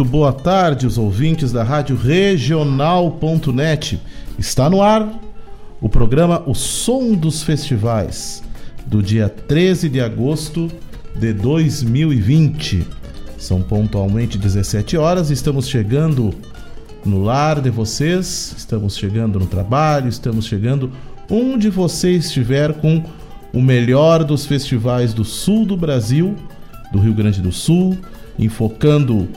[0.00, 4.00] Muito boa tarde, os ouvintes da Rádio Regional.net.
[4.38, 5.06] Está no ar
[5.78, 8.42] o programa O Som dos Festivais,
[8.86, 10.70] do dia 13 de agosto
[11.14, 12.86] de 2020.
[13.36, 16.32] São pontualmente 17 horas, estamos chegando
[17.04, 20.90] no lar de vocês, estamos chegando no trabalho, estamos chegando
[21.30, 23.04] onde você estiver com
[23.52, 26.34] o melhor dos festivais do sul do Brasil,
[26.90, 27.98] do Rio Grande do Sul,
[28.38, 29.28] enfocando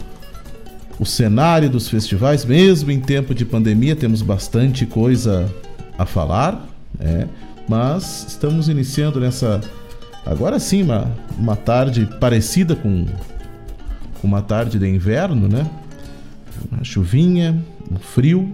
[1.00, 5.52] o cenário dos festivais, mesmo em tempo de pandemia, temos bastante coisa
[5.98, 6.68] a falar,
[7.00, 7.28] né?
[7.68, 9.62] mas estamos iniciando nessa.
[10.26, 13.06] Agora sim, uma, uma tarde parecida com
[14.24, 15.70] uma tarde de inverno, né?
[16.72, 18.54] Uma chuvinha, um frio,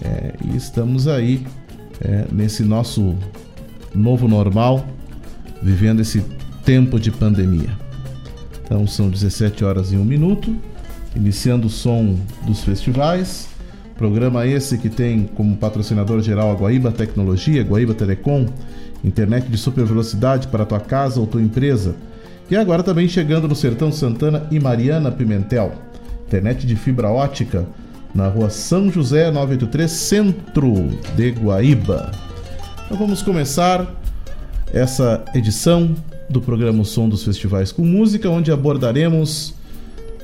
[0.00, 1.44] é, e estamos aí
[2.00, 3.16] é, nesse nosso
[3.92, 4.86] novo normal,
[5.60, 6.22] vivendo esse
[6.64, 7.70] tempo de pandemia.
[8.62, 10.56] Então são 17 horas e um minuto
[11.14, 13.48] iniciando o som dos festivais.
[13.96, 18.46] Programa esse que tem como patrocinador geral a Guaíba Tecnologia, Guaíba Telecom,
[19.04, 21.94] internet de super velocidade para tua casa ou tua empresa.
[22.50, 25.72] E agora também chegando no Sertão Santana e Mariana Pimentel,
[26.26, 27.66] internet de fibra ótica
[28.14, 32.10] na rua São José 983, centro de Guaíba.
[32.84, 33.86] Então vamos começar
[34.72, 35.94] essa edição
[36.28, 39.54] do programa o Som dos Festivais com Música, onde abordaremos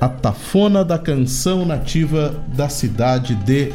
[0.01, 3.71] a tafona da canção nativa da cidade de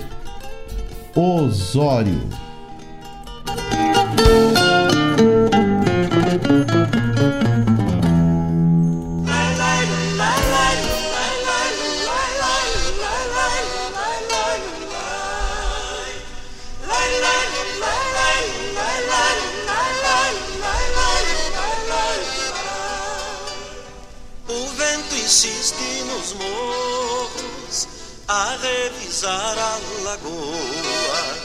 [1.15, 2.46] Osório.
[30.17, 31.37] Lagoa.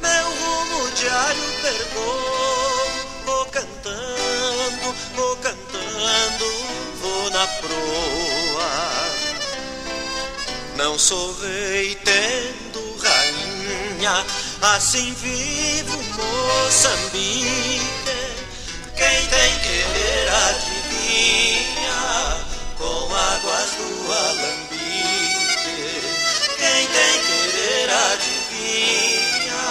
[0.00, 2.90] Meu rumo diário percorro,
[3.24, 6.44] vou cantando, vou cantando,
[7.00, 9.10] vou na proa.
[10.76, 14.24] Não sou rei tendo rainha,
[14.62, 17.84] assim vivo Moçambique.
[18.96, 21.96] Quem tem querer adivinha
[22.78, 24.74] com águas do Alambique
[26.64, 27.33] quem tem
[27.84, 29.64] querer adivinha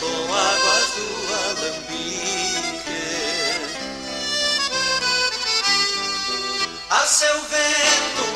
[0.00, 3.02] com águas do alambique.
[6.90, 8.35] A seu vento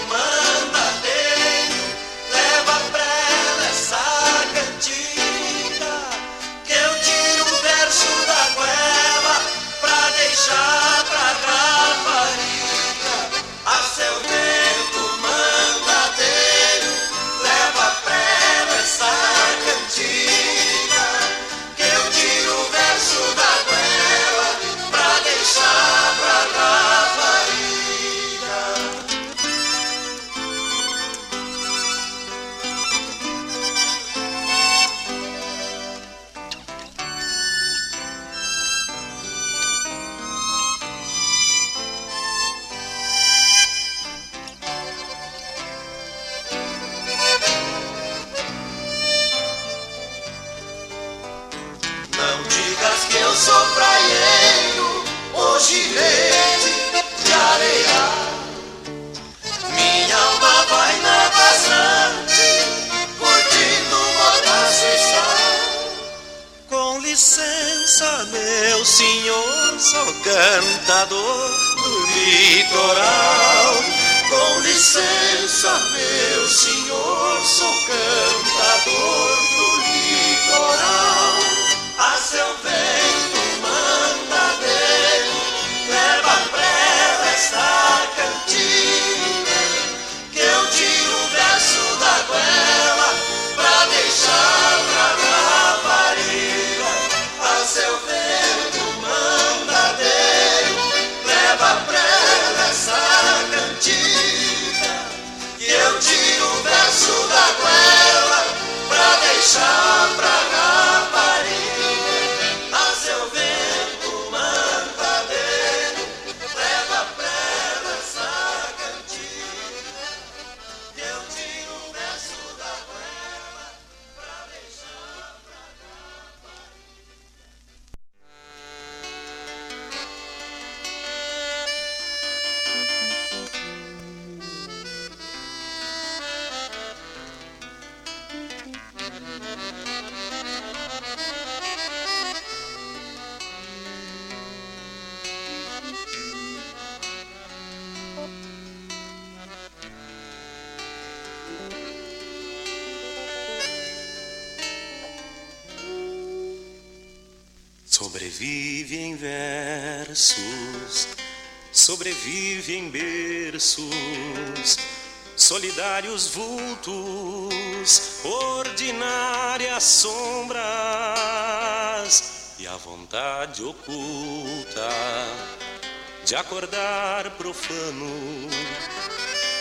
[176.30, 178.06] de acordar profano,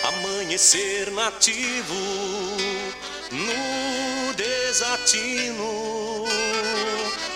[0.03, 1.95] amanhecer nativo
[3.31, 6.25] no desatino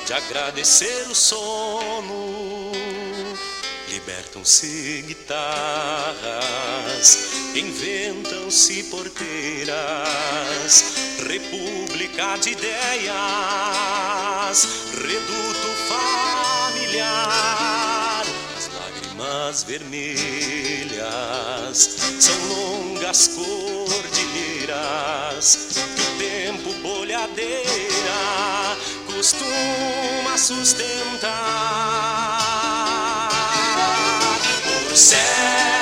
[0.06, 2.72] de agradecer o sono.
[3.90, 5.48] Libertam-se guitarras,
[7.56, 9.74] inventam-se porteiras,
[11.26, 13.08] república de ideias,
[14.94, 15.70] reduto
[16.70, 17.83] familiar.
[19.34, 21.02] As lágrimas vermelhas
[22.20, 28.78] são longas cordilheiras que o tempo bolhadeira
[29.08, 31.32] costuma sustentar.
[34.64, 35.73] Por certo,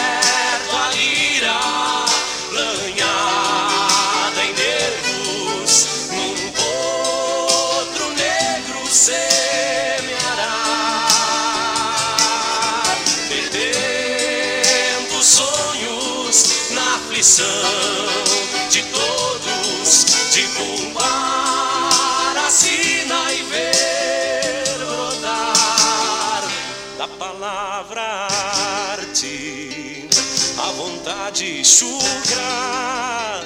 [31.32, 33.42] vontade chucra,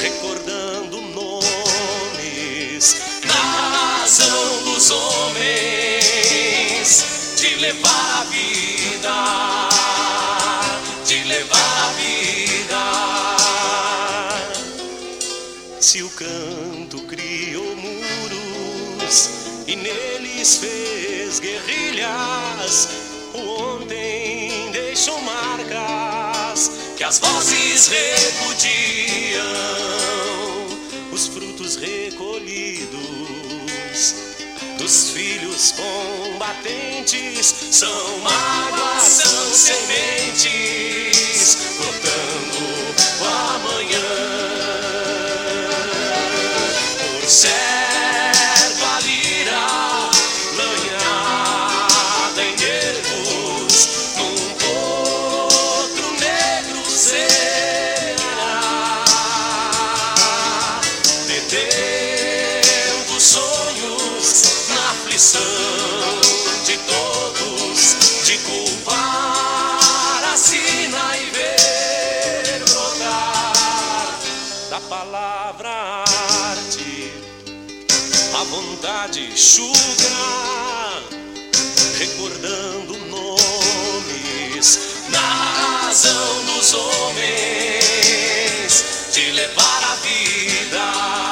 [0.00, 2.96] recordando nomes
[3.26, 5.74] na razão dos homens
[7.36, 9.68] de levar a vida,
[11.04, 12.82] de levar a vida.
[15.80, 19.30] Se o canto criou muros
[19.66, 22.88] e neles fez guerrilhas,
[23.34, 23.40] o
[23.74, 25.51] ontem deixou que
[27.12, 29.42] as vozes repudiam,
[31.12, 32.94] os frutos recolhidos
[34.78, 40.54] dos filhos combatentes são mágoas, são sementes
[41.76, 42.64] brotando
[43.20, 44.00] o amanhã.
[47.20, 47.61] Por certo,
[78.52, 79.72] vontade chuga,
[81.98, 84.78] recordando nomes
[85.08, 87.94] na razão dos homens
[89.14, 91.31] de levar a vida,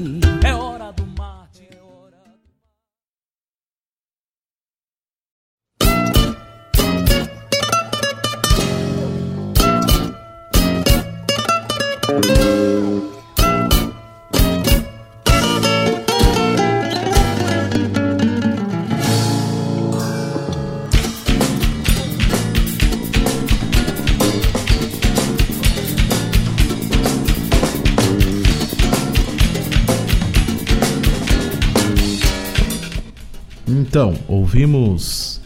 [33.91, 35.41] Então, ouvimos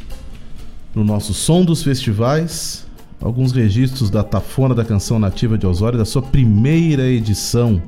[0.94, 2.85] no nosso som dos festivais
[3.26, 7.82] alguns registros da Tafona da Canção Nativa de Osório, da sua primeira edição,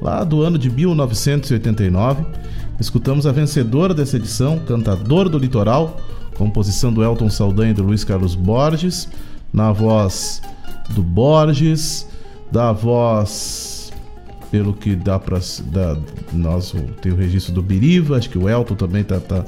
[0.00, 2.24] lá do ano de 1989.
[2.78, 5.96] Escutamos a vencedora dessa edição, Cantador do Litoral,
[6.36, 9.08] composição do Elton Saldanha e do Luiz Carlos Borges,
[9.52, 10.40] na voz
[10.90, 12.06] do Borges,
[12.52, 13.92] da voz,
[14.52, 15.40] pelo que dá para
[16.32, 19.44] nós tem o registro do Biriva, acho que o Elton também tá, tá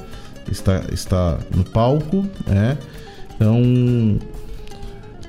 [0.50, 2.76] está, está no palco, né?
[3.36, 4.18] Então,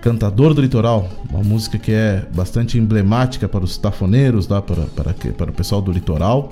[0.01, 4.61] Cantador do Litoral, uma música que é bastante emblemática para os tafoneiros, tá?
[4.61, 6.51] para, para, para o pessoal do litoral.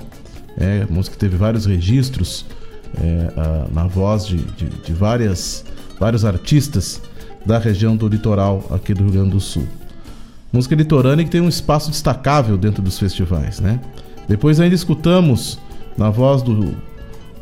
[0.56, 2.44] É, música que teve vários registros
[3.00, 5.64] é, a, na voz de, de, de, várias,
[5.98, 7.00] vários artistas
[7.46, 9.66] da região do litoral aqui do Rio Grande do Sul.
[10.52, 13.80] Música litorânea que tem um espaço destacável dentro dos festivais, né?
[14.26, 15.58] Depois ainda escutamos
[15.96, 16.74] na voz do,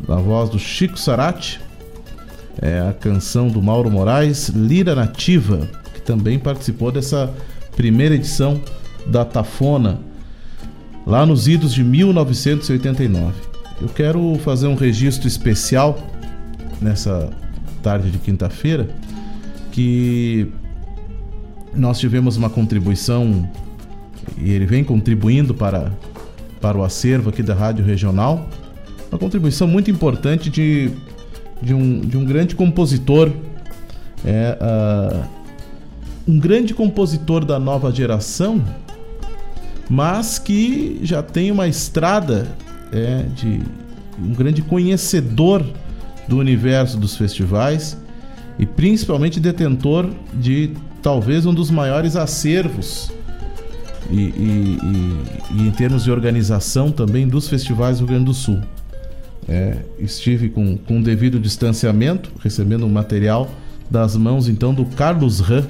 [0.07, 1.61] na voz do Chico Sarati,
[2.61, 5.69] é a canção do Mauro Moraes, Lira Nativa,
[6.07, 7.35] também participou dessa
[7.75, 8.61] primeira edição
[9.07, 9.99] da Tafona,
[11.07, 13.35] lá nos idos de 1989.
[13.81, 15.99] Eu quero fazer um registro especial
[16.81, 17.31] nessa
[17.83, 18.89] tarde de quinta-feira
[19.71, 20.51] que
[21.75, 23.49] nós tivemos uma contribuição
[24.39, 25.93] e ele vem contribuindo para,
[26.61, 28.49] para o acervo aqui da Rádio Regional,
[29.11, 30.91] uma contribuição muito importante de,
[31.61, 33.31] de, um, de um grande compositor,
[34.25, 35.36] é, uh,
[36.27, 38.63] um grande compositor da nova geração,
[39.89, 42.49] mas que já tem uma estrada
[42.93, 43.61] é, de
[44.19, 45.65] um grande conhecedor
[46.27, 47.97] do universo dos festivais
[48.59, 50.71] e principalmente detentor de
[51.03, 53.13] talvez um dos maiores acervos
[54.11, 58.35] e, e, e, e em termos de organização também dos festivais do Rio Grande do
[58.35, 58.61] Sul.
[59.49, 63.49] É, estive com, com devido distanciamento, recebendo um material
[63.89, 65.65] das mãos então do Carlos Ran.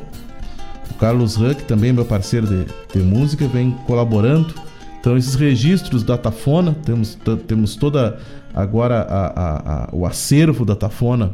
[0.99, 4.67] Carlos que também meu parceiro de, de música, vem colaborando
[5.07, 8.19] então esses registros da Tafona, temos, temos toda
[8.53, 11.31] agora a, a, a, o acervo da Tafona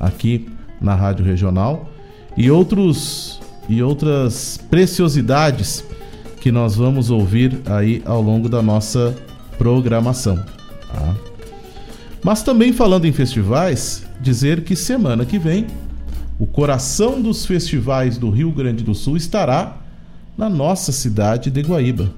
[0.00, 0.48] aqui
[0.80, 1.90] na Rádio Regional
[2.34, 3.38] e outros
[3.68, 5.84] e outras preciosidades
[6.40, 9.14] que nós vamos ouvir aí ao longo da nossa
[9.58, 10.42] programação.
[10.90, 11.14] Tá?
[12.24, 15.66] Mas também falando em festivais, dizer que semana que vem
[16.40, 19.76] o coração dos festivais do Rio Grande do Sul estará
[20.38, 22.10] na nossa cidade de Guaíba.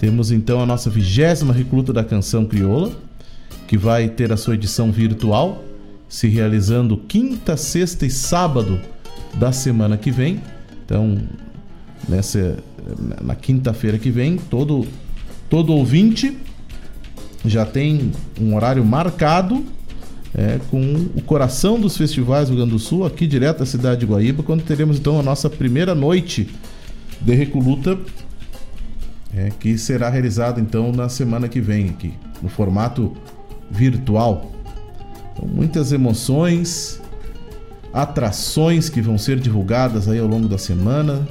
[0.00, 2.90] Temos então a nossa vigésima recruta da canção crioula,
[3.68, 5.62] que vai ter a sua edição virtual,
[6.08, 8.80] se realizando quinta, sexta e sábado
[9.34, 10.42] da semana que vem.
[10.84, 11.16] Então,
[12.08, 12.58] nessa
[13.22, 14.84] na quinta-feira que vem, todo
[15.48, 16.36] todo ouvinte
[17.44, 19.64] já tem um horário marcado
[20.36, 24.00] é, com o coração dos festivais do Rio Grande do Sul, aqui direto da cidade
[24.00, 26.48] de Guaíba, quando teremos então a nossa primeira noite
[27.20, 27.96] de recoluta
[29.36, 33.16] é, que será realizado então na semana que vem aqui, no formato
[33.70, 34.52] virtual.
[35.32, 37.00] Então, muitas emoções,
[37.92, 41.26] atrações que vão ser divulgadas aí ao longo da semana.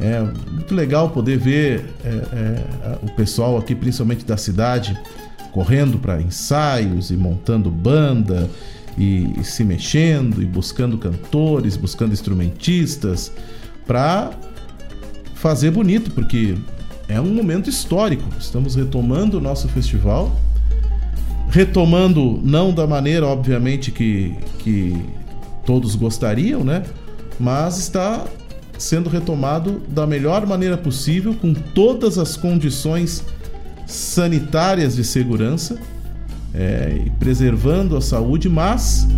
[0.00, 4.96] É muito legal poder ver é, é, o pessoal aqui, principalmente da cidade,
[5.58, 8.48] correndo para ensaios e montando banda
[8.96, 13.32] e, e se mexendo e buscando cantores, buscando instrumentistas
[13.84, 14.30] para
[15.34, 16.54] fazer bonito, porque
[17.08, 18.22] é um momento histórico.
[18.38, 20.40] Estamos retomando o nosso festival.
[21.50, 24.94] Retomando não da maneira, obviamente, que, que
[25.66, 26.84] todos gostariam, né?
[27.40, 28.24] Mas está
[28.78, 33.24] sendo retomado da melhor maneira possível, com todas as condições
[33.88, 35.78] sanitárias de segurança,
[36.54, 39.08] é, preservando a saúde, mas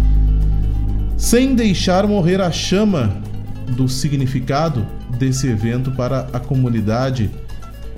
[1.16, 3.14] sem deixar morrer a chama
[3.76, 4.86] do significado
[5.18, 7.28] desse evento para a comunidade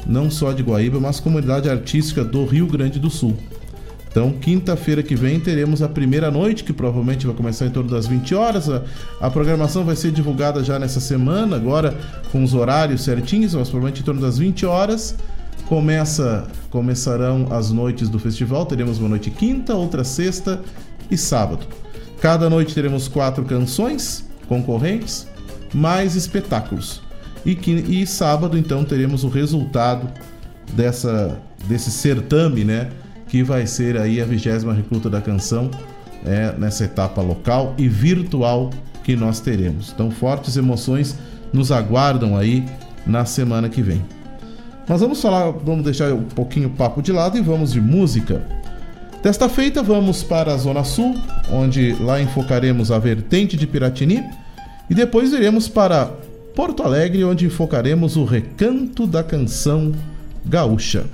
[0.06, 3.36] não só de Guaíba, mas comunidade artística do Rio Grande do Sul.
[4.10, 8.06] Então, quinta-feira que vem teremos a primeira noite, que provavelmente vai começar em torno das
[8.06, 8.68] 20 horas.
[8.68, 8.82] A,
[9.20, 11.96] a, programação vai ser divulgada já nessa semana, agora
[12.30, 15.16] com os horários certinhos, mas provavelmente em torno das 20 horas.
[15.72, 18.66] Começa, começarão as noites do festival.
[18.66, 20.60] Teremos uma noite quinta, outra sexta
[21.10, 21.66] e sábado.
[22.20, 25.26] Cada noite teremos quatro canções concorrentes,
[25.72, 27.00] mais espetáculos.
[27.42, 27.52] E,
[27.88, 30.06] e sábado, então, teremos o resultado
[30.74, 32.90] dessa, desse certame, né?
[33.26, 35.70] Que vai ser aí a vigésima recruta da canção
[36.22, 38.68] é, nessa etapa local e virtual
[39.02, 39.90] que nós teremos.
[39.94, 41.16] Então, fortes emoções
[41.50, 42.62] nos aguardam aí
[43.06, 44.04] na semana que vem.
[44.88, 48.46] Mas vamos falar, vamos deixar um pouquinho o papo de lado e vamos de música.
[49.22, 51.14] Desta feita, vamos para a Zona Sul,
[51.50, 54.22] onde lá enfocaremos a vertente de Piratini,
[54.90, 56.06] e depois iremos para
[56.56, 59.92] Porto Alegre, onde focaremos o recanto da canção
[60.44, 61.06] gaúcha.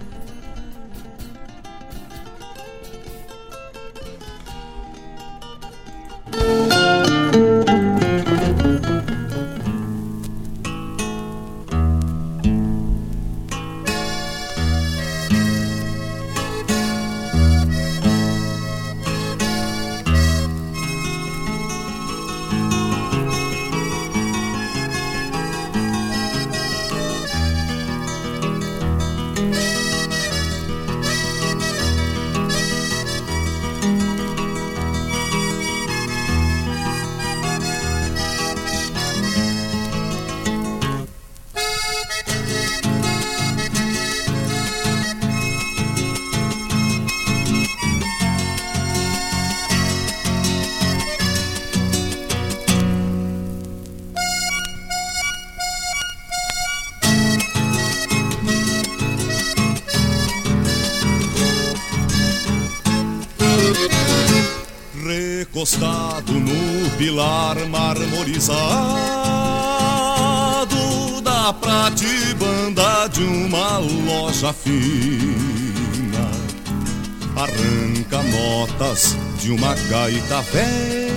[79.88, 81.09] Gaita velha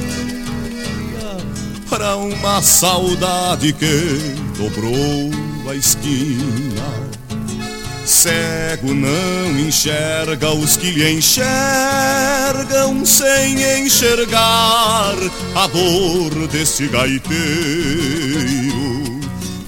[1.89, 5.29] para uma saudade que dobrou
[5.69, 7.11] a esquina.
[8.05, 11.45] Cego não enxerga os que lhe enxergam
[13.05, 15.15] sem enxergar
[15.55, 17.31] a dor desse gaiteiro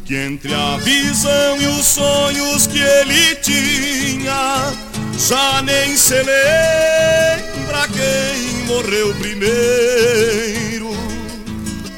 [0.06, 4.74] que entre a visão e os sonhos que ele tinha
[5.18, 10.92] já nem se lembra quem morreu primeiro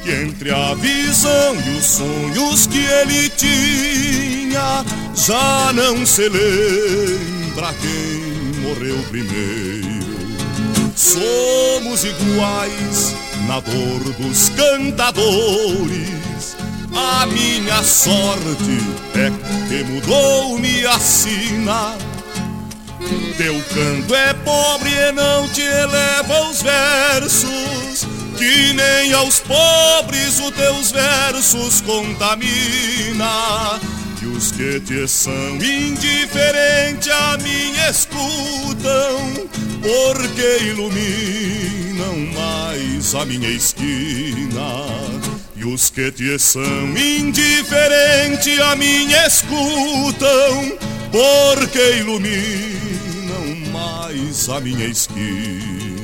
[0.02, 8.60] que entre a visão e os sonhos que ele tinha já não se lembra quem
[8.62, 10.06] morreu primeiro.
[10.94, 13.14] Somos iguais
[13.48, 16.16] na dor dos cantadores.
[16.94, 18.80] A minha sorte
[19.14, 19.30] é
[19.68, 22.15] que mudou-me a sina.
[23.36, 30.50] Teu canto é pobre e não te eleva os versos que nem aos pobres os
[30.50, 33.80] teus versos contamina.
[34.22, 39.48] E os que te são indiferentes a mim escutam,
[39.80, 44.86] porque iluminam mais a minha esquina.
[45.56, 50.76] E os que te são indiferentes a mim escutam,
[51.10, 52.75] porque iluminam
[54.36, 55.95] mais a minha esquina.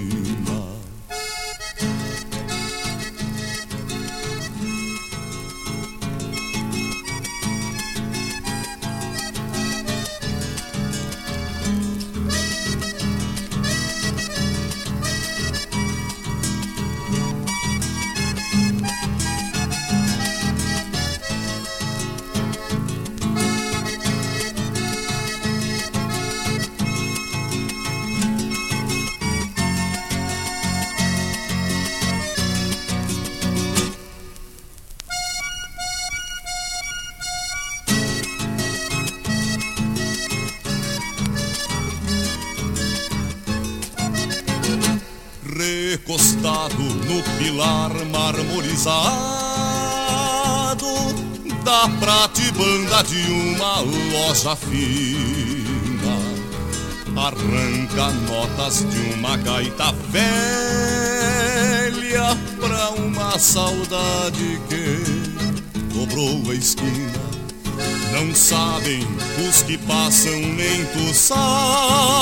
[46.12, 48.82] Recostado no pilar marmorizado
[51.64, 56.18] da pratibanda de uma loja fina.
[57.16, 60.26] Arranca notas de uma gaita velha
[62.60, 65.04] pra uma saudade que
[65.94, 67.22] dobrou a esquina.
[68.12, 69.06] Não sabem
[69.48, 72.12] os que passam, nem tu sabes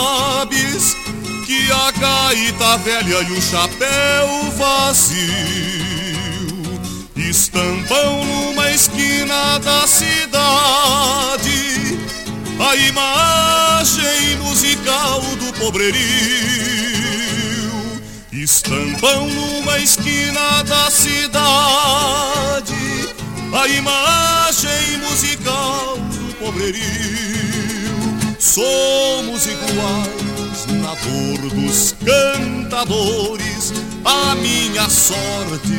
[1.50, 5.26] que a gaita velha e o chapéu vazio
[7.16, 10.38] estampam numa esquina da cidade
[12.60, 15.98] a imagem musical do pobrerio.
[18.30, 21.42] Estampam numa esquina da cidade
[23.52, 26.78] a imagem musical do pobrerio.
[28.38, 30.29] Somos iguais
[30.72, 33.72] na dor dos cantadores.
[34.04, 35.78] A minha sorte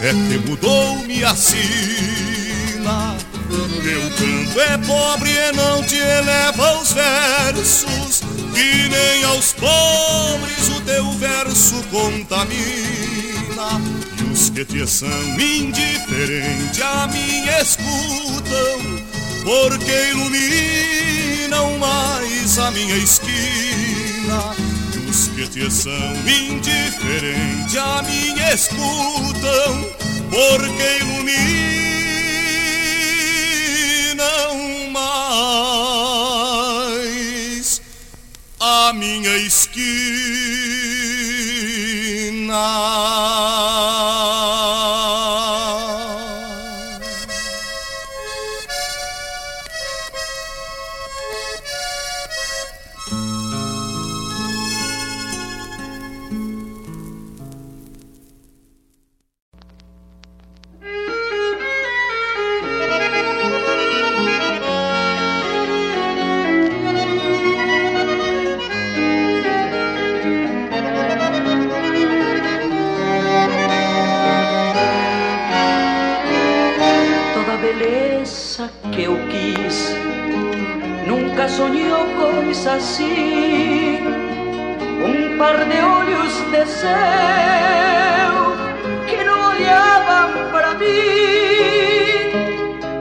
[0.00, 3.16] é que mudou-me a sina.
[3.82, 8.22] Teu canto é pobre e não te eleva os versos,
[8.54, 13.80] que nem aos pobres o teu verso contamina.
[14.18, 15.08] E os que te são
[15.40, 19.02] indiferentes a mim escutam,
[19.44, 23.87] porque iluminam mais a minha esquina.
[25.08, 25.92] Os que te são
[26.26, 29.86] indiferentes a mim escutam,
[30.28, 31.70] porque iluminam
[34.92, 35.40] mais
[38.60, 39.88] a minha esquina.
[82.78, 83.98] Assim.
[85.04, 88.32] Um par de olhos de céu
[89.06, 90.86] que não olhavam para mim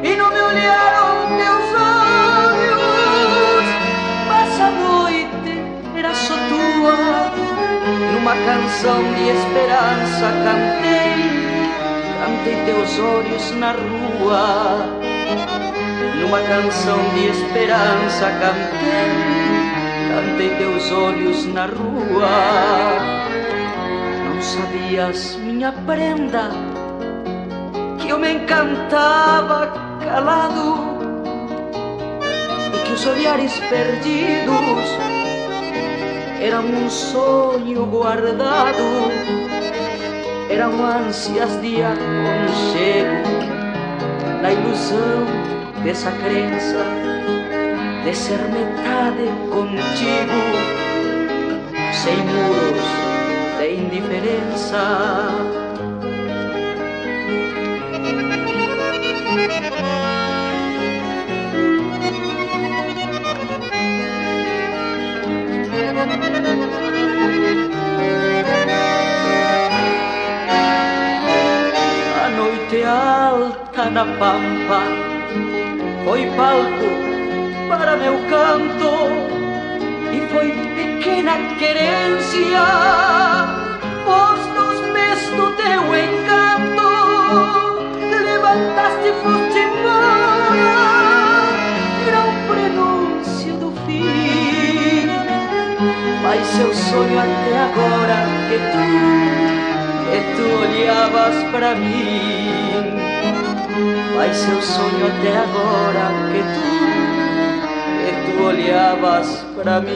[0.03, 1.67] e não me olharam teus
[2.49, 3.65] olhos.
[4.27, 5.53] Mas a noite
[5.95, 6.97] era só tua.
[8.13, 11.47] Numa canção de esperança cantei
[12.19, 15.07] cantei teus olhos na rua.
[16.19, 19.46] Numa canção de esperança cantei,
[20.17, 22.27] cantei teus olhos na rua.
[24.25, 26.49] Não sabias, minha prenda,
[27.99, 30.97] que eu me encantava calado.
[32.73, 34.89] E que os olhares perdidos
[36.41, 39.11] eram um sonho guardado.
[40.49, 43.27] Eram ânsias de aconchego,
[44.41, 45.25] na ilusão
[45.83, 47.16] dessa crença
[48.07, 50.39] de ser metade contigo,
[51.91, 52.87] sem muros
[53.57, 54.77] de indiferença.
[72.23, 74.83] A noite alta na pampa
[76.05, 77.16] foi palco
[77.67, 78.91] para meu canto.
[80.11, 82.63] E foi pequena querência
[84.05, 86.89] os dos meses do teu encanto.
[88.23, 89.59] Levantaste e foste
[92.07, 95.07] era o prenúncio do fim.
[96.23, 98.17] Mas seu sonho até agora
[98.49, 99.57] que tu
[100.09, 102.97] que tu olhavas para mim.
[104.15, 106.76] Mas seu sonho até agora que tu, que
[108.41, 109.91] olhavas para mim.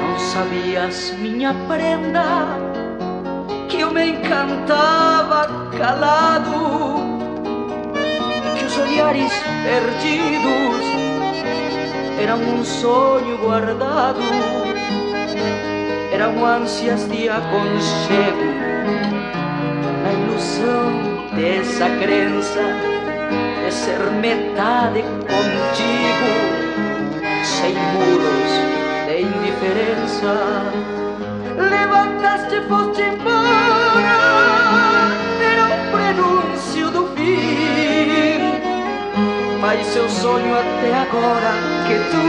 [0.00, 2.24] Não sabias, minha prenda,
[3.68, 6.96] que eu me encantava calado,
[8.58, 9.32] que os olhares
[9.64, 10.84] perdidos
[12.20, 14.20] eram um sonho guardado.
[16.12, 18.44] Eram ânsias de aconchego,
[20.02, 22.97] na ilusão dessa crença
[23.68, 26.30] de ser metade contigo,
[27.44, 28.52] sem muros
[29.06, 30.32] de indiferença.
[31.54, 34.16] Levantaste foste embora,
[35.52, 38.40] era um prenúncio do fim,
[39.60, 41.52] mas seu sonho até agora
[41.86, 42.24] que tu,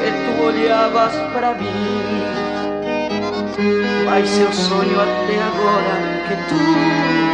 [0.00, 2.24] que tu olhavas para mim.
[4.04, 5.94] Mas seu sonho até agora
[6.26, 7.27] que tu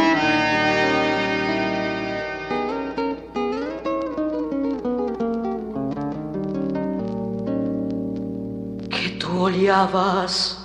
[9.65, 10.57] tu olhavas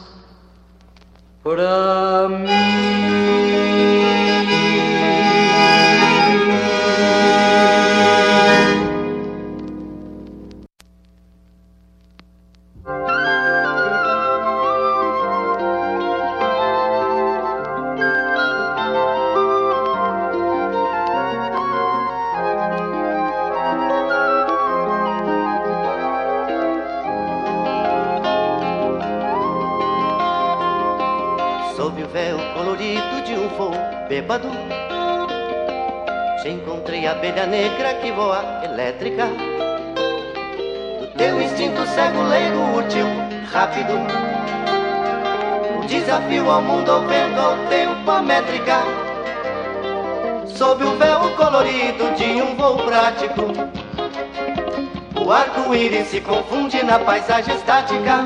[1.43, 3.10] para mim.
[37.51, 39.27] Negra que voa elétrica
[41.01, 43.07] Do teu instinto cego leigo urtiu
[43.53, 43.95] rápido
[45.77, 48.79] O Desafio ao mundo, ao vento, ao tempo, a métrica.
[50.47, 53.43] Sob o véu colorido de um voo prático.
[55.21, 58.25] O arco-íris se confunde na paisagem estática.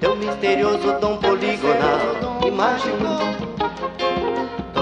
[0.00, 2.00] Teu misterioso dom poligonal
[2.46, 3.37] e mágico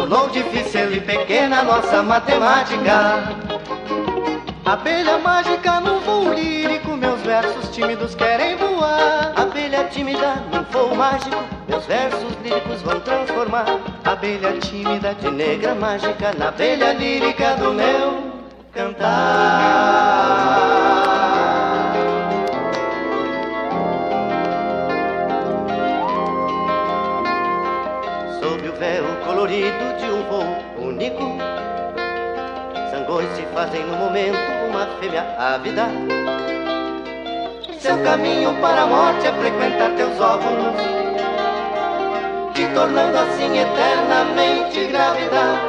[0.06, 3.24] tornou difícil e pequena nossa matemática.
[4.64, 9.32] Abelha mágica num voo lírico, meus versos tímidos querem voar.
[9.36, 13.66] Abelha tímida num voo mágico, meus versos líricos vão transformar.
[14.04, 18.32] Abelha tímida de negra mágica na abelha lírica do meu
[18.72, 20.25] cantar.
[28.78, 31.38] Véu colorido de um voo único,
[32.90, 35.86] Sangões se fazem no momento uma fêmea ávida.
[37.78, 40.74] Seu caminho para a morte é frequentar teus óvulos,
[42.54, 45.60] te tornando assim eternamente grávida.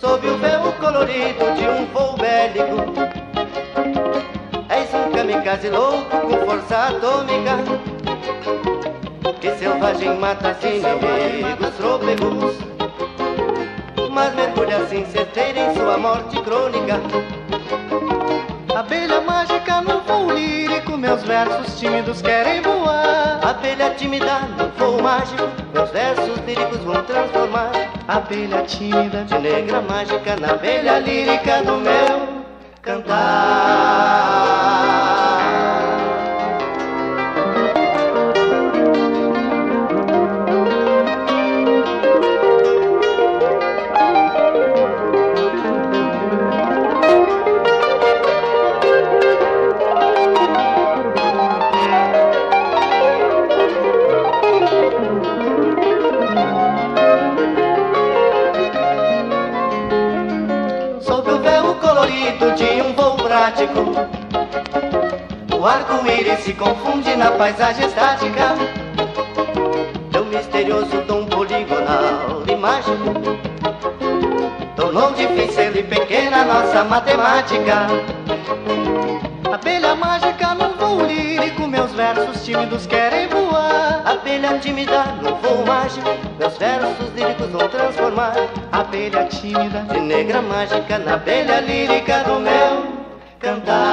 [0.00, 2.76] Sob o véu colorido de um voo bélico,
[4.68, 8.77] és um kamikaze louco com força atômica.
[9.40, 12.68] Que selvagem mata inimigos trôpegos
[14.18, 17.00] mas mergulha assim certeira em sua morte crônica.
[18.74, 23.38] Abelha mágica no voo lírico, meus versos tímidos querem voar.
[23.44, 27.70] Abelha tímida no voo mágico, meus versos líricos vão transformar.
[28.08, 32.44] Abelha tímida de negra mágica na abelha lírica do meu
[32.82, 34.57] cantar.
[65.58, 68.54] O arco-íris se confunde na paisagem estática
[70.12, 73.14] Teu misterioso dom poligonal e mágico.
[74.76, 77.88] Tornou difícil e pequena nossa matemática.
[79.52, 84.02] Abelha mágica num voo lírico Meus versos tímidos querem voar.
[84.04, 88.34] Abelha tímida no voo mágico Meus versos líricos vão transformar.
[88.72, 92.77] Abelha tímida de negra mágica Na abelha lírica do meu
[93.48, 93.88] cantar.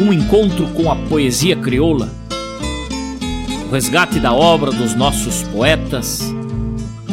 [0.00, 2.08] Um encontro com a poesia crioula,
[3.66, 6.32] o resgate da obra dos nossos poetas,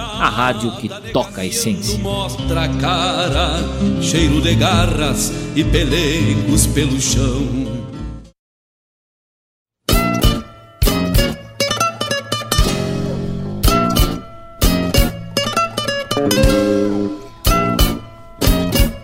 [0.00, 1.98] a rádio que toca a essência.
[1.98, 3.58] Mostra a cara,
[4.00, 7.82] cheiro de garras e pelegos pelo chão.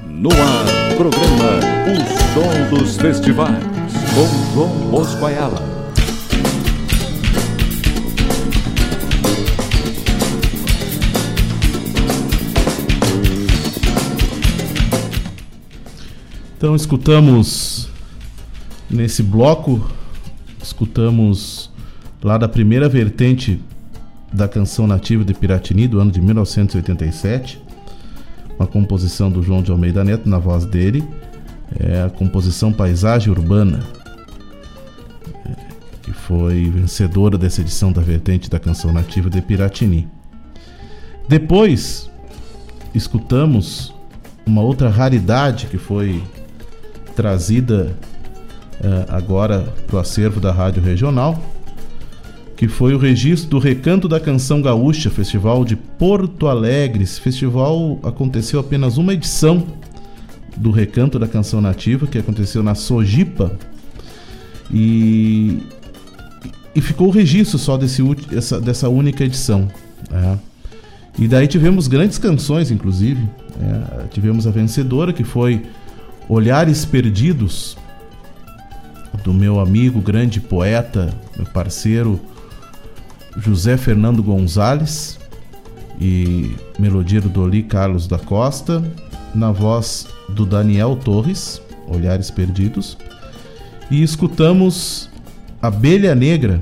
[0.07, 1.97] No ar, programa O
[2.35, 3.65] Som dos Festivais,
[4.15, 4.91] com João
[16.59, 17.89] Então escutamos
[18.91, 19.81] nesse bloco,
[20.61, 21.71] escutamos
[22.21, 23.63] lá da primeira vertente
[24.33, 27.63] da canção nativa de Piratini do ano de 1987,
[28.59, 31.05] uma composição do João de Almeida Neto na voz dele,
[31.79, 33.79] é a composição Paisagem Urbana,
[35.47, 35.55] é,
[36.03, 40.09] que foi vencedora dessa edição da vertente da canção nativa de Piratini.
[41.29, 42.11] Depois
[42.93, 43.95] escutamos
[44.45, 46.21] uma outra raridade que foi
[47.19, 47.97] trazida
[48.81, 51.43] uh, agora para o acervo da Rádio Regional,
[52.57, 57.03] que foi o registro do Recanto da Canção Gaúcha, Festival de Porto Alegre.
[57.03, 59.67] Esse festival aconteceu apenas uma edição
[60.57, 63.51] do recanto da canção nativa que aconteceu na Sojipa
[64.73, 65.59] e,
[66.73, 68.01] e ficou o registro só desse,
[68.31, 69.67] essa, dessa única edição.
[70.09, 70.39] Né?
[71.19, 73.29] E daí tivemos grandes canções, inclusive.
[73.61, 75.65] É, tivemos a vencedora, que foi
[76.29, 77.75] Olhares Perdidos,
[79.25, 82.21] do meu amigo, grande poeta, meu parceiro
[83.39, 85.19] José Fernando Gonzalez,
[85.99, 88.85] e melodia do Doli Carlos da Costa,
[89.35, 92.99] na voz do Daniel Torres, Olhares Perdidos,
[93.91, 95.09] e escutamos
[95.63, 96.61] Abelha Negra,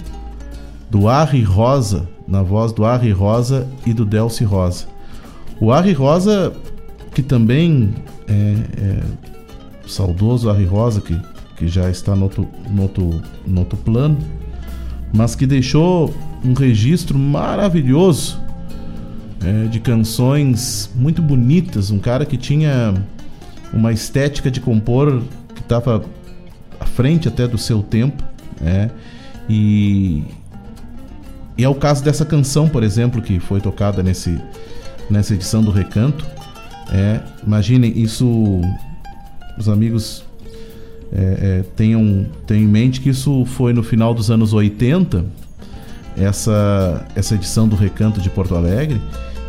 [0.89, 4.87] do Arri Rosa, na voz do Arri Rosa e do Delci Rosa.
[5.61, 6.55] O Arri Rosa,
[7.13, 7.93] que também
[8.29, 9.36] é, é
[9.87, 11.19] saudoso Arri Rosa, que,
[11.57, 14.19] que já está no outro, no, outro, no outro plano,
[15.15, 18.39] mas que deixou um registro maravilhoso
[19.45, 21.91] é, de canções muito bonitas.
[21.91, 22.95] Um cara que tinha
[23.73, 25.23] uma estética de compor
[25.55, 26.05] que estava
[26.79, 28.23] à frente até do seu tempo.
[28.65, 28.91] É,
[29.49, 30.25] e,
[31.57, 34.41] e é o caso dessa canção, por exemplo, que foi tocada nesse,
[35.11, 36.27] nessa edição do Recanto.
[36.93, 38.61] É, imaginem, isso
[39.59, 40.25] os amigos
[41.13, 45.25] é, é, tenham, tenham em mente que isso foi no final dos anos 80,
[46.17, 49.01] essa, essa edição do Recanto de Porto Alegre.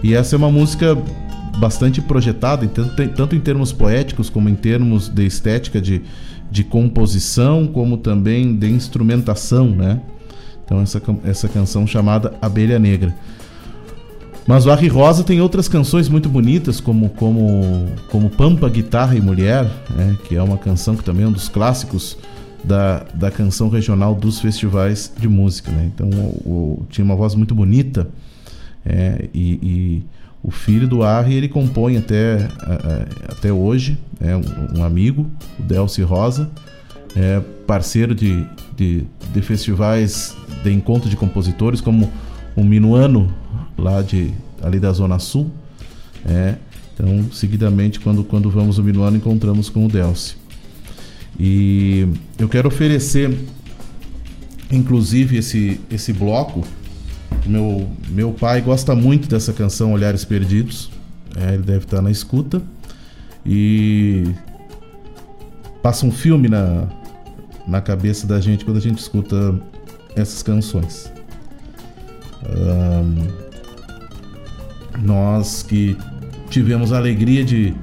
[0.03, 0.97] E essa é uma música
[1.57, 6.03] bastante projetada, tanto, em termos poéticos como em termos de estética de,
[6.51, 9.99] de composição, como também de instrumentação, né?
[10.63, 13.15] Então essa, essa canção chamada Abelha Negra.
[14.47, 19.19] Mas o Arri Rosa tem outras canções muito bonitas, como, como, como Pampa, Guitarra e
[19.19, 20.15] Mulher, né?
[20.25, 22.17] que é uma canção que também é um dos clássicos
[22.63, 25.69] da, da canção regional dos festivais de música.
[25.69, 25.91] Né?
[25.93, 26.49] Então o,
[26.81, 28.07] o, tinha uma voz muito bonita
[28.85, 30.05] é, e, e,
[30.41, 32.47] o filho do Arri ele compõe até,
[33.27, 34.33] até hoje, é
[34.77, 35.29] um, amigo,
[35.59, 36.49] o Delci Rosa,
[37.15, 42.09] é parceiro de, de, de, festivais de encontro de compositores, como
[42.55, 43.33] o Minuano,
[43.77, 45.51] lá de, ali da Zona Sul.
[46.25, 46.55] É,
[46.93, 50.35] então, seguidamente, quando, quando vamos no Minuano, encontramos com o Delci.
[51.39, 52.07] E
[52.39, 53.37] eu quero oferecer,
[54.71, 56.65] inclusive, esse, esse bloco
[57.47, 60.89] meu, meu pai gosta muito dessa canção Olhares Perdidos.
[61.35, 62.61] É, ele deve estar na escuta.
[63.45, 64.25] E
[65.81, 66.87] passa um filme na,
[67.65, 69.59] na cabeça da gente quando a gente escuta
[70.15, 71.11] essas canções.
[72.45, 73.46] Um,
[75.03, 75.97] nós que
[76.49, 77.73] tivemos a alegria de,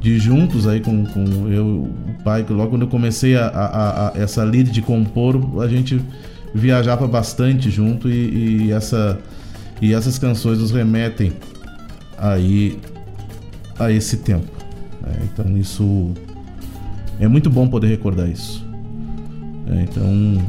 [0.00, 4.08] de juntos aí com, com eu o pai, que logo quando eu comecei a, a,
[4.08, 6.00] a essa lida de compor, a gente
[6.54, 9.18] viajava bastante junto e, e, essa,
[9.80, 11.32] e essas canções nos remetem
[12.18, 12.78] aí
[13.78, 14.50] a esse tempo.
[15.04, 16.12] É, então isso
[17.20, 18.64] é muito bom poder recordar isso.
[19.68, 20.42] É, então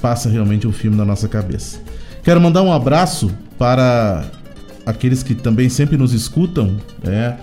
[0.00, 1.80] passa realmente um filme na nossa cabeça.
[2.24, 4.24] Quero mandar um abraço para
[4.84, 7.34] aqueles que também sempre nos escutam, é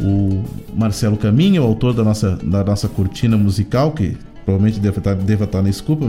[0.00, 0.42] o
[0.74, 5.44] Marcelo Caminho, o autor da nossa, da nossa cortina musical, que provavelmente deve estar, deve
[5.44, 6.04] estar na escuta,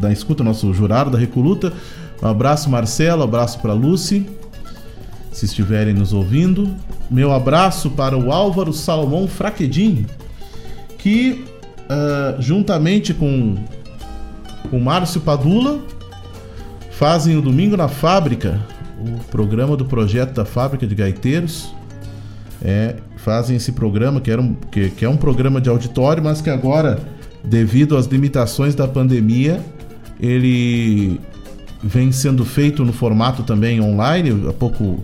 [0.00, 1.72] da escuta, nosso jurado da Recoluta.
[2.22, 4.26] Um abraço, Marcelo, abraço para Lucy,
[5.32, 6.74] se estiverem nos ouvindo.
[7.10, 10.06] Meu abraço para o Álvaro Salomão Fraquedinho,
[10.98, 11.44] que
[11.82, 13.56] uh, juntamente com
[14.70, 15.80] o Márcio Padula
[16.90, 18.60] fazem o Domingo na Fábrica,
[19.02, 21.74] o programa do projeto da Fábrica de Gaiteiros.
[22.64, 26.40] É, fazem esse programa que, era um, que, que é um programa de auditório, mas
[26.40, 27.00] que agora
[27.44, 29.60] devido às limitações da pandemia,
[30.20, 31.20] ele
[31.82, 34.48] vem sendo feito no formato também online.
[34.48, 35.02] Há pouco,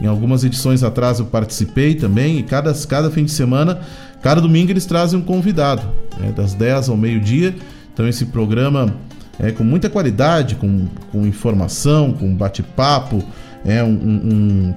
[0.00, 2.38] em algumas edições atrás, eu participei também.
[2.38, 3.80] E cada, cada fim de semana,
[4.22, 5.82] cada domingo, eles trazem um convidado,
[6.18, 7.54] né, das 10 ao meio-dia.
[7.92, 8.94] Então, esse programa
[9.38, 13.22] é com muita qualidade, com, com informação, com bate-papo,
[13.64, 14.74] é um, um,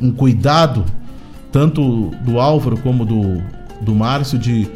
[0.00, 0.84] um cuidado
[1.50, 3.42] tanto do Álvaro como do,
[3.82, 4.68] do Márcio de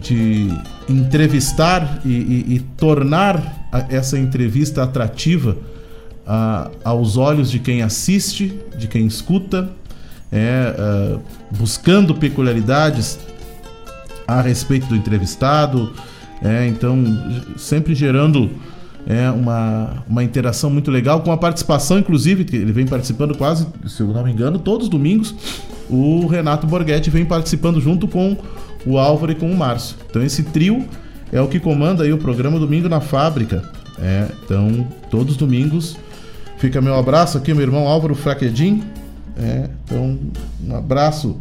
[0.00, 0.48] de
[0.88, 5.56] entrevistar e, e, e tornar a, essa entrevista atrativa
[6.26, 9.70] a, aos olhos de quem assiste, de quem escuta,
[10.30, 11.20] é, uh,
[11.56, 13.18] buscando peculiaridades
[14.26, 15.92] a respeito do entrevistado,
[16.42, 16.96] é, então
[17.56, 18.50] sempre gerando
[19.06, 23.66] é, uma, uma interação muito legal, com a participação, inclusive, que ele vem participando quase,
[23.86, 25.34] se eu não me engano, todos os domingos.
[25.88, 28.36] O Renato Borghetti vem participando junto com
[28.84, 29.96] o Álvaro e com o Márcio.
[30.10, 30.84] Então esse trio
[31.32, 33.62] é o que comanda aí o programa Domingo na Fábrica.
[33.98, 35.96] É, então, todos os domingos
[36.58, 38.82] fica meu abraço aqui, meu irmão Álvaro Fraquedin.
[39.38, 40.18] É, então,
[40.66, 41.38] um abraço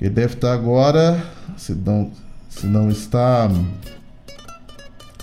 [0.00, 1.22] Ele deve estar agora,
[1.56, 2.10] se não,
[2.56, 3.50] se não está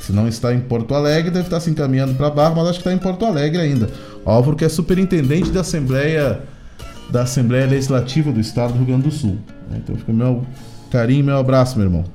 [0.01, 2.89] se não está em Porto Alegre, deve estar se encaminhando para Barra, mas acho que
[2.89, 3.89] está em Porto Alegre ainda.
[4.25, 6.41] Álvaro que é superintendente da Assembleia
[7.09, 9.37] da Assembleia Legislativa do Estado do Rio Grande do Sul.
[9.75, 10.45] Então fica meu
[10.91, 12.05] carinho, meu abraço, meu irmão.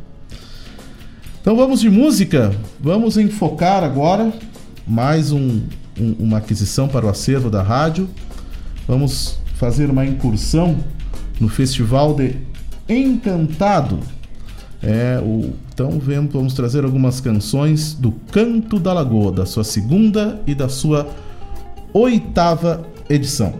[1.40, 4.32] Então vamos de música, vamos enfocar agora
[4.86, 5.62] mais um,
[5.98, 8.08] um, uma aquisição para o acervo da rádio.
[8.86, 10.76] Vamos fazer uma incursão
[11.40, 12.36] no Festival de
[12.88, 14.00] Encantado.
[14.87, 20.41] É, o, então vamos, vamos trazer algumas canções do Canto da Lagoa, da sua segunda
[20.47, 21.09] e da sua
[21.93, 23.55] oitava edição.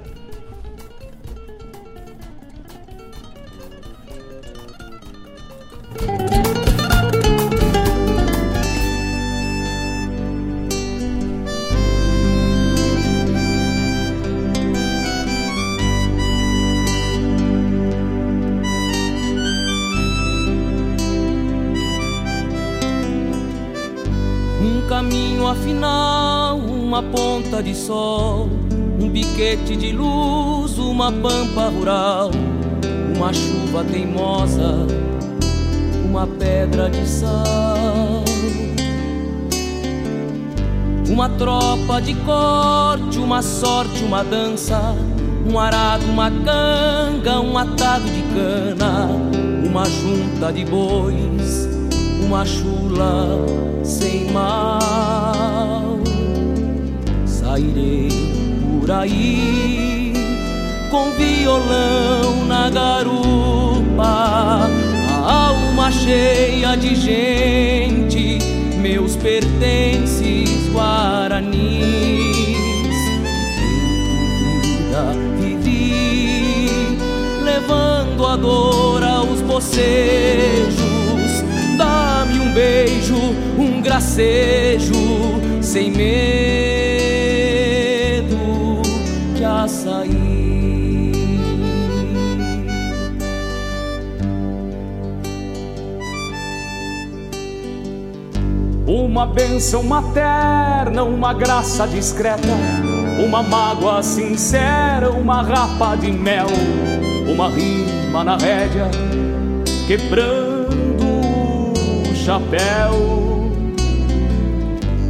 [27.75, 28.49] Sol,
[29.01, 32.31] um piquete de luz, uma pampa rural,
[33.16, 34.87] uma chuva teimosa,
[36.05, 38.25] uma pedra de sal.
[41.09, 44.97] Uma tropa de corte, uma sorte, uma dança,
[45.49, 49.09] um arado, uma canga, um atado de cana,
[49.64, 51.68] uma junta de bois,
[52.25, 53.45] uma chula
[53.85, 55.43] sem mal.
[57.55, 58.09] Sairei
[58.80, 60.12] por aí
[60.90, 64.68] com violão na garupa,
[65.09, 68.40] a alma cheia de gente,
[68.80, 72.34] meus pertences guaranis.
[73.30, 76.98] Tempo vida vivi,
[77.40, 80.74] levando a dor aos bocejos.
[81.78, 83.14] Dá-me um beijo,
[83.57, 84.92] um gracejo,
[85.62, 86.93] sem medo
[89.65, 91.12] açaí.
[98.87, 102.49] Uma bênção materna, uma graça discreta,
[103.25, 106.47] uma mágoa sincera, uma rapa de mel,
[107.27, 108.91] uma rima na rédea,
[109.87, 111.05] quebrando
[112.11, 113.15] o chapéu.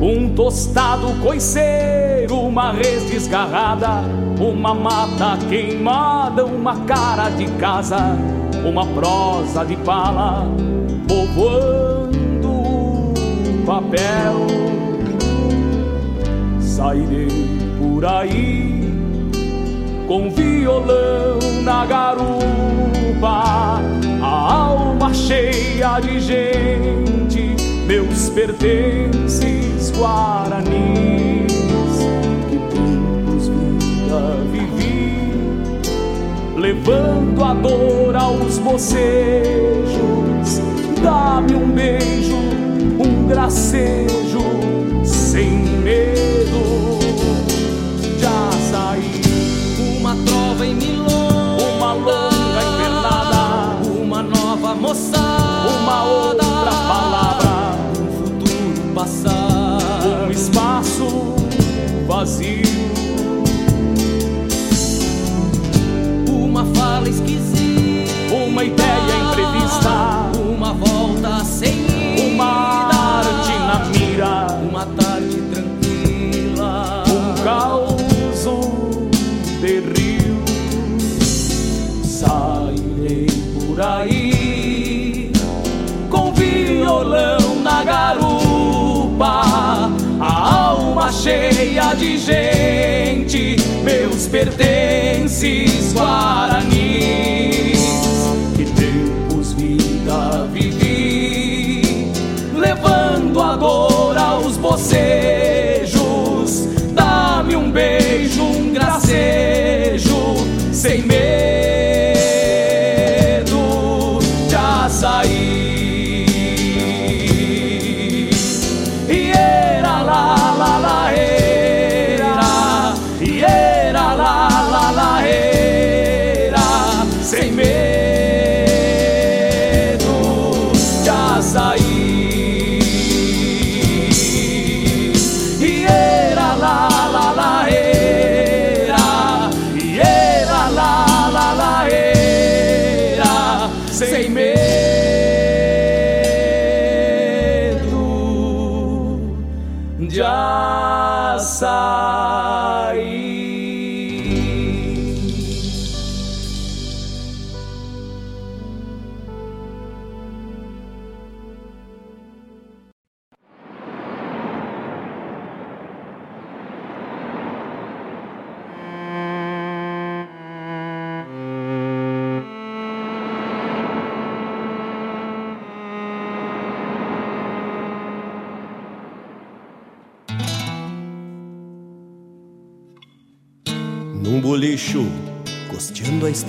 [0.00, 4.02] Um tostado coiceiro, uma res desgarrada,
[4.38, 8.16] uma mata queimada, uma cara de casa,
[8.64, 10.46] uma prosa de bala,
[11.06, 14.46] povoando o papel.
[16.60, 18.92] Sairei por aí
[20.08, 23.80] com violão na garupa,
[24.22, 27.56] a alma cheia de gente,
[27.86, 31.23] meus pertences guaranis.
[34.50, 35.30] Vivi,
[36.56, 39.44] levando a dor aos bocejos.
[41.02, 42.36] Dá-me um beijo,
[42.98, 44.42] um gracejo,
[45.04, 46.53] sem medo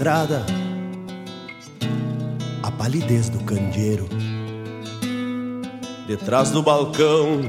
[0.06, 0.46] estrada,
[2.62, 4.08] a palidez do candeeiro.
[6.08, 7.42] Detrás do balcão,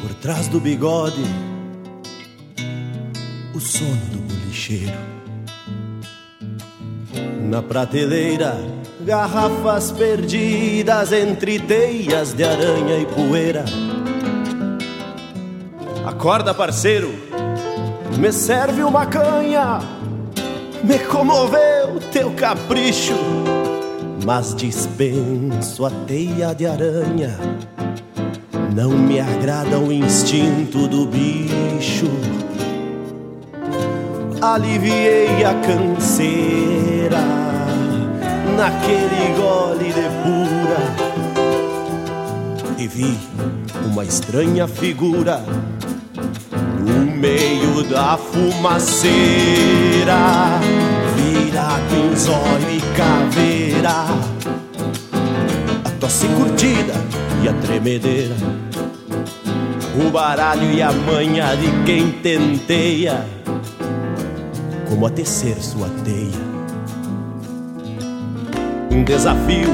[0.00, 1.22] por trás do bigode,
[3.54, 4.96] o sono do bolicheiro.
[7.42, 8.56] Na prateleira,
[9.02, 13.66] garrafas perdidas entre teias de aranha e poeira.
[16.06, 17.12] Acorda, parceiro,
[18.18, 19.95] me serve uma canha.
[20.86, 23.16] Me comoveu teu capricho,
[24.24, 27.36] mas dispenso a teia de aranha.
[28.72, 32.06] Não me agrada o instinto do bicho.
[34.40, 37.18] Aliviei a canseira
[38.56, 41.16] naquele gole de pura
[42.78, 43.18] e vi
[43.90, 45.42] uma estranha figura
[46.78, 49.10] no meio da fumaceira,
[51.14, 54.06] virado em zóio e caveira,
[55.84, 56.94] a tosse curtida
[57.42, 58.34] e a tremedeira,
[59.98, 63.26] o baralho e a manha de quem tenteia,
[64.88, 66.46] como a tecer sua teia.
[68.90, 69.68] Um desafio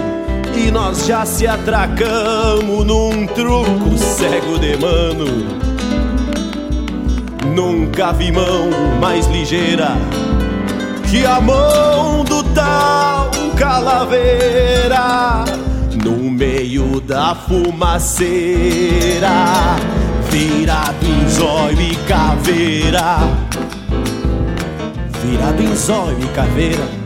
[0.57, 5.72] e nós já se atracamos num truco cego de mano.
[7.55, 9.97] Nunca vi mão mais ligeira
[11.11, 15.45] que a mão do tal calaveira
[16.03, 19.29] no meio da fumaceira,
[20.31, 23.19] virado em zóio e caveira,
[25.23, 27.02] virado em zóio e caveira.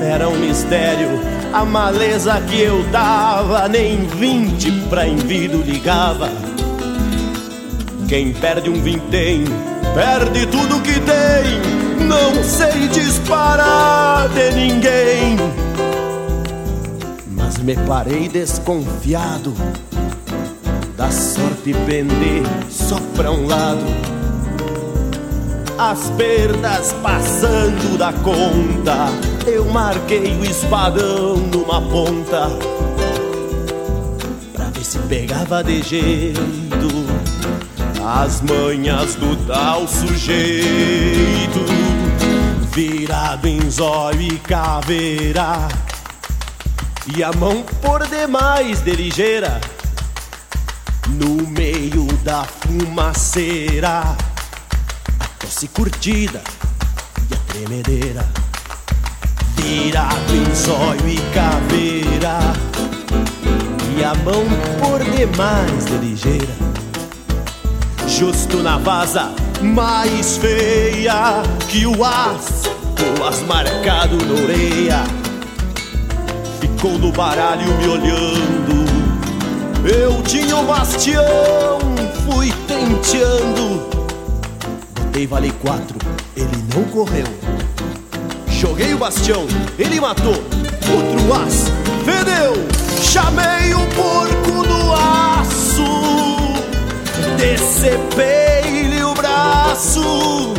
[0.00, 1.20] Era um mistério
[1.52, 6.30] a maleza que eu dava, nem vinte pra envido ligava.
[8.08, 9.44] Quem perde um vintém,
[9.94, 12.06] perde tudo que tem.
[12.06, 15.36] Não sei disparar de ninguém.
[17.32, 19.54] Mas me parei desconfiado
[20.96, 23.84] da sorte pender só pra um lado.
[25.76, 29.08] As perdas passando da conta,
[29.46, 32.48] eu marquei o espadão numa ponta
[34.52, 37.10] pra ver se pegava de jeito
[38.02, 41.60] as manhas do tal sujeito,
[42.72, 45.68] virado em zóio e caveira,
[47.14, 49.60] e a mão por demais de ligeira
[51.08, 54.16] no meio da fumaceira.
[55.38, 56.42] Tosse curtida
[57.30, 58.39] e a tremedeira
[59.60, 62.38] Virado em zóio e caveira.
[63.96, 64.44] E a mão
[64.80, 66.54] por demais de ligeira.
[68.06, 69.30] Justo na vaza
[69.62, 75.04] mais feia Que o as, o as marcado na orelha
[76.80, 78.90] Ficou no baralho me olhando.
[79.84, 81.78] Eu tinha um bastião,
[82.24, 83.86] fui tenteando.
[84.94, 85.98] Botei vale quatro,
[86.34, 87.26] ele não correu.
[88.60, 89.46] Joguei o bastião,
[89.78, 90.34] ele matou.
[90.34, 91.64] Outro as,
[92.04, 92.52] fedeu.
[93.00, 95.82] Chamei o porco do aço.
[97.38, 100.52] Decepei-lhe o braço.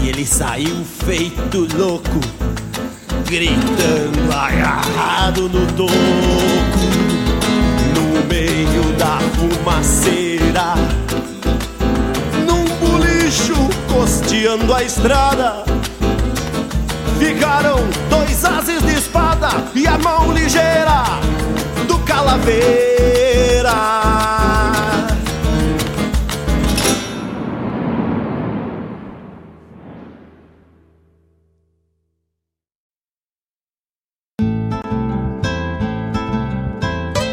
[0.00, 2.20] E ele saiu feito louco.
[3.26, 5.94] Gritando agarrado no toco.
[7.96, 10.74] No meio da fumaceira
[13.34, 15.64] bicho costeando a estrada.
[17.18, 17.76] Ficaram
[18.10, 21.04] dois ases de espada e a mão ligeira
[21.86, 23.34] do calaveira.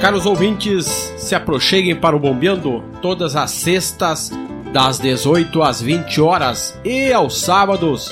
[0.02, 4.32] Caros ouvintes, se aproxeguem para o Bombeando todas as sextas
[4.74, 8.12] das 18 às 20 horas e aos sábados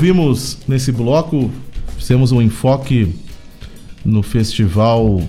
[0.00, 1.50] Ouvimos nesse bloco,
[1.98, 3.14] fizemos um enfoque
[4.02, 5.20] no festival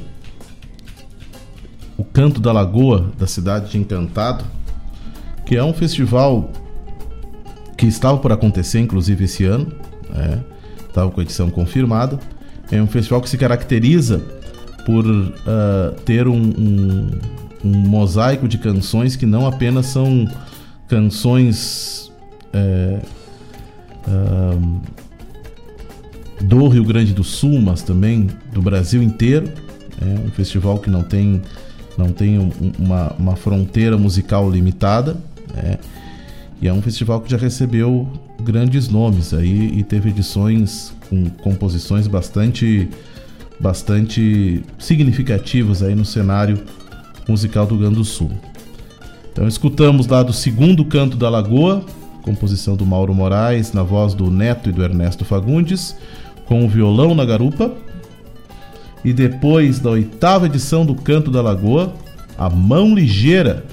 [1.97, 4.45] O Canto da Lagoa da cidade de Encantado,
[5.45, 6.49] que é um festival
[7.77, 9.73] que estava por acontecer inclusive esse ano,
[10.09, 10.41] né?
[10.87, 12.17] estava com a edição confirmada.
[12.71, 14.19] É um festival que se caracteriza
[14.85, 15.03] por
[15.45, 17.11] ah, ter um, um-
[17.65, 20.25] um mosaico de canções que não apenas são
[20.87, 22.09] canções
[22.53, 22.99] é,
[26.41, 29.49] do Rio Grande do Sul, mas também do Brasil inteiro.
[30.01, 31.41] É um festival que não tem,
[31.97, 35.15] não tem um- um- uma, uma fronteira musical limitada.
[35.53, 35.77] né?
[36.61, 38.07] E é um festival que já recebeu
[38.41, 42.87] grandes nomes aí e teve edições com composições bastante,
[43.59, 46.59] bastante significativas aí no cenário
[47.27, 48.31] musical do Rio Grande do Sul.
[49.31, 51.83] Então escutamos lá do segundo canto da Lagoa,
[52.21, 55.95] composição do Mauro Moraes, na voz do Neto e do Ernesto Fagundes,
[56.45, 57.71] com o violão na garupa.
[59.03, 61.93] E depois da oitava edição do Canto da Lagoa,
[62.37, 63.65] a Mão Ligeira.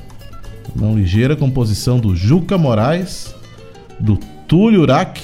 [0.75, 3.35] Mão Ligeira, composição do Juca Moraes,
[3.99, 5.21] do Túlio Urac,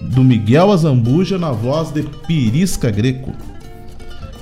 [0.00, 3.32] do Miguel Azambuja, na voz de Pirisca Greco.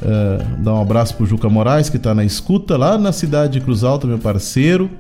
[0.03, 3.61] É, dar um abraço pro Juca Moraes, que tá na escuta lá na cidade de
[3.61, 4.91] Cruz Alta, meu parceiro.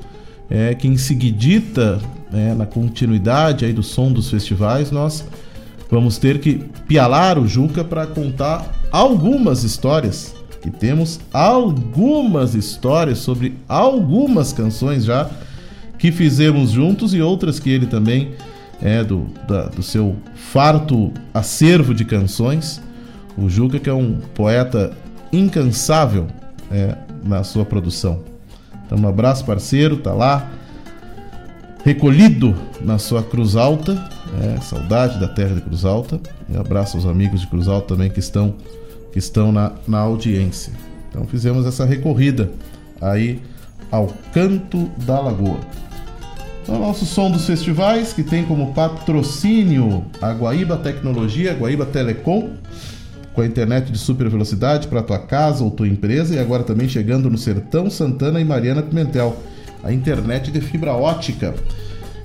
[0.48, 5.24] É, que em seguidita, né, na continuidade aí do som dos festivais, nós
[5.90, 10.34] vamos ter que pialar o Juca para contar algumas histórias.
[10.62, 15.28] Que temos algumas histórias sobre algumas canções já
[15.98, 18.32] que fizemos juntos e outras que ele também
[18.82, 22.82] é do, da- do seu farto acervo de canções.
[23.38, 24.92] O Juca, que é um poeta
[25.32, 26.26] incansável
[26.70, 28.20] é, na sua produção.
[28.86, 30.50] Então, um abraço, parceiro, tá lá,
[31.84, 34.08] recolhido na sua Cruz Alta,
[34.40, 36.20] é, saudade da terra de Cruz Alta.
[36.48, 38.54] E abraço aos amigos de Cruz Alta também que estão,
[39.12, 40.72] que estão na, na audiência.
[41.10, 42.50] Então, fizemos essa recorrida
[43.00, 43.40] aí
[43.90, 45.58] ao Canto da Lagoa.
[46.62, 52.50] Então, nosso som dos festivais, que tem como patrocínio a Guaíba Tecnologia, Guaíba Telecom,
[53.36, 56.88] com a internet de super velocidade para tua casa ou tua empresa, e agora também
[56.88, 59.36] chegando no Sertão Santana e Mariana Pimentel,
[59.84, 61.54] a internet de fibra ótica.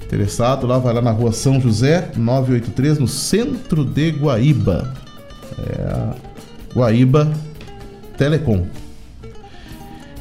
[0.02, 4.94] Interessado lá, vai lá na rua São José, 983, no centro de Guaíba.
[5.58, 6.16] É a
[6.74, 7.32] Guaíba
[8.18, 8.66] Telecom.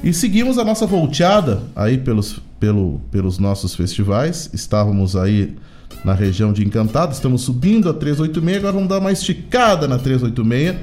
[0.02, 4.50] E seguimos a nossa volteada aí pelos, pelo, pelos nossos festivais.
[4.52, 5.56] Estávamos aí
[6.04, 10.76] na região de Encantado, estamos subindo a 386, agora vamos dar uma esticada na 386.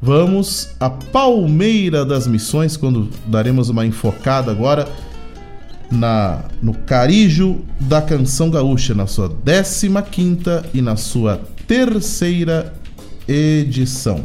[0.00, 4.88] Vamos a Palmeira das Missões, quando daremos uma enfocada agora
[5.90, 12.74] na no Carijo da Canção Gaúcha, na sua 15ª e na sua terceira
[13.26, 14.24] edição.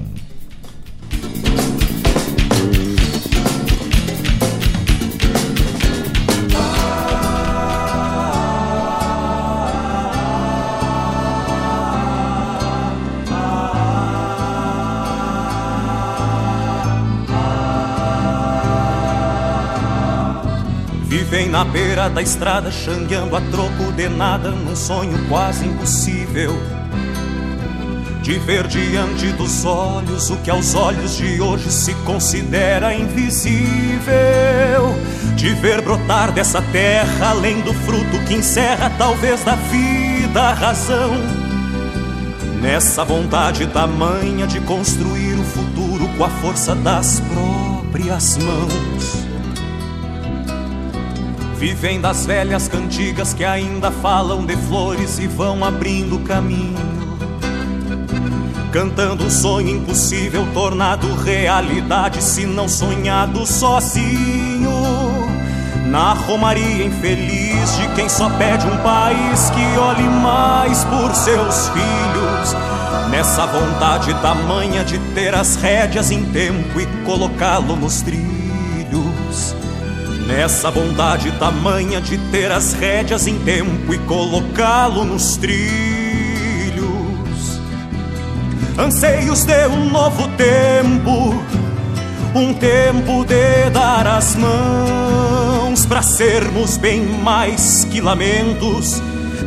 [21.64, 26.54] Na beira da estrada, xangueando a troco de nada, num sonho quase impossível.
[28.22, 33.64] De ver diante dos olhos o que aos olhos de hoje se considera invisível.
[35.38, 41.12] De ver brotar dessa terra, além do fruto que encerra, talvez da vida, a razão.
[42.62, 49.33] Nessa vontade tamanha de construir o futuro com a força das próprias mãos.
[51.64, 56.76] Vivem das velhas cantigas que ainda falam de flores e vão abrindo caminho.
[58.70, 64.74] Cantando um sonho impossível, tornado realidade, se não sonhado sozinho.
[65.86, 72.58] Na romaria infeliz de quem só pede um país que olhe mais por seus filhos.
[73.10, 79.63] Nessa vontade tamanha de ter as rédeas em tempo e colocá-lo nos trilhos.
[80.28, 85.60] Nessa bondade tamanha de ter as rédeas em tempo e colocá-lo nos trilhos.
[88.78, 91.36] Anseios de um novo tempo,
[92.34, 99.02] um tempo de dar as mãos para sermos bem mais que lamentos,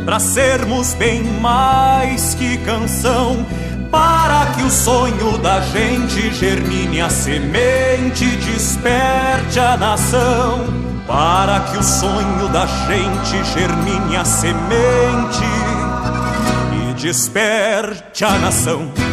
[0.05, 3.45] para sermos bem mais que canção
[3.91, 10.65] para que o sonho da gente germine a semente, desperte a nação.
[11.05, 15.43] Para que o sonho da gente germine a semente
[16.73, 19.06] e desperte a nação.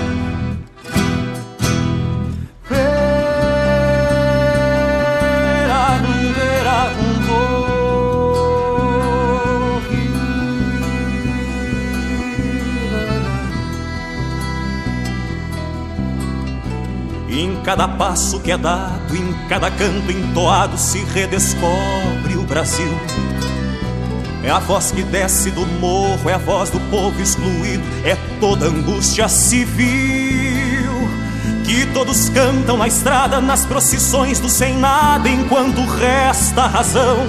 [17.36, 22.96] Em cada passo que é dado, em cada canto entoado, se redescobre o Brasil.
[24.44, 28.66] É a voz que desce do morro, é a voz do povo excluído, é toda
[28.66, 30.92] angústia civil.
[31.64, 37.26] Que todos cantam na estrada, nas procissões do sem nada, enquanto resta razão.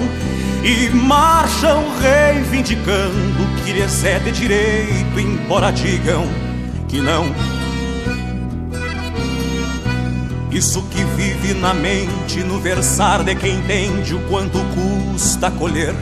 [0.62, 6.28] E marcham reivindicando que lhes é de direito, embora digam
[6.86, 7.55] que não
[10.56, 15.94] isso que vive na mente, no versar de quem entende o quanto custa colher.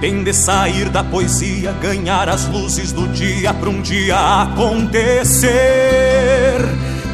[0.00, 5.50] Tem de sair da poesia, ganhar as luzes do dia para um dia acontecer.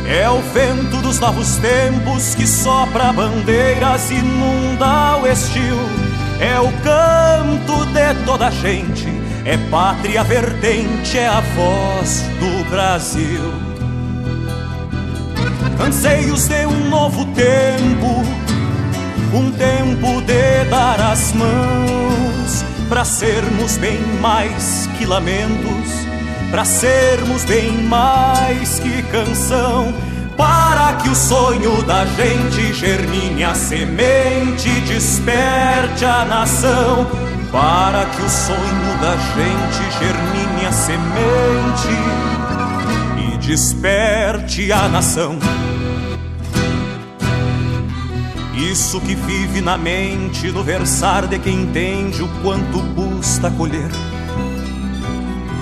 [0.06, 5.78] É o vento dos novos tempos que sopra bandeiras, inunda o estio.
[6.40, 9.08] É o canto de toda a gente,
[9.46, 13.69] é pátria vertente, é a voz do Brasil
[15.80, 18.24] anseios de um novo tempo,
[19.32, 25.90] um tempo de dar as mãos para sermos bem mais que lamentos,
[26.50, 29.94] para sermos bem mais que canção.
[30.36, 37.06] Para que o sonho da gente germine a semente, desperte a nação.
[37.52, 41.88] Para que o sonho da gente germine a semente
[43.18, 45.38] e desperte a nação.
[48.60, 53.90] Isso que vive na mente, no versar de quem entende o quanto custa colher.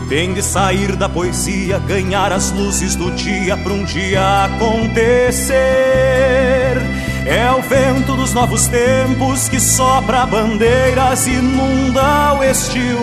[0.08, 5.54] Tem de sair da poesia, ganhar as luzes do dia para um dia acontecer.
[7.24, 12.98] É o vento dos novos tempos que sopra bandeiras, inunda o estio.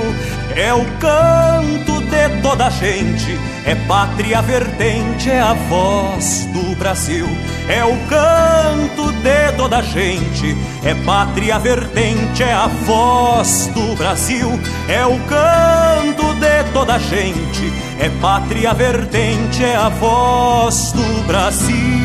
[0.55, 7.27] É o canto de toda a gente, é pátria vertente, é a voz do Brasil.
[7.67, 14.47] É o canto de toda a gente, é pátria vertente, é a voz do Brasil.
[14.87, 22.04] É o canto de toda a gente, é pátria vertente, é a voz do Brasil.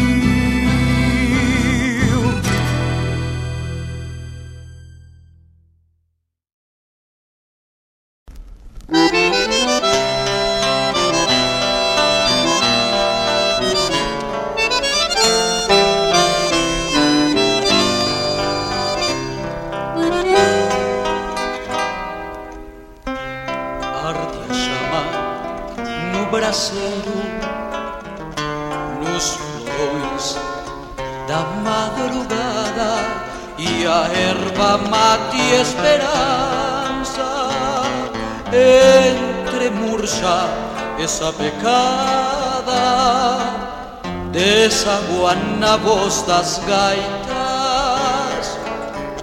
[46.11, 48.47] Das gaitas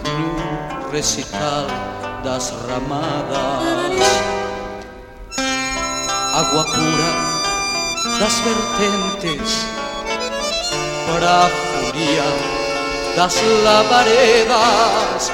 [0.05, 1.67] No recital
[2.23, 3.99] das ramadas.
[6.33, 7.11] Agua pura
[8.19, 9.65] das vertentes
[11.07, 12.29] Para furia
[13.17, 15.31] das lavaredas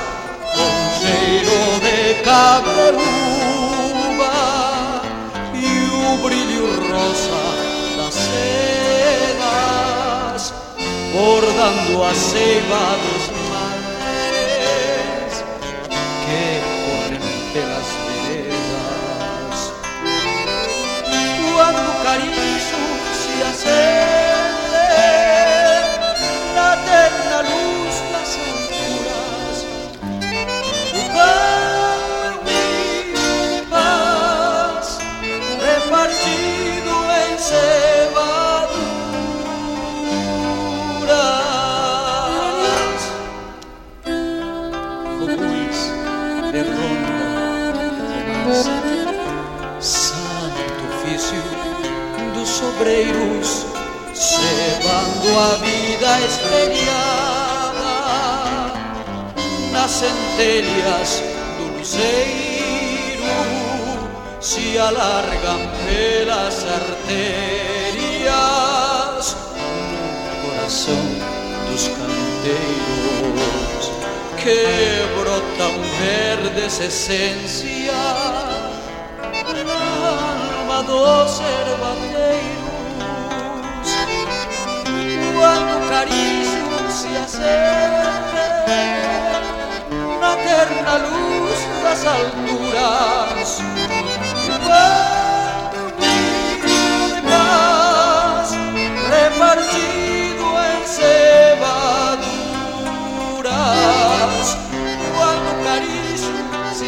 [0.99, 3.13] cheiro de cabreúva
[5.53, 7.43] E o brilho rosa
[7.97, 8.62] das sedas
[11.13, 12.97] Bordando a seiva
[55.43, 57.95] siga estrellada
[59.71, 61.21] nas centellas
[61.57, 63.33] do luceiro
[64.39, 67.35] se alargan pelas arterias
[69.59, 71.03] no coração
[71.69, 73.85] dos canteiros
[74.41, 74.61] que
[75.15, 77.93] brotam verdes essências
[79.65, 79.81] na
[80.59, 82.02] alma dos herbateiros
[86.03, 88.43] quando o carinho se acende
[90.19, 93.61] na terna luz das alturas.
[94.65, 98.47] Quando o brilho de paz
[99.09, 101.67] repartido em cevaduras
[105.15, 106.87] quando o carinho se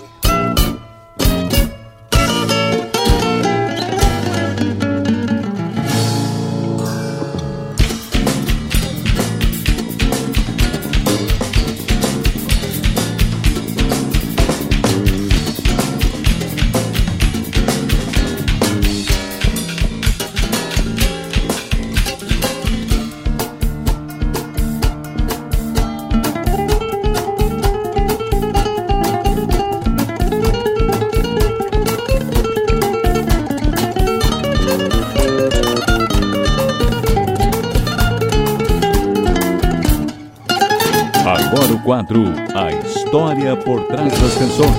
[41.91, 42.23] quadro
[42.55, 44.77] A História por Trás das Canções.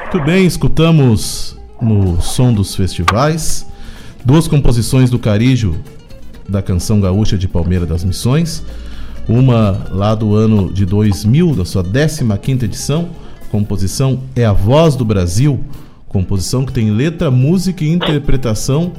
[0.00, 3.66] Muito bem, escutamos no som dos festivais
[4.24, 5.76] duas composições do Carijo
[6.48, 8.62] da canção gaúcha de Palmeira das Missões.
[9.28, 13.10] Uma lá do ano de 2000, da sua 15ª edição,
[13.46, 15.60] composição É a Voz do Brasil,
[16.08, 18.92] composição que tem letra, música e interpretação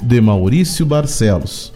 [0.00, 1.72] de Maurício Barcelos.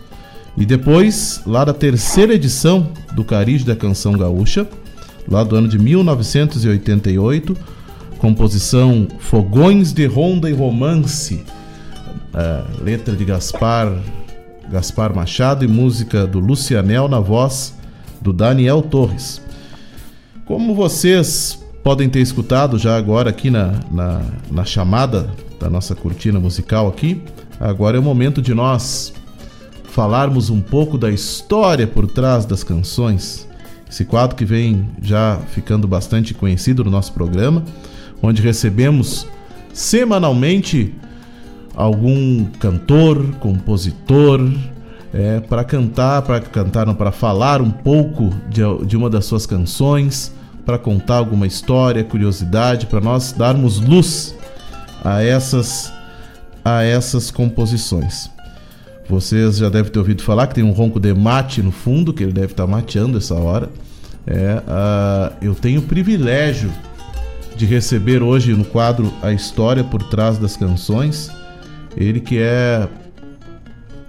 [0.56, 4.68] E depois, lá da terceira edição do Carijo da Canção Gaúcha,
[5.28, 7.56] lá do ano de 1988,
[8.18, 11.44] composição Fogões de Ronda e Romance,
[12.32, 13.92] a letra de Gaspar,
[14.70, 17.74] Gaspar Machado e música do Lucianel na voz
[18.20, 19.40] do Daniel Torres.
[20.46, 25.30] Como vocês podem ter escutado já agora aqui na, na, na chamada
[25.60, 27.22] da nossa cortina musical aqui,
[27.60, 29.12] agora é o momento de nós
[29.84, 33.46] falarmos um pouco da história por trás das canções.
[33.88, 37.62] Esse quadro que vem já ficando bastante conhecido no nosso programa,
[38.22, 39.26] onde recebemos
[39.74, 40.94] semanalmente
[41.76, 44.40] algum cantor, compositor,
[45.12, 50.32] é, para cantar, para cantar, para falar um pouco de, de uma das suas canções,
[50.64, 54.34] para contar alguma história, curiosidade, para nós darmos luz
[55.04, 55.92] a essas
[56.64, 58.30] a essas composições.
[59.06, 62.22] Vocês já devem ter ouvido falar que tem um ronco de mate no fundo, que
[62.22, 63.68] ele deve estar mateando essa hora.
[64.26, 66.72] É, uh, eu tenho o privilégio
[67.54, 71.30] de receber hoje no quadro A História por Trás das Canções,
[71.94, 72.88] ele que é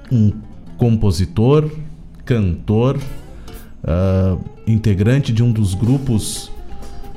[0.09, 0.31] um
[0.77, 1.69] compositor,
[2.23, 2.97] cantor,
[3.83, 6.51] uh, integrante de um dos grupos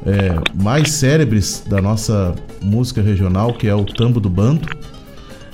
[0.06, 4.68] é, mais célebres da nossa música regional, que é o Tambo do Bando,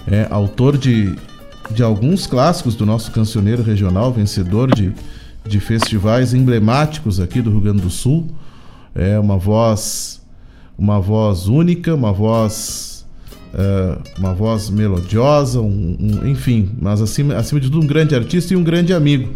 [0.07, 1.14] é autor de
[1.70, 4.92] de alguns clássicos do nosso cancioneiro regional, vencedor de,
[5.47, 8.26] de festivais emblemáticos aqui do Rio Grande do Sul.
[8.95, 10.20] É uma voz,
[10.76, 13.07] uma voz única, uma voz,
[13.55, 18.53] é, uma voz melodiosa, um, um- enfim, mas acima, acima de tudo um grande artista
[18.53, 19.30] e um grande amigo.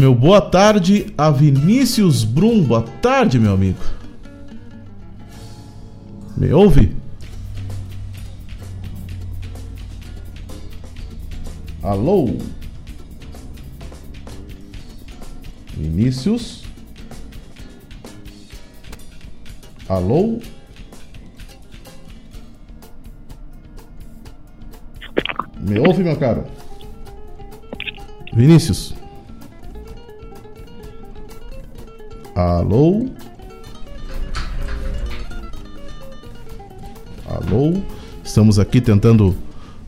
[0.00, 2.64] Meu boa tarde a Vinícius Brum.
[2.64, 3.78] Boa tarde, meu amigo.
[6.38, 6.96] Me ouve?
[11.82, 12.38] Alô?
[15.76, 16.64] Vinícius?
[19.86, 20.40] Alô?
[25.60, 26.46] Me ouve, meu caro?
[28.32, 28.98] Vinícius?
[32.34, 33.06] Alô?
[37.26, 37.82] Alô?
[38.24, 39.36] Estamos aqui tentando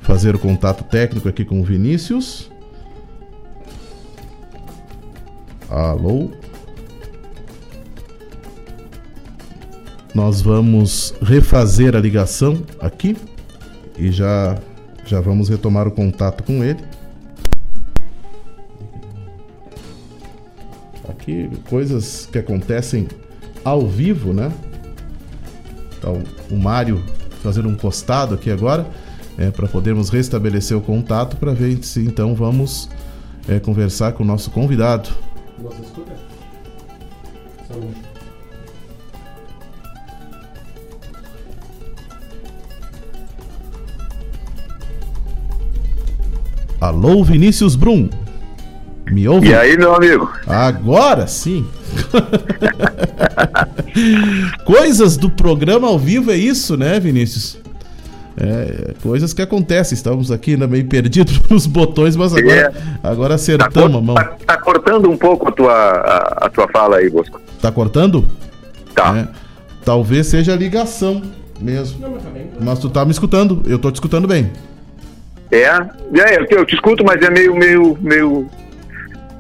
[0.01, 2.51] fazer o contato técnico aqui com o Vinícius.
[5.71, 6.31] Alô?
[10.15, 13.17] Nós vamos refazer a ligação aqui
[13.97, 14.59] e já
[15.05, 16.81] já vamos retomar o contato com ele.
[21.23, 23.07] Aqui coisas que acontecem
[23.65, 24.53] ao vivo, né?
[25.97, 26.21] Então,
[26.51, 27.01] o Mário
[27.41, 28.85] fazendo um costado aqui agora,
[29.39, 32.89] é, para podermos restabelecer o contato, para ver se então vamos
[33.49, 35.11] é, conversar com o nosso convidado.
[35.61, 36.13] Você escuta?
[37.69, 38.03] Saúde.
[46.81, 48.09] Alô, Vinícius Brum.
[49.13, 49.49] Me ouve?
[49.49, 50.31] E aí, meu amigo?
[50.47, 51.67] Agora sim.
[54.65, 57.59] Coisas do programa ao vivo é isso, né, Vinícius?
[58.37, 59.95] É, coisas que acontecem.
[59.95, 64.15] Estamos aqui ainda meio perdidos nos botões, mas agora, agora acertamos a mão.
[64.15, 67.41] Tá, tá cortando um pouco a tua, a, a tua fala aí, Bosco.
[67.61, 68.27] Tá cortando?
[68.95, 69.29] Tá.
[69.85, 71.23] talvez seja a ligação
[71.61, 71.99] mesmo.
[72.61, 74.51] Mas tu tá me escutando, eu tô te escutando bem.
[75.51, 78.49] É, é eu, te- eu te escuto, mas é meio, meio, meio.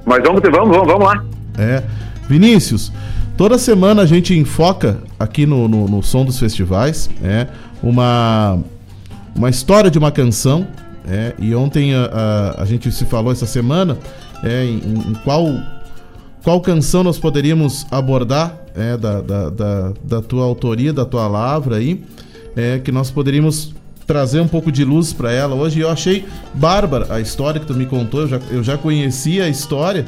[0.05, 1.24] Mas vamos, vamos, vamos, vamos lá.
[1.59, 1.82] É.
[2.28, 2.92] Vinícius,
[3.36, 7.46] toda semana a gente enfoca aqui no, no, no Som dos Festivais é,
[7.82, 8.59] uma,
[9.34, 10.66] uma história de uma canção.
[11.07, 13.98] É, e ontem a, a, a gente se falou essa semana
[14.42, 15.46] é, em, em qual,
[16.44, 21.76] qual canção nós poderíamos abordar é, da, da, da, da tua autoria, da tua lavra
[21.76, 22.05] aí,
[22.57, 23.74] é, que nós poderíamos
[24.12, 25.80] trazer um pouco de luz para ela hoje.
[25.80, 29.48] Eu achei bárbara a história que tu me contou, eu já, eu já conhecia a
[29.48, 30.06] história,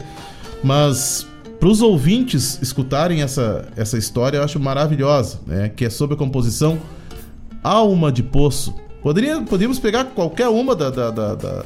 [0.62, 1.26] mas
[1.58, 5.70] para os ouvintes escutarem essa, essa história, eu acho maravilhosa, né?
[5.74, 6.78] que é sobre a composição
[7.62, 8.74] Alma de Poço.
[9.02, 11.64] Poderia, poderíamos pegar qualquer uma da, da, da, da-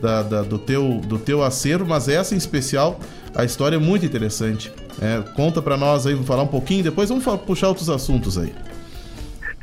[0.00, 3.00] da- da- do, teu, do teu acervo, mas essa em especial,
[3.34, 4.72] a história é muito interessante.
[5.02, 8.52] É, conta para nós aí, vamos falar um pouquinho, depois vamos puxar outros assuntos aí.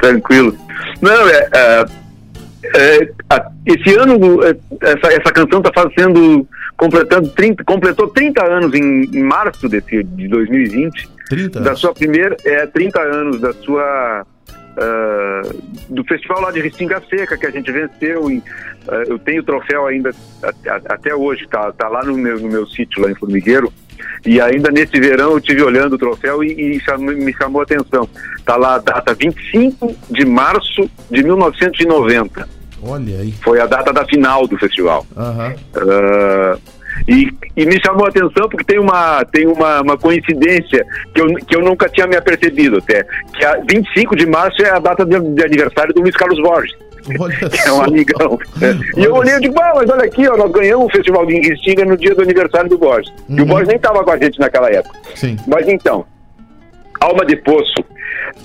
[0.02, 0.56] Tranquilo.
[1.02, 1.50] Não, é.
[1.56, 1.86] é,
[2.76, 3.10] é,
[3.66, 6.48] esse ano, é, essa, essa canção está fazendo.
[6.76, 11.10] Completando 30, completou 30 anos em, em março desse, de 2020.
[11.28, 12.38] 30 Da sua primeira.
[12.46, 14.26] É, 30 anos da sua.
[14.78, 15.42] ah,
[15.90, 18.30] do festival lá de Restinga Seca que a gente venceu.
[18.30, 18.44] Em,
[18.88, 20.12] ah, eu tenho o troféu ainda
[20.44, 23.74] a- a- até hoje, tá, tá lá no meu, no meu sítio lá em Formigueiro.
[24.24, 27.64] E ainda nesse verão eu tive olhando o troféu e, e chamou- me chamou a
[27.64, 28.08] atenção.
[28.46, 32.48] Tá lá a data 25 de março de 1990.
[32.84, 33.32] Olha aí.
[33.44, 35.06] Foi a data da final do festival.
[35.16, 35.54] Aham.
[35.76, 36.58] Ah,
[37.08, 41.28] e, e me chamou a atenção porque tem uma, tem uma, uma coincidência que eu,
[41.36, 43.06] que eu nunca tinha me apercebido até.
[43.34, 46.76] Que a 25 de março é a data de, de aniversário do Luiz Carlos Borges.
[47.06, 48.40] que é um amigão.
[48.58, 48.80] né?
[48.96, 51.38] E eu olhei e digo, ah, mas olha aqui, ó, nós ganhamos o Festival de
[51.38, 53.12] Inguistinga no dia do aniversário do Borges.
[53.30, 54.98] E o Borges nem estava com a gente naquela época.
[55.16, 55.38] Sim.
[55.48, 56.06] Mas então,
[57.00, 57.76] Alma de Poço.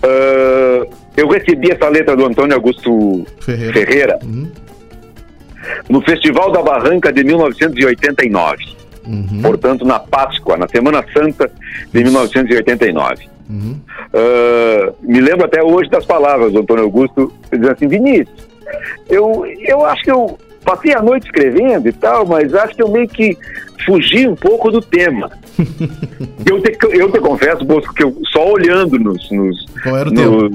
[0.03, 3.73] Ah, eu recebi essa letra do Antônio Augusto Ferreira.
[3.73, 4.19] Ferreira
[5.89, 8.77] no Festival da Barranca de 1989.
[9.43, 11.51] Portanto, na Páscoa, na Semana Santa
[11.93, 13.29] de 1989.
[14.15, 18.49] Ah, me lembro até hoje das palavras do Antônio Augusto, dizendo assim, Vinícius,
[19.09, 22.89] eu, eu acho que eu passei a noite escrevendo e tal, mas acho que eu
[22.89, 23.37] meio que
[23.85, 25.31] fugi um pouco do tema.
[26.47, 30.13] eu, te, eu te confesso, Bosco, que eu só olhando nos, nos, Qual era o
[30.13, 30.49] no-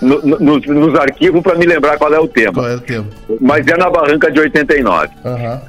[0.00, 2.52] no- no- nos, nos arquivos para me lembrar qual é o tema.
[2.54, 3.06] Qual era o tema?
[3.40, 5.08] Mas é na Barranca de 89.
[5.24, 5.60] Aham.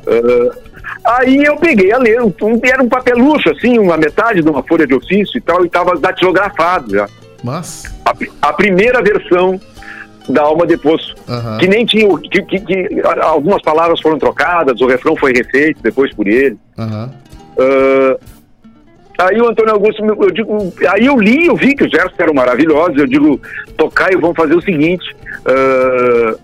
[1.04, 2.32] Ah, aí eu peguei a ler, um,
[2.64, 5.96] era um papelucho, assim, uma metade de uma folha de ofício e tal, e estava
[5.98, 7.08] datilografado já.
[7.44, 7.84] Mas.
[8.06, 8.14] A,
[8.50, 9.60] a primeira versão
[10.30, 11.58] da Alma de Poço, Aham.
[11.58, 16.14] que nem tinha, que, que- que algumas palavras foram trocadas, o refrão foi refeito depois
[16.16, 16.58] por ele.
[16.78, 17.12] Aham.
[19.18, 22.20] Ah, aí o Antônio Augusto, eu digo, aí eu li, eu vi que os versos
[22.20, 23.40] eram maravilhosos, eu digo,
[23.78, 25.16] Tocaio, vamos fazer o seguinte,
[25.46, 26.36] ah,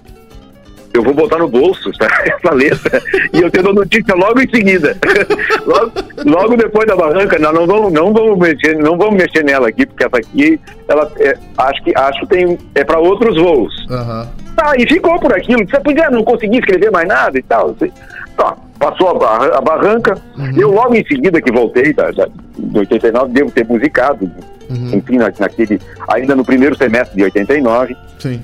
[0.93, 3.01] eu vou botar no bolso essa, essa letra
[3.33, 4.95] e eu tenho a notícia logo em seguida.
[5.65, 5.91] logo,
[6.25, 9.85] logo depois da barranca, não, não vamos, não vamos mexer, não vamos mexer nela aqui,
[9.85, 13.73] porque essa aqui, ela é, acho que acho que tem é para outros voos.
[13.89, 14.27] Aham.
[14.55, 15.65] Tá, e ficou por aquilo.
[15.67, 17.69] Você podia não conseguir escrever mais nada e tal.
[17.71, 17.91] assim.
[18.35, 20.15] Tá, passou a, barra- a barranca.
[20.57, 22.27] Eu logo em seguida que voltei da, da,
[22.57, 24.29] de 89, devo ter musicado.
[24.69, 25.79] Enfim, na, naquele,
[26.09, 27.95] ainda no primeiro semestre de 89.
[28.19, 28.41] Sim.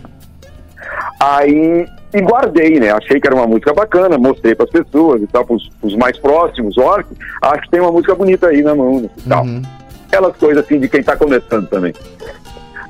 [1.20, 2.92] Aí, e guardei, né?
[2.92, 6.18] Achei que era uma música bacana, mostrei para as pessoas e tal, para os mais
[6.18, 6.78] próximos.
[6.78, 7.06] Olha,
[7.42, 9.46] acho que tem uma música bonita aí na mão né, e tal.
[10.08, 11.94] Aquelas coisas assim de quem tá começando também.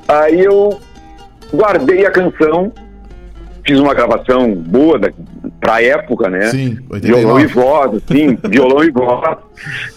[0.07, 0.79] Aí eu
[1.53, 2.71] guardei a canção,
[3.65, 5.11] fiz uma gravação boa da,
[5.59, 6.49] pra época, né?
[6.49, 7.41] Sim, Violão 89.
[7.41, 9.37] e voz, assim, violão e voz,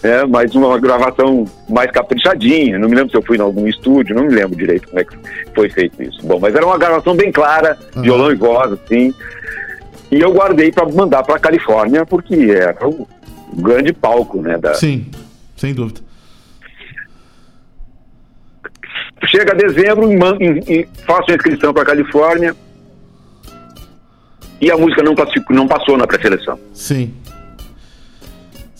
[0.03, 0.25] né?
[0.25, 2.79] Mas uma gravação mais caprichadinha.
[2.79, 5.03] Não me lembro se eu fui em algum estúdio, não me lembro direito como é
[5.03, 5.15] que
[5.53, 6.25] foi feito isso.
[6.25, 9.13] Bom, mas era uma gravação bem clara, violão e voz, assim.
[10.11, 13.07] E eu guardei para mandar para Califórnia, porque era o
[13.55, 14.57] grande palco, né?
[14.57, 14.73] Da...
[14.73, 15.05] Sim,
[15.55, 16.01] sem dúvida.
[19.27, 20.09] Chega dezembro,
[21.05, 22.55] faço a inscrição para Califórnia
[24.61, 26.57] e a música não, classificou, não passou na pré-seleção.
[26.73, 27.13] Sim.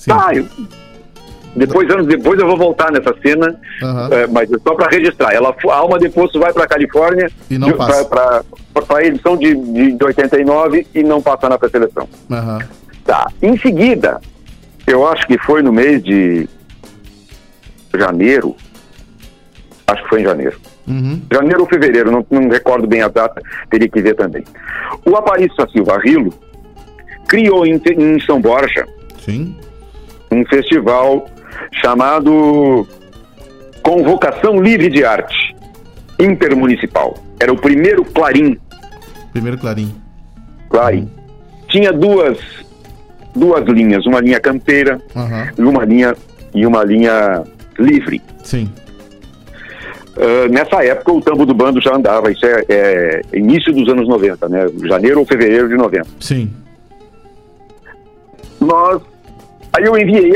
[0.06, 0.46] Tá, eu-
[1.56, 3.60] depois, anos depois eu vou voltar nessa cena,
[4.12, 5.34] é, mas é só para registrar.
[5.34, 8.06] Ela, a Alma de Poço vai para Califórnia E não passa.
[8.06, 8.42] para
[8.98, 12.08] a edição de, de, de 89 e não passa na pré-seleção.
[12.32, 12.60] Aham.
[13.04, 13.28] Tá.
[13.42, 14.22] Em seguida,
[14.88, 16.48] eu acho que foi no mês de
[17.98, 18.56] janeiro.
[19.88, 20.58] Acho que foi em janeiro.
[20.88, 21.22] Uhum.
[21.32, 24.44] Janeiro ou fevereiro, não, não recordo bem a data, teria que ver também.
[25.06, 26.34] O Aparício Silva Rilo
[27.28, 28.86] criou em, em São Borja
[29.20, 29.56] Sim.
[30.32, 31.30] um festival
[31.82, 32.88] chamado
[33.84, 35.56] Convocação Livre de Arte
[36.20, 37.18] Intermunicipal.
[37.40, 38.58] Era o primeiro Clarim.
[39.32, 39.94] Primeiro Clarim.
[40.70, 41.10] Clarim.
[41.68, 42.38] Tinha duas,
[43.36, 45.50] duas linhas, uma linha campeira Aham.
[45.58, 46.16] e uma linha,
[46.54, 47.44] e uma linha
[47.80, 48.22] livre.
[48.44, 48.70] Sim.
[50.18, 54.08] Ah, nessa época o tambo do bando já andava, isso é, é início dos anos
[54.08, 54.66] 90, né?
[54.86, 56.08] Janeiro ou fevereiro de 90.
[56.20, 56.52] Sim.
[58.60, 59.02] Nós.
[59.74, 60.34] Aí eu enviei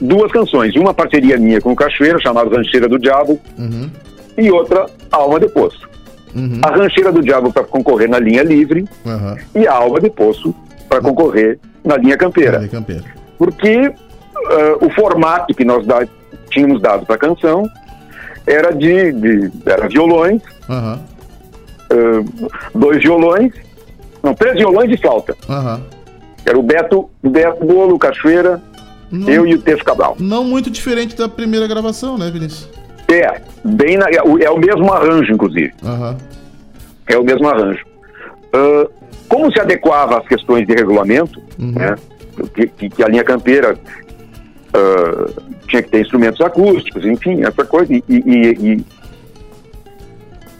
[0.00, 3.90] duas canções, uma parceria minha com o Cachoeira, chamada Rancheira do Diabo, Uhum.
[4.36, 5.88] e outra Alma de Poço.
[6.34, 6.60] Uhum.
[6.62, 9.36] A Rancheira do Diabo para concorrer na linha livre Aham.
[9.54, 10.54] e a Alma de Poço
[10.88, 12.52] para concorrer na linha campeira.
[12.52, 13.04] Cadê Campeiro?
[13.38, 13.92] Porque
[14.36, 15.86] ah, o formato que nós
[16.50, 17.66] tínhamos dado para a canção
[18.46, 21.00] era de, de- era violões, Aham.
[21.90, 23.52] ah, dois violões,
[24.22, 25.36] não, três violões e flauta.
[25.48, 25.82] Aham.
[26.46, 28.60] Era o Beto, o Beto Bolo, Cachoeira,
[29.10, 30.16] Não- eu e o Texto Cabral.
[30.18, 32.68] Não muito diferente da primeira gravação, né, Vinícius?
[33.10, 35.72] É, bem na- é, o, é o mesmo arranjo, inclusive.
[35.82, 36.16] Aham.
[37.06, 37.84] É o mesmo arranjo.
[38.52, 38.86] Ah,
[39.28, 41.96] como se adequava às questões de regulamento, né,
[42.54, 43.76] que, que- a linha campeira
[44.74, 45.30] ah,
[45.68, 47.92] tinha que ter instrumentos acústicos, enfim, essa coisa.
[47.92, 48.16] E, e-
[48.76, 48.84] e-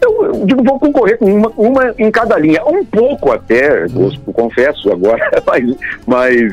[0.03, 2.63] eu, eu digo, vou concorrer com uma, uma em cada linha.
[2.67, 5.77] Um pouco até, eu confesso agora, mas,
[6.07, 6.53] mas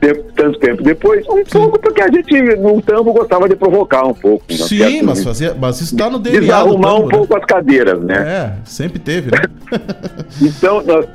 [0.00, 4.12] tempo- tanto tempo depois, um pouco porque a gente no tambo gostava de provocar um
[4.14, 4.44] pouco.
[4.50, 7.16] né, Sim, mas, fazia, mas isso tá no DNA Desarrumar um tambo, né?
[7.16, 8.16] pouco as cadeiras, né?
[8.16, 9.38] É, sempre teve, né?
[10.42, 11.06] Então, nós,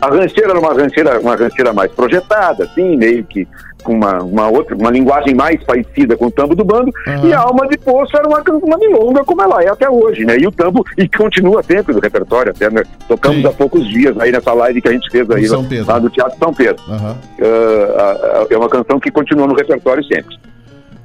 [0.00, 3.46] a, rancheira era uma rancheira, uma rancheira mais projetada, assim, meio que
[3.82, 6.92] com uma, uma outra, uma linguagem mais parecida com o tambo do bando,
[7.24, 10.36] e a alma de poço era uma, uma milonga como ela é até hoje, né?
[10.38, 12.82] E o tambo, e continua sempre no repertório, até né?
[13.08, 15.56] tocamos há poucos dias aí nessa live que a gente fez aí lá-
[15.86, 16.82] lá do Teatro São Pedro.
[16.90, 20.36] Ah, ah, é uma canção que continua no repertório sempre.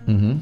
[0.08, 0.38] Uhum.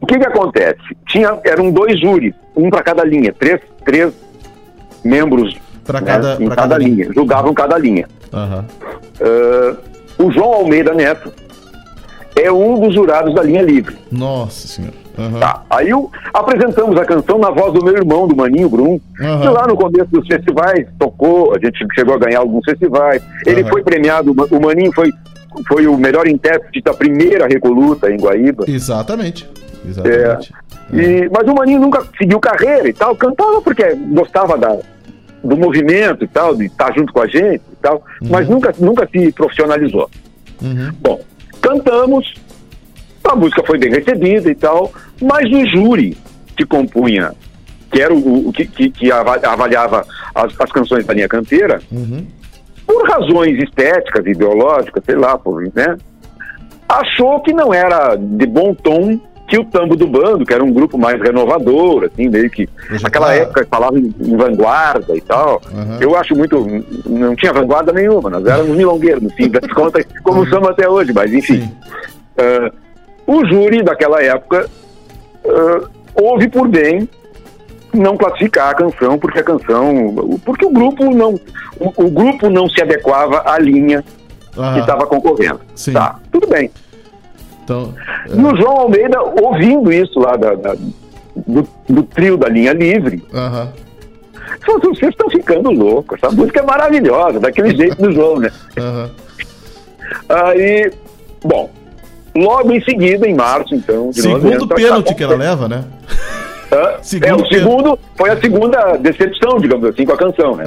[0.00, 0.80] O que que acontece?
[1.08, 4.12] Tinha, eram dois júris, um para cada linha, três, três
[5.04, 8.06] membros Pra né, cada- cada, cada linha, julgavam cada linha.
[8.32, 8.64] Aham.
[9.20, 9.76] Ah,
[10.18, 11.32] o João Almeida Neto
[12.36, 13.96] é um dos jurados da linha livre.
[14.10, 14.94] Nossa senhora.
[15.18, 15.40] Aham.
[15.40, 15.62] Tá.
[15.68, 15.90] Aí
[16.32, 19.40] apresentamos a canção na voz do meu irmão, do Maninho Brum, Aham.
[19.42, 23.22] que lá no começo dos festivais tocou, a gente chegou a ganhar alguns festivais.
[23.46, 25.10] Ele foi premiado, o Maninho foi,
[25.68, 28.64] foi o melhor intérprete da primeira Recoluta em Guaíba.
[28.66, 29.46] Exatamente.
[29.84, 30.52] É, Exatamente.
[30.94, 34.78] e, mas o Maninho nunca seguiu carreira e tal, cantava porque gostava da,
[35.42, 39.08] do movimento e tal, de estar junto com a gente e tal, mas nunca, nunca
[39.10, 40.08] se profissionalizou.
[40.62, 40.92] Uhum.
[41.00, 41.20] Bom,
[41.60, 42.34] cantamos,
[43.24, 46.16] a música foi bem recebida e tal, mas o júri
[46.56, 47.32] que compunha
[47.90, 51.78] que era o, o que, que, que ava- avaliava as, as canções da linha canteira,
[52.86, 55.96] por razões estéticas, ideológicas, sei lá, por, né?
[56.88, 59.20] Achou que não era de bom tom
[59.52, 62.66] que o Tambo do Bando, que era um grupo mais renovador, assim, meio que.
[63.02, 65.60] Naquela época falava em, em vanguarda e tal.
[66.00, 66.66] Eu acho muito.
[67.06, 71.12] Não tinha vanguarda nenhuma, nós éramos milongueiros, no fim das contas, como somos até hoje,
[71.12, 71.70] mas enfim.
[72.38, 72.72] Ah,
[73.26, 74.70] o júri daquela época
[75.46, 77.06] ah, houve por bem
[77.92, 81.38] não classificar a canção porque a canção porque o grupo não
[81.78, 84.02] o, o grupo não se adequava à linha
[84.72, 85.60] que estava concorrendo
[85.92, 86.70] tá tudo bem
[87.72, 87.94] Então,
[88.34, 90.76] e o João Almeida ouvindo isso lá da, da-
[91.46, 93.22] do, do trio da linha livre.
[94.64, 96.18] Falou, vocês estão ficando loucos.
[96.22, 98.50] Essa música é maravilhosa daquele jeito do João né?
[100.28, 100.90] Aí
[101.44, 101.70] bom
[102.34, 105.84] logo em seguida em março então de Segundo 90, pênalti que ela leva, né?
[106.72, 106.94] Hã?
[107.22, 110.64] é, o segundo foi a segunda decepção, digamos assim, com a canção, né?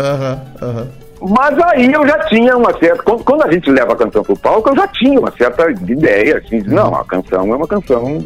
[1.21, 3.01] Mas aí eu já tinha uma certa.
[3.03, 6.61] Quando, a gente leva a canção pro palco, eu já tinha uma certa ideia, assim,
[6.61, 8.23] de, não, a canção é uma canção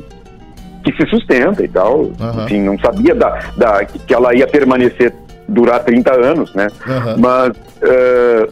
[0.83, 2.09] que se sustenta e tal.
[2.43, 5.13] Enfim, não sabia da, da, que ela ia permanecer,
[5.47, 6.67] durar 30 anos, né?
[7.17, 7.51] Mas
[7.81, 8.49] eh,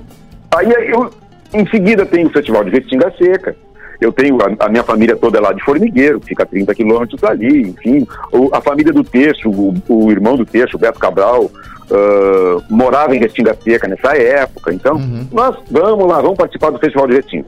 [0.56, 1.10] aí eu,
[1.54, 3.56] em seguida tem o Festival de Restinga Seca.
[4.00, 7.62] Eu tenho a, a minha família toda lá de Formigueiro, fica a 30 quilômetros dali,
[7.70, 8.06] enfim.
[8.32, 11.50] O- a família do Teixo, o, o irmão do Teixo, o Beto Cabral,
[11.92, 14.74] ah, morava em Restinga Seca nessa época.
[14.74, 15.00] Então,
[15.32, 17.46] nós vamos lá, vamos participar do Festival de Restinga.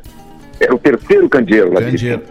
[0.59, 2.21] Era o terceiro candeeiro lá de Restinga.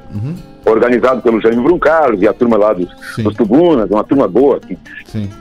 [0.65, 4.77] Organizado pelo Jaime Bruncarlos e a turma lá dos, dos Tubunas, uma turma boa que,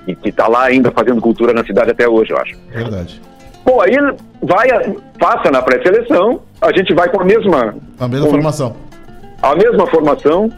[0.07, 2.55] e que está lá ainda fazendo cultura na cidade até hoje, eu acho.
[2.71, 3.21] Verdade.
[3.65, 3.97] Bom, aí
[4.41, 7.75] vai, passa na pré-seleção, a gente vai com a mesma.
[7.99, 8.75] A mesma com formação.
[9.41, 10.49] A mesma formação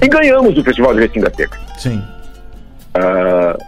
[0.00, 1.58] e ganhamos o Festival de Restinga Seca.
[1.76, 2.00] Sim.
[2.94, 3.58] Ah,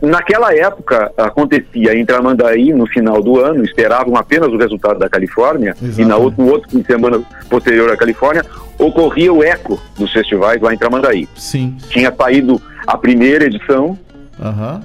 [0.00, 5.74] naquela época acontecia em Tramandaí no final do ano, esperavam apenas o resultado da Califórnia
[5.98, 8.44] e na outro, no outro fim de semana posterior à Califórnia
[8.78, 11.28] ocorria o eco dos festivais lá em Tramandaí.
[11.36, 11.76] Sim.
[11.90, 13.98] Tinha saído a primeira edição
[14.40, 14.82] Aham.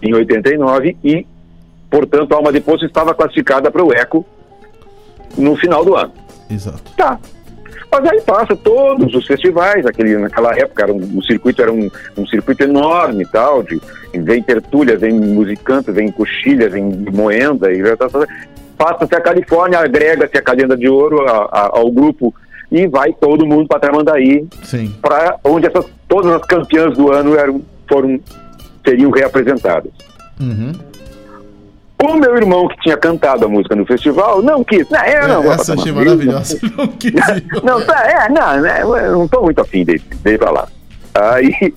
[0.00, 1.26] em 89 e,
[1.90, 4.24] portanto, a Alma de Poço estava classificada para o eco
[5.36, 6.12] no final do ano.
[6.48, 6.92] Exato.
[6.96, 7.18] Tá.
[7.98, 11.90] Mas aí passa todos os festivais, aquele, naquela época era um, o circuito era um,
[12.18, 13.80] um circuito enorme e tal, de,
[14.12, 17.82] vem tertúlia, vem musicante, vem coxilha, vem moenda, e
[18.76, 22.34] passa-se a Califórnia, agrega-se a Calenda de Ouro a- a- ao grupo
[22.70, 24.46] e vai todo mundo para Tramandaí,
[25.00, 28.20] para onde essas, todas as campeãs do ano eram, foram,
[28.86, 29.90] seriam reapresentadas.
[30.38, 30.72] Uhum.
[32.02, 34.88] O meu irmão que tinha cantado a música no festival não quis.
[34.90, 36.58] Não, eu não vou Essa achei maravilhosa.
[36.76, 37.12] Não quis
[37.62, 40.68] não, tá, é, não, né, eu não tô muito afim dele, dele pra lá.
[41.14, 41.72] Aí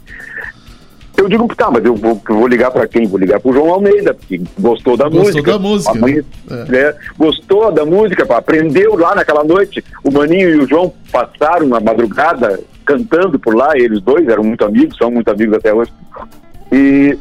[1.16, 3.06] eu digo, tá, mas eu vou, vou ligar pra quem?
[3.08, 5.52] Vou ligar pro João Almeida, que gostou da Gostou música.
[5.52, 6.16] da música, mãe,
[6.50, 6.66] né?
[6.68, 9.84] né, gostou da música, aprendeu lá naquela noite.
[10.04, 14.66] O Maninho e o João passaram uma madrugada cantando por lá, eles dois eram muito
[14.66, 15.92] amigos, são muito amigos até hoje.
[16.72, 17.18] E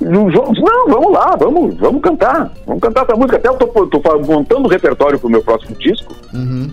[0.00, 3.36] não, vamos lá, vamos, vamos cantar, vamos cantar essa música.
[3.36, 6.14] Até eu tô, tô montando o repertório pro meu próximo disco.
[6.32, 6.70] Uhum.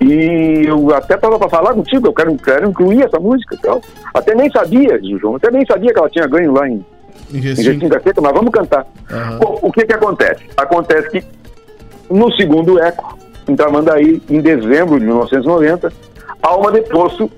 [0.00, 3.80] E eu até tava para falar contigo, eu quero, quero incluir essa música tal.
[4.12, 6.84] Até nem sabia, João, até nem sabia que ela tinha ganho lá em,
[7.32, 7.70] Em Restinga.
[7.70, 8.86] Restinga Seca, mas vamos cantar.
[9.40, 10.44] Bom, o que que acontece?
[10.56, 11.24] Acontece que
[12.10, 13.18] no segundo eco,
[13.48, 15.92] em Tramandaí, em dezembro de 1990,
[16.42, 17.30] Alma de Poço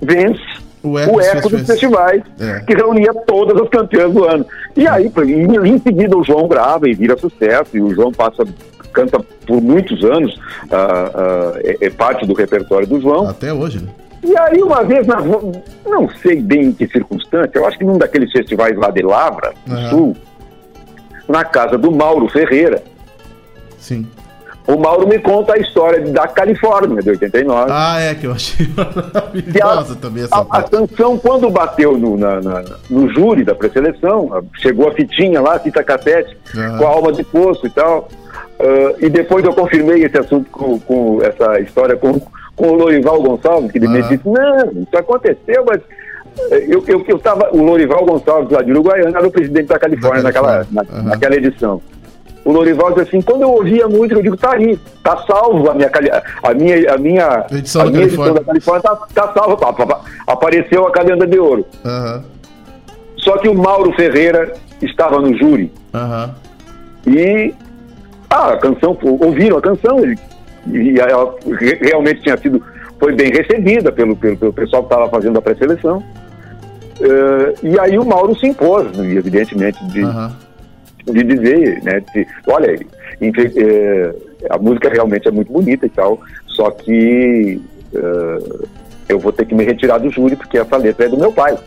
[0.00, 2.22] vence o eco, dos dos festivais.
[2.38, 2.60] É.
[2.60, 4.46] que reunia todas as campeãs do ano.
[4.76, 5.10] E aí,
[5.66, 8.44] em, seguida, o João grava e vira sucesso, e o João passa,
[8.92, 10.40] canta por muitos anos,
[10.70, 13.28] ah, ah, é, é parte do repertório do João.
[13.28, 13.90] Até hoje, né?
[14.22, 15.16] E aí, uma vez, na,
[15.86, 19.54] não sei bem em que circunstância, eu acho que num daqueles festivais lá de Lavra,
[19.66, 19.90] no Aham.
[19.90, 20.16] Sul,
[21.26, 22.82] na casa do Mauro Ferreira,
[23.80, 24.06] Sim.
[24.74, 27.70] O Mauro me conta a história da Califórnia, de 89.
[27.72, 32.40] Ah, é, que eu achei maravilhosa também essa A, a canção, quando bateu no, na-
[32.40, 36.78] na- no júri da pré-seleção, a- chegou a fitinha lá, fita cassete, Aham.
[36.78, 38.08] com a alma de poço e tal.
[38.60, 42.20] ah, e depois eu confirmei esse assunto com, com essa história com,
[42.56, 44.08] com o Lorival Gonçalves, que ele me Aham.
[44.08, 45.80] disse: não, isso aconteceu, mas.
[46.52, 49.78] eh, Eu, eu, eu tava, o Lorival Gonçalves, lá de Uruguaiana, era o presidente da
[49.78, 51.80] Califórnia, naquela, na- naquela edição.
[52.44, 55.70] O Lorival disse assim: quando eu ouvi a música, eu digo, tá aí, tá salvo
[55.70, 55.90] a minha,
[56.42, 58.30] a minha, a minha, Edição a da minha Califórnia.
[58.30, 58.96] edição da Califórnia, tá,
[59.26, 60.00] tá salva, pá, pá, pá.
[60.26, 61.66] apareceu a calenda de ouro.
[61.84, 62.24] Aham.
[63.18, 65.70] Só que o Mauro Ferreira estava no júri.
[65.92, 66.34] Aham.
[67.06, 67.54] E
[68.30, 70.18] ah, a canção, ouviram a canção, ele,
[70.66, 72.62] e ela re- realmente tinha sido
[72.98, 76.02] foi bem recebida pelo, pelo, pelo pessoal que estava fazendo a pré-seleção.
[77.00, 80.02] Eh, e aí o Mauro se impôs, né, evidentemente, de,
[81.06, 82.78] de dizer, né, de, olha,
[83.20, 84.14] infe- eh,
[84.50, 87.60] a música realmente é muito bonita e tal, só que
[87.94, 88.38] eh,
[89.08, 91.56] eu vou ter que me retirar do júri porque essa letra é do meu pai.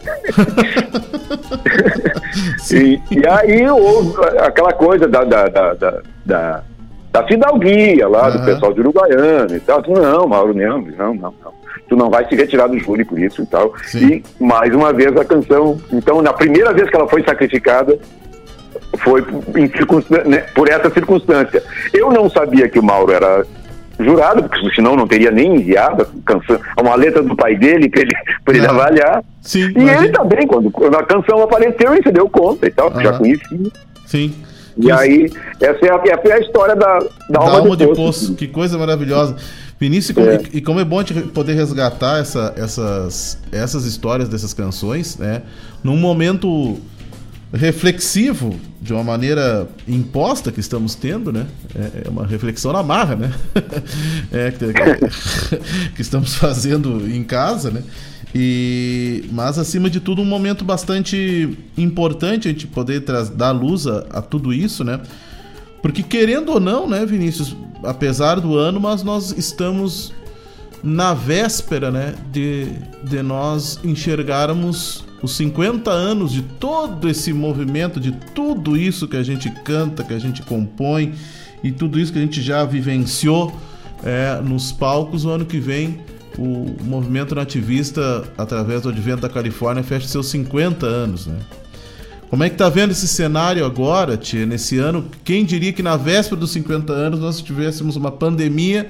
[2.71, 6.63] e, e aí houve aquela coisa da, da, da, da, da,
[7.11, 8.45] da fidalguia lá, do Aham.
[8.45, 9.81] pessoal de Uruguaiana e tal.
[9.81, 11.53] Disse, Não, Mauro, não, não, não, não.
[11.89, 13.73] Tu não vai se retirar do júri por isso e tal.
[13.93, 15.77] E mais uma vez a canção.
[15.91, 17.97] Então, na primeira vez que ela foi sacrificada,
[18.99, 19.21] foi
[20.25, 21.63] né, por essa circunstância.
[21.93, 23.45] Eu não sabia que o Mauro era
[23.99, 28.01] jurado, porque senão não teria nem enviado a canção, uma letra do pai dele para
[28.01, 28.11] ele,
[28.43, 29.23] pra ele avaliar.
[29.55, 33.05] e ele também, quando, quando a canção apareceu, ele se deu conta e tal, porque
[33.05, 33.59] já conhecia.
[34.05, 34.33] Sim.
[34.75, 36.99] E aí, essa é a, é a história da,
[37.29, 38.01] da, alma, alma de de poço.
[38.03, 38.35] poço.
[38.35, 39.35] Que coisa maravilhosa.
[39.79, 40.41] Vinícius, e como, É.
[40.53, 45.43] e como é bom a gente poder resgatar essa- essas, essas histórias dessas canções, né?
[45.83, 46.77] Num momento
[47.53, 51.45] reflexivo, de uma maneira imposta que estamos tendo, né?
[51.75, 53.33] É, é uma reflexão na marra, né?
[54.31, 54.51] É,
[55.93, 57.83] que, estamos fazendo em casa, né?
[58.33, 63.99] E, mas acima de tudo um momento bastante importante a gente poder dar luz a,
[64.09, 64.99] a tudo isso, né?
[65.83, 70.11] Porque querendo ou não, né, Vinícius, apesar do ano, mas nós estamos
[70.83, 72.67] na véspera, né, de,
[73.03, 79.23] de nós enxergarmos os 50 anos de todo esse movimento, de tudo isso que a
[79.23, 81.13] gente canta, que a gente compõe
[81.63, 83.57] e tudo isso que a gente já vivenciou
[84.03, 85.23] é, nos palcos.
[85.23, 86.01] O ano que vem,
[86.37, 91.37] o movimento nativista, através do Advento da Califórnia, fecha seus 50 anos, né?
[92.29, 95.05] Como é que tá vendo esse cenário agora, tia, nesse ano?
[95.23, 98.89] Quem diria que na véspera dos 50 anos nós tivéssemos uma pandemia,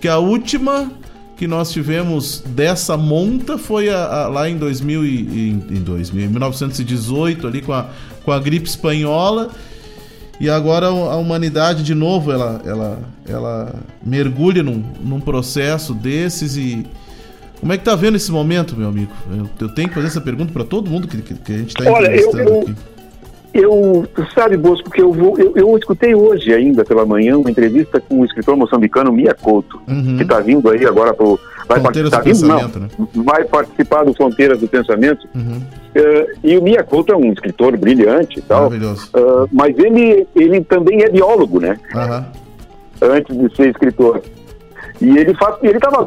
[0.00, 0.90] que a última
[1.36, 6.24] que nós tivemos dessa monta foi a- a- lá em 2000 e, em, em 2000,
[6.24, 7.86] em 1918 ali com a,
[8.24, 9.50] com a gripe espanhola
[10.40, 12.98] e agora a humanidade de novo ela, ela,
[13.28, 16.86] ela mergulha num, num processo desses e
[17.60, 19.10] como é que tá vendo esse momento, meu amigo?
[19.30, 21.68] Eu, eu tenho que fazer essa pergunta para todo mundo que, que, que a gente
[21.68, 22.74] está Olha, eu, entrevistando eu, aqui.
[23.58, 25.38] Eu, tu sabe, Bosco, que eu vou.
[25.38, 29.80] Eu, eu escutei hoje ainda pela manhã uma entrevista com o escritor moçambicano Mia Couto,
[30.16, 31.38] que está vindo aí agora pro.
[31.68, 35.26] Vai Fronteiras participar, do Pensamento, não, vai participar do Fronteiras do Pensamento.
[35.34, 35.60] Uhum.
[35.96, 38.70] Eh, e o Mia Couto é um escritor brilhante e tal.
[38.70, 39.10] Maravilhoso.
[39.14, 41.76] Eh, mas ele, ele também é biólogo, né?
[41.94, 42.26] Aham.
[43.02, 44.22] Antes de ser escritor.
[45.00, 46.06] E ele faz, ele estava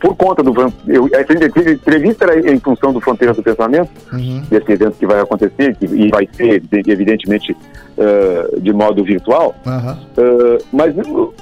[0.00, 0.52] por conta do
[0.88, 1.32] eu, essa
[1.70, 4.42] entrevista era em função do Fronteiras do Pensamento, Uhum.
[4.50, 7.54] desse evento que vai acontecer que, e vai ser evidentemente
[7.98, 9.54] eh, de modo virtual.
[9.66, 9.98] Aham.
[10.16, 11.34] Uh, mas uh,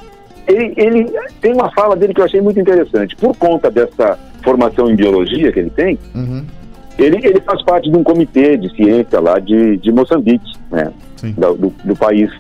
[0.49, 1.11] ele, ele
[1.41, 3.15] tem uma fala dele que eu achei muito interessante.
[3.17, 6.45] Por conta dessa formação em biologia que ele tem, Uhum.
[6.99, 10.91] ele, ele faz parte de um comitê de ciência lá de, de Moçambique, né?
[11.37, 12.31] Da- do, do país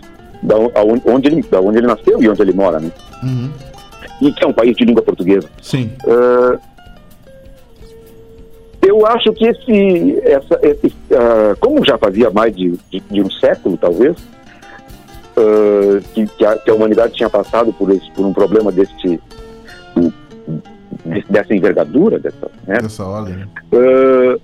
[0.42, 0.56] da,
[1.04, 2.90] onde, ele, da onde ele nasceu e onde ele mora, né?
[4.20, 5.48] E que é um país de língua portuguesa.
[5.62, 5.90] Sim.
[6.04, 6.58] Uh,
[8.82, 13.30] eu acho que esse, essa, esse uh, como já fazia mais de, de, de um
[13.30, 14.16] século, talvez,
[15.36, 19.20] uh, que, que, a, que a humanidade tinha passado por, esse, por um problema deste,
[21.04, 22.78] desse- dessa envergadura, dessa, né?
[22.78, 23.48] Dessa ordem, né?
[23.72, 24.40] Uh,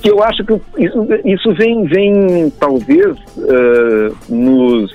[0.00, 3.16] que eu acho que isso, isso vem, vem talvez
[4.28, 4.94] nos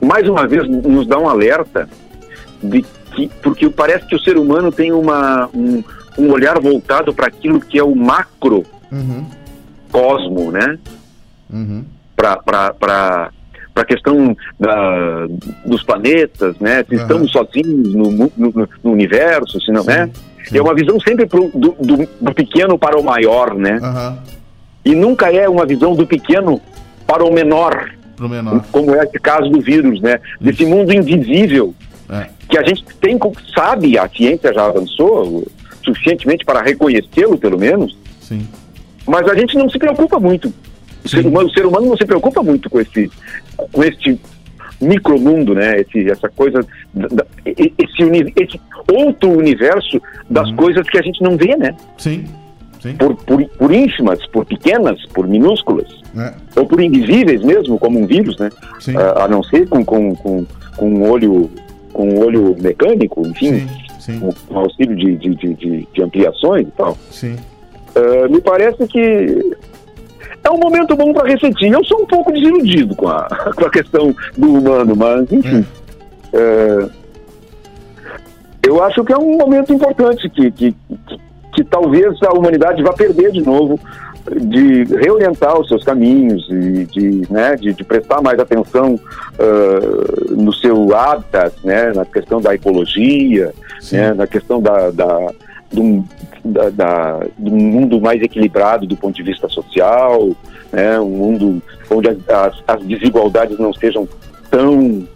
[0.00, 1.88] mais uma vez nos dá um alerta
[2.62, 2.84] de
[3.14, 5.82] que porque parece que o ser humano tem uma, um,
[6.18, 9.26] um olhar voltado para aquilo que é o macro Uhum.
[9.92, 10.78] cosmo, né?
[11.52, 11.84] Uhum.
[12.16, 13.30] para
[13.74, 15.26] a questão da,
[15.64, 16.84] dos planetas, né?
[16.88, 17.02] Se Aham.
[17.02, 20.08] estamos sozinhos no, no, no universo, se não é.
[20.52, 23.78] É uma visão sempre pro- do, do- do pequeno para o maior, né?
[23.82, 24.18] Aham.
[24.84, 26.60] E nunca é uma visão do pequeno
[27.06, 28.64] para o menor, Pro menor.
[28.70, 30.20] como é esse caso do vírus, né?
[30.40, 31.74] Desse mundo invisível
[32.10, 32.26] É.
[32.48, 33.18] que a gente tem,
[33.54, 35.46] sabe, a ciência já avançou
[35.84, 38.46] suficientemente para reconhecê-lo, pelo menos, Sim.
[39.06, 40.52] mas a gente não se preocupa muito.
[41.04, 43.10] O ser, humano, o ser humano não se preocupa muito com esse,
[43.72, 44.20] com este
[44.80, 45.80] micromundo, né?
[45.80, 46.60] Esse, essa coisa,
[46.92, 48.60] da- esse, uni- esse
[48.92, 51.74] outro universo das coisas que a gente não vê, né?
[51.96, 52.24] Sim.
[52.80, 52.94] Sim.
[52.96, 56.32] Por, por, por ínfimas, por pequenas, por minúsculas, É.
[56.56, 58.50] ou por invisíveis mesmo, como um vírus, né?
[58.96, 61.50] A, a não ser com, com, com, com um olho
[61.92, 63.66] com um olho mecânico, enfim,
[64.20, 66.96] Com, com auxílio de, de, de, de- ampliações e tal.
[67.10, 67.36] Sim.
[67.96, 69.56] Uh, me parece que
[70.44, 71.72] é um momento bom para refletir.
[71.72, 73.24] Eu sou um pouco desiludido com a,
[73.54, 75.66] com a questão do humano, mas enfim.
[76.32, 76.90] Uh,
[78.62, 81.20] eu acho que é um momento importante que, que, que,
[81.54, 83.80] que talvez a humanidade vá perder de novo
[84.36, 90.52] de reorientar os seus caminhos e de, né, de, de prestar mais atenção uh, no
[90.52, 93.52] seu habitat, né, na questão da ecologia,
[93.92, 95.30] né, na questão da, da,
[95.72, 96.04] do,
[96.44, 100.30] da, da, do mundo mais equilibrado do ponto de vista social,
[100.72, 104.08] né, um mundo onde as, as, as desigualdades não sejam
[104.50, 105.06] tão,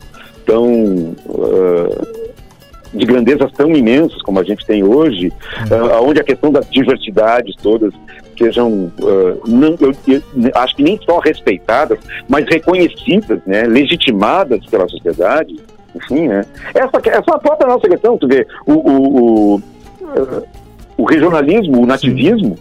[0.47, 0.65] tão
[1.27, 2.23] uh,
[2.95, 7.55] de grandezas tão imensas como a gente tem hoje, uh, onde a questão das diversidades
[7.63, 7.93] todas
[8.39, 10.23] sejam, uh, não, eu, eu,
[10.55, 11.99] acho que nem só respeitadas,
[12.29, 15.57] mas reconhecidas, né, legitimadas pela sociedade,
[15.95, 16.45] enfim, né.
[16.75, 19.63] Essa, essa é a própria nossa questão, tu vê, o, o, o, uh,
[20.97, 22.59] o regionalismo, o nativismo,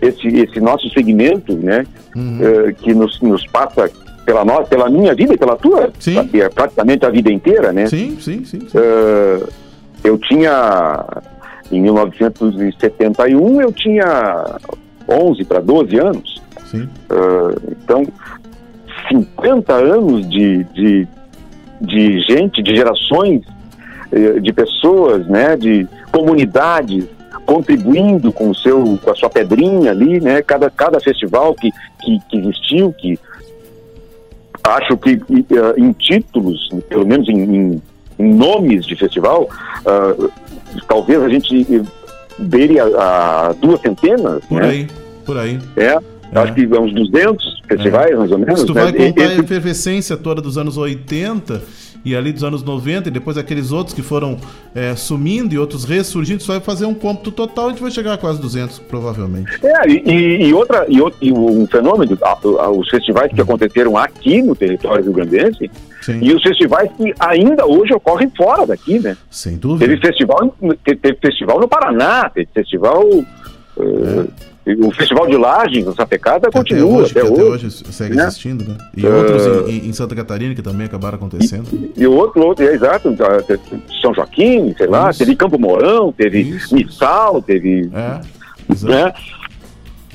[0.00, 1.84] esse, esse nosso segmento, né,
[2.16, 3.90] uh, que nos, nos passa
[4.24, 6.18] pela nossa, pela minha vida e pela tua, sim.
[6.34, 7.86] é praticamente a vida inteira, né?
[7.86, 8.60] Sim, sim, sim.
[8.60, 8.78] sim.
[8.78, 9.46] Uh,
[10.02, 11.04] eu tinha,
[11.70, 14.58] em 1971, eu tinha
[15.08, 16.42] 11 para 12 anos.
[16.74, 18.04] Uh, então,
[19.08, 21.08] 50 anos de, de,
[21.80, 23.42] de gente, de gerações,
[24.40, 27.04] de pessoas, né, de comunidades
[27.44, 30.40] contribuindo com o seu com a sua pedrinha ali, né?
[30.42, 31.70] Cada cada festival que
[32.00, 33.18] que, que existiu, que
[34.62, 37.82] acho que uh, em títulos, pelo menos em, em,
[38.18, 39.48] em nomes de festival,
[39.80, 40.30] uh,
[40.88, 41.84] talvez a gente
[42.38, 42.84] beire a,
[43.48, 44.68] a duas centenas, Por né?
[44.68, 44.86] aí,
[45.24, 45.58] por aí.
[45.76, 45.96] É,
[46.38, 48.60] acho que uns 200 festivais, mais ou menos.
[48.60, 48.82] Se tu né?
[48.82, 51.62] vai contar Esse- a efervescência toda dos anos 80
[52.04, 54.36] e ali dos anos 90 e depois aqueles outros que foram
[54.74, 57.90] é, sumindo e outros ressurgindo, tu vai fazer um cômputo total e a gente vai
[57.90, 59.50] chegar a quase 200, provavelmente.
[59.64, 62.18] É, e, e- outra, e, outro, e um fenômeno,
[62.76, 65.70] os festivais que aconteceram aqui no território rio-grandense
[66.20, 69.16] e os festivais que ainda hoje ocorrem fora daqui, né?
[69.30, 69.86] Sem dúvida.
[69.86, 73.02] Teve festival, te- teve festival no Paraná, teve festival.
[73.78, 74.24] eh,
[74.66, 77.32] O Festival de Lages, na Sapecada, continua hoje, até hoje.
[77.34, 78.22] até hoje segue né?
[78.22, 78.78] existindo, né?
[78.96, 79.10] E É.
[79.10, 81.66] outros em, em- Santa Catarina que também acabaram acontecendo.
[81.94, 83.14] E o outro, outro é exato,
[84.00, 87.90] São Joaquim, sei lá, teve Campo Mourão, teve Missal, teve.
[87.92, 88.20] É,
[88.88, 89.12] né?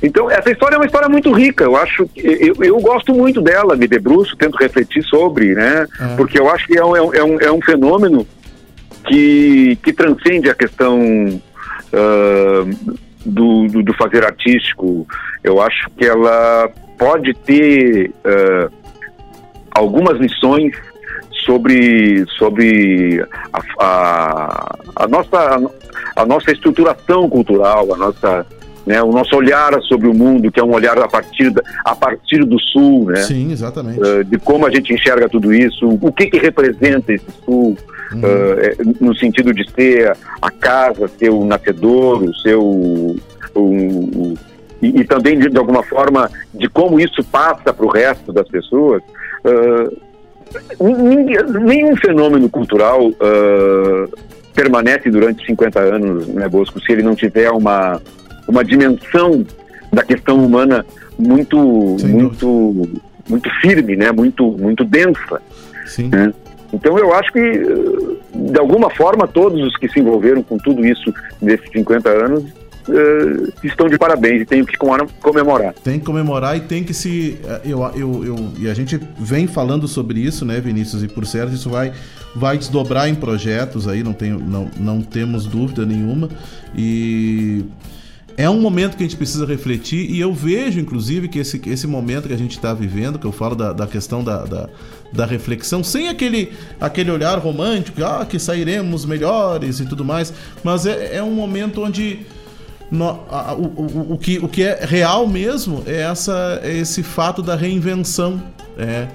[0.01, 1.63] Então, essa história é uma história muito rica.
[1.63, 5.85] Eu acho que eu, eu gosto muito dela, me debruço, tento refletir sobre, né?
[5.99, 6.15] É.
[6.15, 8.25] Porque eu acho que é um, é um- é um, é fenômeno
[9.05, 11.41] que, que transcende a questão
[11.93, 12.65] ah,
[13.25, 15.05] do, do, do fazer artístico.
[15.43, 18.69] Eu acho que ela pode ter ah,
[19.71, 20.73] algumas lições
[21.45, 25.59] sobre, sobre a, a, a nossa,
[26.15, 28.45] a nossa estruturação cultural, a nossa,
[28.85, 31.95] né, o nosso olhar sobre o mundo, que é um olhar a partir, da, a
[31.95, 33.21] partir do sul, né?
[33.21, 33.99] Sim, exatamente.
[33.99, 37.77] Uh, de como a gente enxerga tudo isso, o que que representa esse sul,
[38.13, 43.15] uh, no sentido de ser a casa, ser o nascedouro, ser o,
[43.53, 44.33] o- o-
[44.81, 48.47] e, e também de, de alguma forma de como isso passa para o resto das
[48.47, 49.01] pessoas.
[49.43, 50.09] Uh,
[51.59, 54.09] nenhum fenômeno cultural uh,
[54.53, 58.01] permanece durante 50 anos, né, Bosco, se ele não tiver uma,
[58.49, 59.45] uma dimensão
[59.93, 60.85] da questão humana
[61.17, 61.57] muito,
[62.05, 62.89] muito,
[63.29, 65.41] muito firme, né, muito, muito densa.
[65.85, 66.09] Sim.
[66.09, 66.33] né?
[66.71, 68.19] Então eu acho que, uh,
[68.53, 71.11] de alguma forma, todos os que se envolveram com tudo isso
[71.41, 75.73] nesses 50 anos uh, estão de parabéns e tenho que comemora- comemorar.
[75.83, 77.39] Tem que comemorar e tem que se.
[77.43, 81.01] eh, Eu, eu, eu, e a gente vem falando sobre isso, né, Vinícius?
[81.03, 81.91] E por certo, isso vai,
[82.35, 86.29] vai desdobrar em projetos aí, não, tenho, não, não temos dúvida nenhuma.
[86.77, 87.65] E
[88.39, 91.85] é um momento que a gente precisa refletir, e eu vejo, inclusive, que esse, esse
[91.85, 94.69] momento que a gente está vivendo, que eu falo da, da questão da, da,
[95.11, 100.31] da reflexão, sem aquele, aquele olhar romântico, ah, que sairemos melhores e tudo mais,
[100.63, 102.19] mas é, é um momento onde
[102.89, 107.03] no- a- o, o, o que, o que é real mesmo é, essa, é esse
[107.03, 108.41] fato da reinvenção.
[108.77, 109.07] É,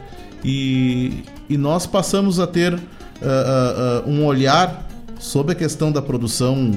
[0.45, 2.83] e, e nós passamos a ter ah,
[3.23, 4.87] ah, um olhar
[5.19, 6.73] sobre a questão da produção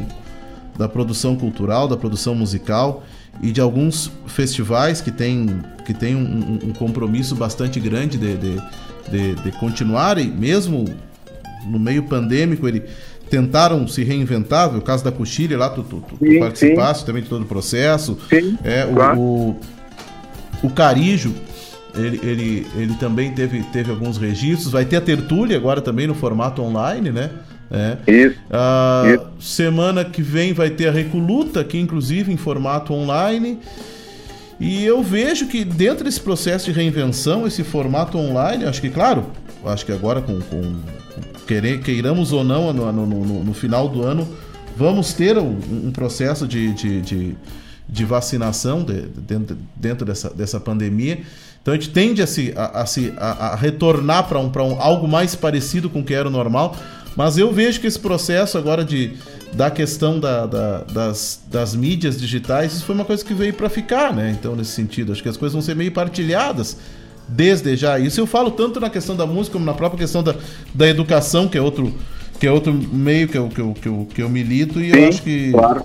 [0.78, 3.04] da produção cultural, da produção musical
[3.42, 8.62] e de alguns festivais que têm que tem um, um- compromisso bastante grande de, de,
[9.10, 10.86] de, de continuar e mesmo
[11.66, 12.84] no meio pandêmico ele
[13.30, 17.30] tentaram se reinventar, o caso da Coxilha lá, tu, tu, tu Sim, participaste também de
[17.30, 18.18] todo o processo.
[18.64, 19.20] é, o, claro.
[19.20, 19.60] o,
[20.64, 21.34] o Carijo,
[21.96, 24.72] ele, ele, ele também teve, teve alguns registros.
[24.72, 27.32] Vai ter a tertúlia agora também no formato online, né?
[27.70, 27.98] É.
[28.12, 28.38] Isso.
[28.50, 29.28] Ah, Isso.
[29.40, 33.60] Semana que vem vai ter a Recoluta, aqui inclusive em formato online.
[34.60, 39.26] E eu vejo que dentro desse processo de reinvenção, esse formato online, acho que, claro,
[39.66, 40.76] acho que agora com, com,
[41.46, 44.28] querer, queiramos ou não, no, no, no, no final do ano,
[44.76, 47.36] vamos ter um, um processo de, de, de,
[47.88, 51.20] de vacinação de- dentro, dentro dessa, dessa pandemia.
[51.62, 54.64] Então a gente tende a, se, a, a se, a, a retornar para um, pra
[54.64, 56.76] um, algo mais parecido com o que era o normal.
[57.18, 59.14] Mas eu vejo que esse processo agora de,
[59.54, 63.68] da questão da, da- das, das mídias digitais, isso foi uma coisa que veio para
[63.70, 64.36] ficar, né?
[64.40, 66.78] Então, nesse sentido, acho que as coisas vão ser meio partilhadas
[67.28, 67.98] desde já.
[68.00, 70.36] Isso eu falo tanto na questão da música como na própria questão da,
[70.76, 71.92] da educação, que é outro,
[72.40, 74.98] que é outro meio que eu, que eu, que eu, que eu milito, e Sim,
[75.00, 75.84] eu acho que claro.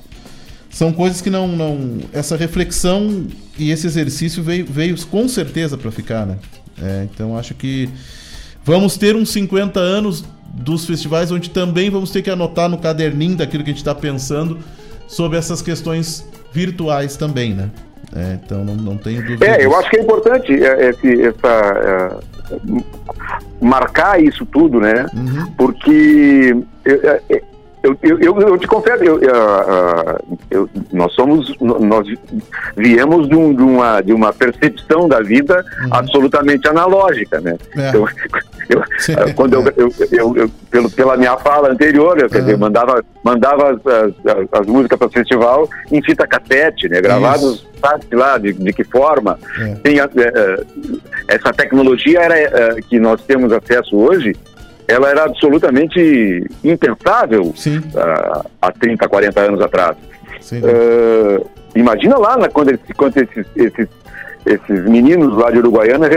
[0.68, 1.98] são coisas que não, não.
[2.12, 3.26] Essa reflexão
[3.58, 6.36] e esse exercício veio, veio com certeza para ficar, né?
[6.80, 7.88] É, então acho que
[8.64, 10.22] vamos ter uns 50 anos
[10.52, 13.94] dos festivais onde também vamos ter que anotar no caderninho daquilo que a gente está
[13.94, 14.58] pensando
[15.06, 17.70] sobre essas questões virtuais também, né?
[18.14, 19.46] É, então não, não tenho dúvida.
[19.46, 19.80] É, eu disso.
[19.80, 22.20] acho que é importante é, esse, essa,
[22.50, 25.06] é, marcar isso tudo, né?
[25.14, 25.52] Uhum.
[25.56, 26.56] Porque
[27.82, 29.20] eu, eu, eu, eu, te confesso, eu,
[30.50, 32.06] eu, nós somos, nós
[32.76, 37.56] viemos de, um- de uma, de uma percepção da vida absolutamente analógica, né?
[37.76, 37.88] É.
[37.88, 38.06] Então,
[38.68, 43.04] eu- quando eu, eu, eu- eu- pelo, pela minha fala anterior, eu, quer dizer, mandava,
[43.24, 47.00] mandava as, as- as músicas para o festival em fita cassete, né?
[47.00, 49.38] Gravados, sabe lá de, de que forma.
[49.82, 50.64] Tem a- é, é,
[51.34, 54.34] essa tecnologia era, é, que nós temos acesso hoje,
[54.88, 57.52] ela era absolutamente impensável
[57.96, 59.96] ah, há 30, 40 anos atrás.
[60.64, 61.44] Ah,
[61.74, 63.88] imagina lá na- quando, esse- quando esses, esses,
[64.44, 66.08] esses meninos lá de Uruguaiana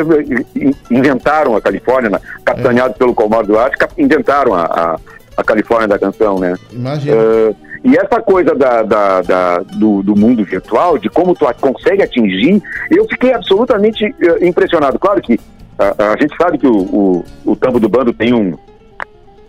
[0.89, 2.19] inventaram a Califórnia, né?
[2.43, 4.99] capitaneados pelo Comor Duarte, inventaram a, a,
[5.37, 6.55] a Califórnia da canção, né?
[6.71, 7.15] Imagina.
[7.17, 12.01] Ah, e essa coisa da, da- da- do, do mundo virtual, de como tu consegue
[12.01, 12.59] atingir,
[12.89, 14.97] eu fiquei absolutamente eh, impressionado.
[14.97, 15.39] Claro que
[15.77, 18.53] a, a gente sabe que o, o, o Tambo do Bando tem um,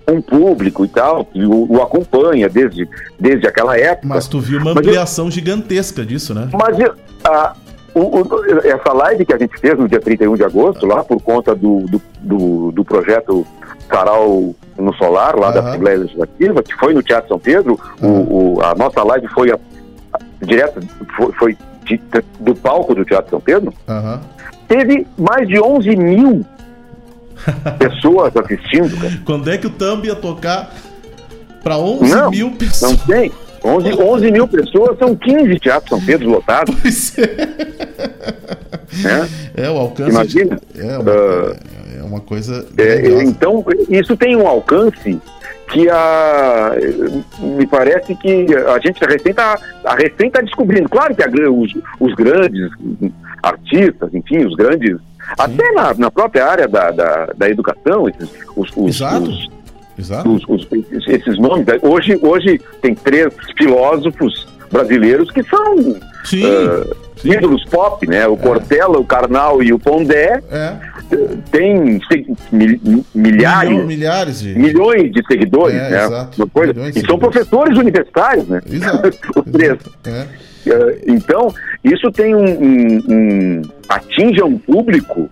[0.09, 2.89] um público e tal, que o, o acompanha desde,
[3.19, 4.09] desde aquela época.
[4.09, 6.49] Mas tu viu uma Mas eu- ampliação gigantesca disso, né?
[6.53, 6.77] mas
[7.25, 7.55] a-
[7.95, 8.23] o-
[8.65, 11.81] essa live que a gente fez no dia 31 de agosto, lá por conta do,
[11.87, 13.47] do, do, do projeto
[13.91, 15.61] Sarau no Solar, lá da.
[15.71, 19.59] Assembleia Legislativa, que foi no Teatro São Pedro, o, o- a nossa live foi a,
[20.43, 20.81] direta,
[21.17, 22.01] foi, foi de-
[22.41, 24.21] do palco do Teatro São Pedro, Aham.
[24.69, 26.45] Teve mais de 11 mil
[27.79, 29.13] pessoas assistindo, cara.
[29.25, 30.75] Quando é que o Thumb ia tocar
[31.63, 32.93] pra 11 Não, mil pessoas?
[32.93, 33.33] Não tem.
[33.65, 37.19] 11, 11 mil pessoas são 15 teatros São Pedro lotados.
[37.19, 37.25] é.
[39.65, 40.11] É, o alcance.
[40.11, 40.61] Imagina.
[40.77, 41.57] É uma, Ah,
[41.99, 42.67] é uma coisa.
[42.79, 45.19] É, então, isso tem um alcance
[45.69, 46.73] que a,
[47.41, 49.59] me parece que a gente recém está
[49.97, 50.89] recém tá descobrindo.
[50.89, 52.71] Claro que a os, os grandes
[53.43, 54.97] artistas, enfim, os grandes.
[55.39, 59.49] Até na, na própria área da, da, da educação, esses, os, os, os-
[59.99, 60.33] Exato.
[60.35, 60.69] os- os-
[61.09, 61.67] esses nomes.
[61.67, 61.79] né?
[61.83, 65.75] Hoje, hoje tem três filósofos brasileiros que são
[66.45, 68.27] ah, ídolos pop, né?
[68.27, 70.41] O Cortella, o Karnal e o Pondé
[71.51, 74.59] têm se- mil- milhares, Milhão- milhares de.
[74.59, 76.05] milhões de seguidores, É, né?
[76.05, 76.43] exato.
[76.43, 78.61] Uma coisa- e são professores universitários, né?
[79.37, 79.79] Os três.
[80.07, 80.27] É.
[81.07, 81.55] Então,
[81.85, 85.29] isso tem um, um- um- atinge um público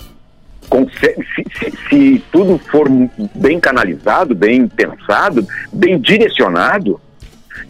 [1.00, 1.14] se,
[1.58, 2.88] se- se tudo for
[3.34, 7.00] bem canalizado, bem pensado, bem direcionado,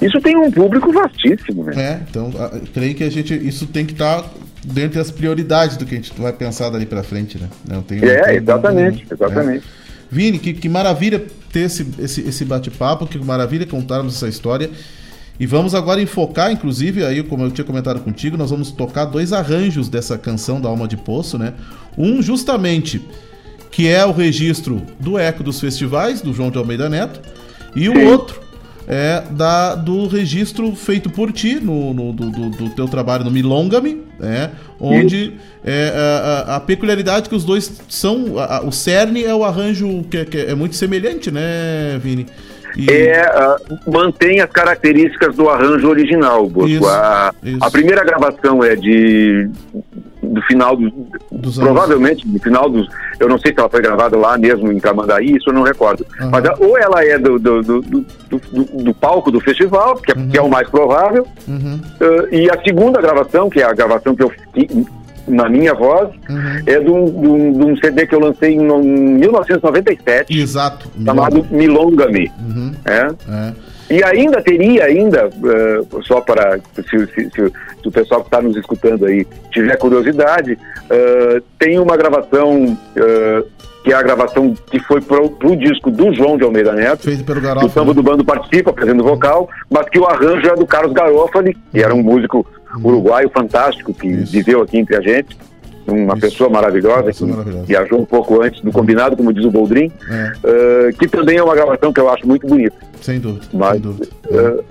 [0.01, 1.73] isso tem um público vastíssimo, né?
[1.77, 2.31] É, então
[2.73, 3.35] creio que a gente.
[3.35, 4.25] Isso tem que estar
[4.65, 7.49] dentro das prioridades do que a gente vai pensar dali pra frente, né?
[7.69, 9.07] Não tem, É, tem exatamente, né?
[9.11, 9.65] exatamente.
[9.67, 9.85] É.
[10.11, 11.23] Vini, que, que maravilha
[11.53, 14.71] ter esse, esse, esse bate-papo, que maravilha contarmos essa história.
[15.39, 19.33] E vamos agora enfocar, inclusive, aí, como eu tinha comentado contigo, nós vamos tocar dois
[19.33, 21.55] arranjos dessa canção da Alma de Poço, né?
[21.99, 23.03] Um justamente
[23.73, 27.21] que é o registro do Eco dos Festivais, do João de Almeida Neto,
[27.75, 28.41] e o outro
[28.89, 33.31] é da, do registro feito por ti no, no- do, do- do teu trabalho no
[33.31, 34.51] Milongame, né?
[34.81, 35.33] onde
[35.65, 39.43] é, a, a- a peculiaridade que os dois são, a- a- o cerne é o
[39.45, 42.27] arranjo que, é- que é muito semelhante, né, Vini?
[42.77, 43.57] E- É, ah,
[43.87, 46.69] mantém as características do arranjo original, Bosco.
[46.71, 47.59] Isso, a, isso.
[47.63, 49.49] a primeira gravação é de
[50.33, 50.93] do final dos,
[51.59, 52.89] anos- provavelmente do final dos
[53.21, 56.05] eu não sei se ela foi gravada lá mesmo em Tramandaí, isso eu não recordo
[56.21, 56.31] Aham.
[56.31, 58.05] mas a- ou ela é do, do, do, do-
[58.83, 61.81] do- palco do festival que é, que é o mais provável Uhum.
[62.01, 64.69] ah, e a segunda gravação que é a gravação que eu fiz
[65.27, 66.63] na minha voz Uhum.
[66.67, 70.91] é de um, de um- de um CD que eu lancei em no- 1997 Exato.
[71.05, 72.73] chamado Milongame Uhum.
[72.85, 73.09] é?
[73.29, 73.53] É.
[73.91, 77.53] E ainda teria, ainda, eh, só para se, se- se-
[77.87, 80.59] o pessoal que está nos escutando aí tiver curiosidade,
[80.91, 83.45] eh, tem uma gravação eh,
[83.85, 87.03] que é a gravação que foi pro, pro disco do João de Almeida Neto.
[87.03, 87.71] Feito pelo que o Garofalo.
[87.73, 91.83] samba do bando participa, apresentando vocal, mas que o arranjo é do Carlos Garofali, que
[91.83, 92.47] era um músico
[92.83, 95.37] uruguaio fantástico, que viveu aqui entre a gente.
[95.87, 97.25] Uma pessoa maravilhosa, que
[97.67, 101.43] viajou um pouco antes do combinado, como diz o Boldrin, É, eh, que também é
[101.43, 102.77] uma gravação que eu acho muito bonita.
[103.03, 103.45] sem dúvida.
[103.53, 103.81] Mas,
[104.31, 104.65] eh,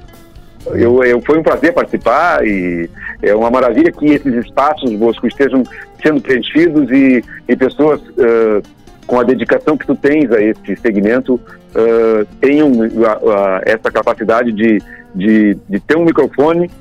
[0.73, 2.89] eu, eu, foi um prazer participar e
[3.21, 5.63] é uma maravilha que esses espaços, Bosco, estejam
[6.01, 8.61] sendo preenchidos e, e pessoas eh,
[9.05, 11.39] com a dedicação que tu tens a esse segmento
[11.75, 12.71] eh, tenham
[13.05, 14.81] a- a- essa capacidade de,
[15.13, 16.71] de, de ter um microfone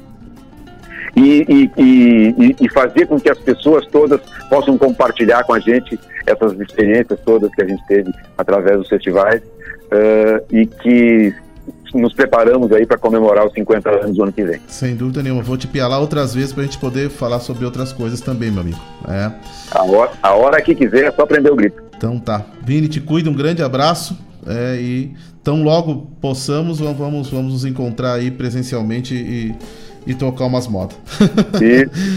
[1.14, 6.58] e, e, e- fazer com que as pessoas todas possam compartilhar com a gente essas
[6.58, 9.42] experiências todas que a gente teve através dos festivais
[9.90, 11.34] eh, e que
[11.94, 14.60] nos preparamos aí para comemorar os 50 anos do ano que vem.
[14.66, 15.42] Sem dúvida nenhuma.
[15.42, 18.80] Vou te pialar outras vezes pra gente poder falar sobre outras coisas também, meu amigo.
[19.08, 19.30] É.
[19.70, 21.82] A hora, a hora que quiser, é só prender o grito.
[21.94, 22.44] Então tá.
[22.62, 24.16] Vini, te cuida, um grande abraço.
[24.46, 25.14] É, e
[25.44, 29.54] tão logo possamos, vamos, vamos nos encontrar aí presencialmente e,
[30.06, 30.96] e tocar umas modas.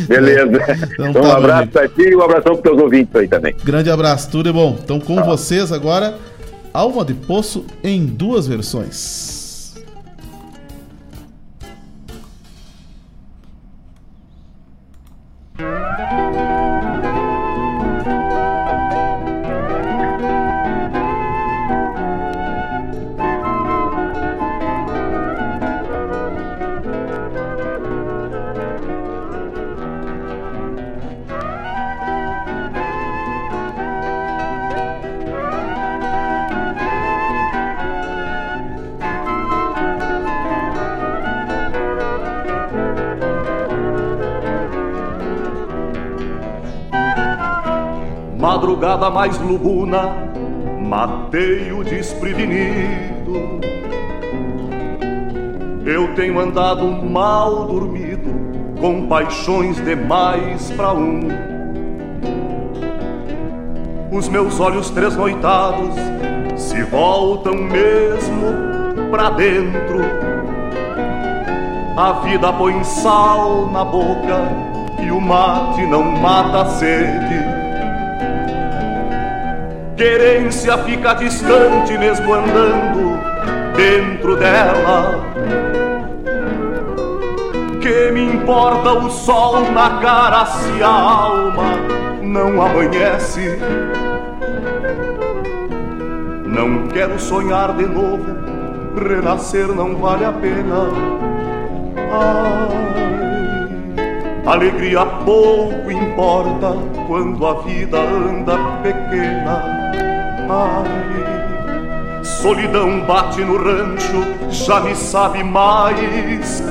[0.08, 0.86] Beleza.
[0.96, 3.28] Então Então, tá, um meu abraço para ti e um abração para teus ouvintes aí
[3.28, 3.56] também.
[3.64, 4.78] Grande abraço, tudo de bom.
[4.84, 6.18] Então com vocês agora,
[6.74, 9.36] Alma de Poço em duas versões.
[48.46, 50.14] Madrugada mais lubuna,
[50.88, 53.60] matei o desprevenido.
[55.84, 58.30] Eu tenho andado mal dormido,
[58.80, 61.28] com paixões demais pra um.
[64.12, 65.96] Os meus olhos tresnoitados
[66.56, 70.02] se voltam mesmo pra dentro.
[71.98, 74.38] A vida põe sal na boca
[75.04, 77.55] e o mate não mata a sede.
[79.98, 83.18] Querência fica distante mesmo andando
[83.78, 85.24] dentro dela.
[87.82, 91.78] Que me importa o sol na cara se a alma
[92.22, 93.58] não amanhece?
[96.46, 98.26] Não quero sonhar de novo,
[98.98, 100.90] renascer não vale a pena.
[102.12, 102.86] Ai,
[104.46, 106.76] alegria pouco importa
[107.08, 109.75] quando a vida anda pequena.
[110.48, 116.64] Ai, solidão bate no rancho, já me sabe mais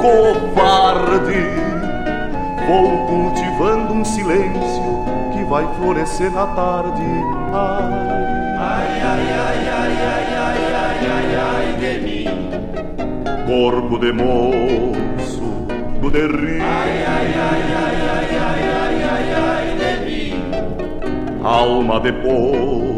[0.00, 1.44] covarde.
[2.66, 7.02] Vou cultivando um silêncio que vai florescer na tarde.
[7.52, 7.90] Ai,
[8.60, 12.30] ai, ai, ai, ai, ai, ai, ai, ai, de mim.
[13.46, 15.48] Corpo de moço
[16.00, 16.60] do derri.
[16.60, 20.38] Ai, ai, ai, ai, ai, ai, ai, ai, ai, de mim.
[21.42, 22.89] Alma de poço,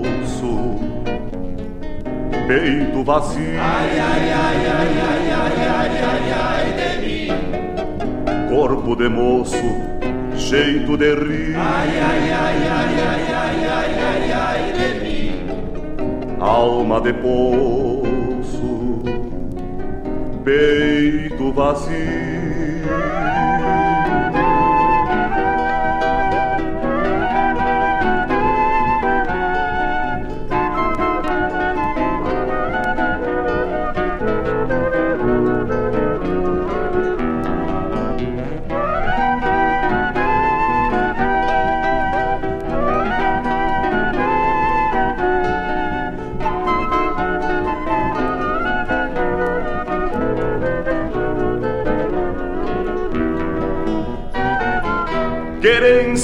[2.53, 3.41] peito vazio.
[3.41, 7.29] Ai, ai, ai, ai, ai, ai, ai, ai, ai, de mim.
[8.49, 9.69] Corpo de moço,
[10.37, 11.57] jeito de rir.
[11.57, 15.35] Ai, ai, ai, ai, ai, ai, ai, ai, ai, de mim.
[16.41, 19.03] Alma de poço,
[20.45, 22.32] peito vazio.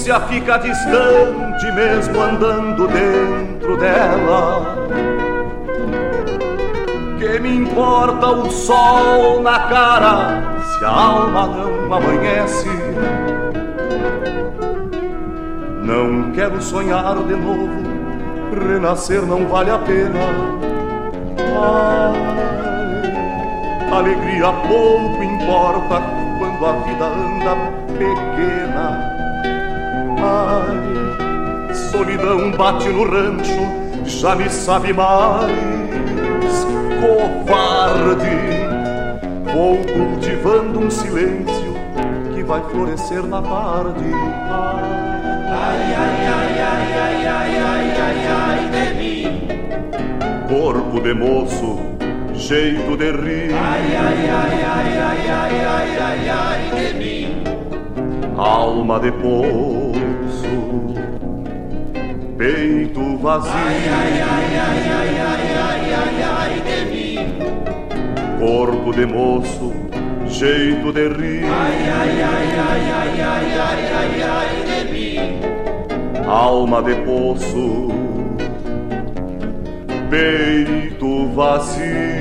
[0.09, 4.89] Querência fica distante mesmo andando dentro dela.
[7.19, 12.71] Que me importa o sol na cara se a alma não amanhece?
[15.83, 17.69] Não quero sonhar de novo,
[18.67, 20.21] renascer não vale a pena.
[21.61, 22.39] Ai,
[23.93, 26.03] Alegria pouco importa
[26.39, 27.57] quando a vida anda
[27.99, 28.58] pequena.
[31.91, 33.61] Solidão bate no rancho,
[34.05, 36.67] já me sabe mais
[37.01, 38.37] covarde.
[39.53, 41.75] Vou cultivando um silêncio
[42.35, 44.05] que vai florescer na tarde.
[45.51, 49.49] Ai, ai, ai, ai, ai, ai, ai, ai, ai de mim.
[50.49, 51.79] Corpo de moço,
[52.35, 53.55] jeito de rir.
[53.55, 57.43] Ai, ai, ai, ai, ai, ai, ai, ai, ai de mim.
[58.37, 59.88] Alma de poço,
[62.39, 63.51] peito vazio.
[63.53, 67.27] Ai, ai, ai, ai, ai, ai, ai, ai, de mim.
[68.39, 69.75] Corpo de moço,
[70.29, 71.45] jeito de rir.
[71.45, 75.41] Ai, ai, ai, ai, ai, ai, ai, ai, ai de mim.
[76.29, 77.89] Alma de poço,
[80.09, 82.18] peito vazio.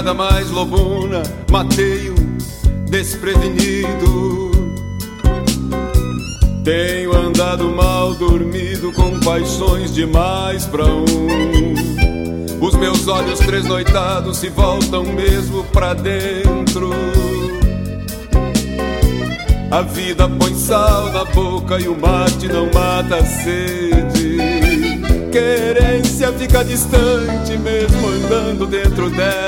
[0.00, 2.10] Madrugada mais lobuna, matei
[2.88, 4.50] desprevenido.
[6.64, 11.74] Tenho andado mal dormido com paixões demais pra um.
[12.60, 16.90] Os meus olhos tresnoitados se voltam mesmo pra dentro.
[19.70, 24.38] A vida põe sal na boca e o mate não mata a sede.
[25.30, 29.39] Querência fica distante mesmo andando dentro dela.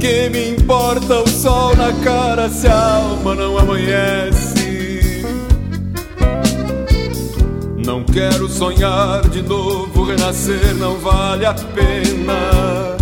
[0.00, 5.24] Que me importa o sol na cara se a alma não amanhece?
[7.76, 12.96] Não quero sonhar de novo, renascer não vale a pena.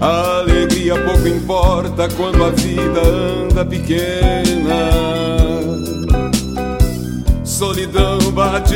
[0.00, 4.90] A alegria pouco importa quando a vida anda pequena.
[7.44, 8.17] Solidão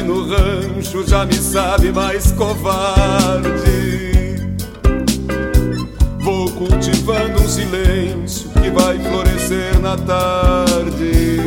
[0.02, 3.50] no rancho, já me sabe mais covarde.
[6.20, 11.42] Vou cultivando um silêncio que vai florescer na tarde.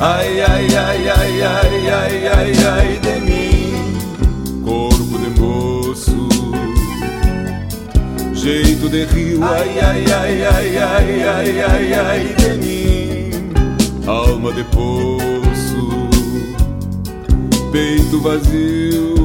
[0.00, 6.28] Ai, ai, ai, ai, ai, ai, ai, ai de mim, corpo de moço,
[8.32, 9.44] jeito de rio.
[9.44, 13.30] Ai, ai, ai, ai, ai, ai, ai, ai de mim,
[14.06, 15.39] alma de poço,
[17.70, 19.19] peito vazio.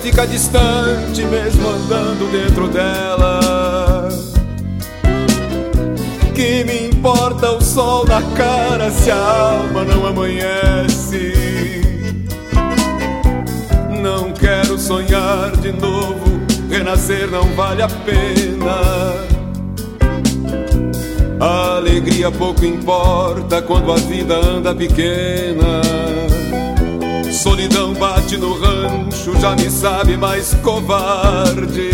[0.00, 4.08] Fica distante mesmo andando dentro dela.
[6.34, 11.32] Que me importa o sol na cara se a alma não amanhece?
[14.00, 16.40] Não quero sonhar de novo,
[16.70, 19.30] renascer não vale a pena.
[21.38, 25.99] A alegria pouco importa quando a vida anda pequena.
[27.42, 31.90] Solidão bate no rancho, já me sabe mais covarde.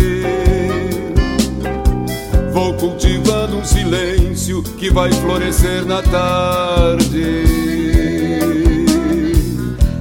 [2.51, 7.45] Vou cultivando um silêncio que vai florescer na tarde.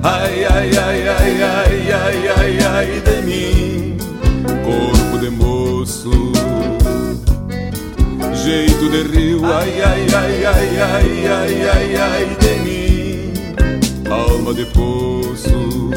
[0.03, 3.97] Ai, ai, ai, ai, ai, ai, ai, ai de mim,
[4.65, 6.11] corpo de moço,
[8.35, 9.45] jeito de rio.
[9.45, 12.66] Ai, ai, ai, ai, ai, ai, ai, ai de mim,
[14.37, 15.91] alma de poço,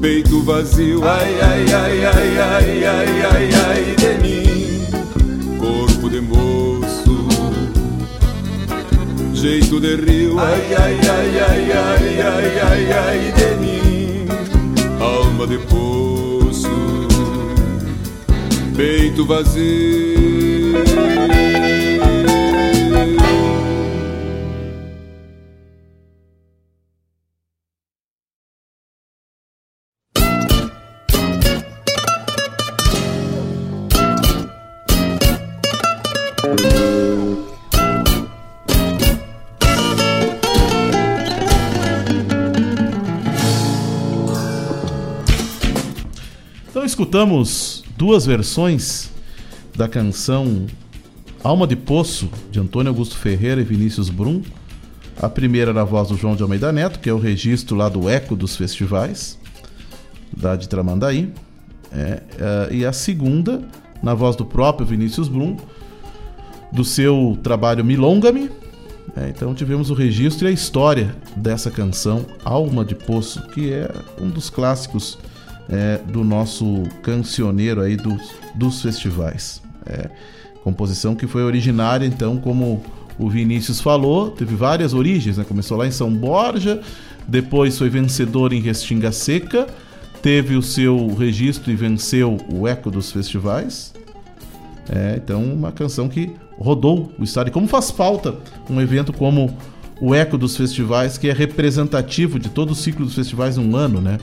[0.00, 1.04] peito vazio.
[1.04, 7.28] Ai, ai, ai, ai, ai, ai, ai, ai de mim, corpo de moço,
[9.32, 10.38] jeito de rio.
[10.38, 14.26] Ai, ai, ai, ai, ai, ai, ai, ai de mim,
[15.00, 16.68] alma de poço,
[18.76, 21.07] peito vazio.
[47.08, 49.08] Escutamos duas versões
[49.74, 50.66] da canção
[51.42, 54.42] Alma de Poço, de Antônio Augusto Ferreira e Vinícius Brum.
[55.18, 58.10] A primeira na voz do João de Almeida Neto, que é o registro lá do
[58.10, 59.38] Eco dos Festivais,
[60.36, 61.32] da de Tramandaí.
[61.90, 63.66] É, é, e a segunda,
[64.02, 65.56] na voz do próprio Vinícius Brum,
[66.70, 68.50] do seu trabalho Milonga-me.
[69.16, 73.90] É, então tivemos o registro e a história dessa canção Alma de Poço, que é
[74.20, 75.16] um dos clássicos
[75.68, 79.62] é, do nosso cancioneiro aí dos, dos festivais.
[79.86, 80.10] É,
[80.62, 82.82] composição que foi originária, então, como
[83.18, 85.44] o Vinícius falou, teve várias origens, né?
[85.44, 86.80] Começou lá em São Borja,
[87.26, 89.66] depois foi vencedor em Restinga Seca,
[90.22, 93.94] teve o seu registro e venceu o eco dos festivais.
[94.88, 97.48] É, então, uma canção que rodou o estado.
[97.48, 98.34] E como faz falta
[98.68, 99.56] um evento como
[100.00, 104.00] o Eco dos Festivais, que é representativo de todo o ciclo dos festivais num ano,
[104.00, 104.18] né?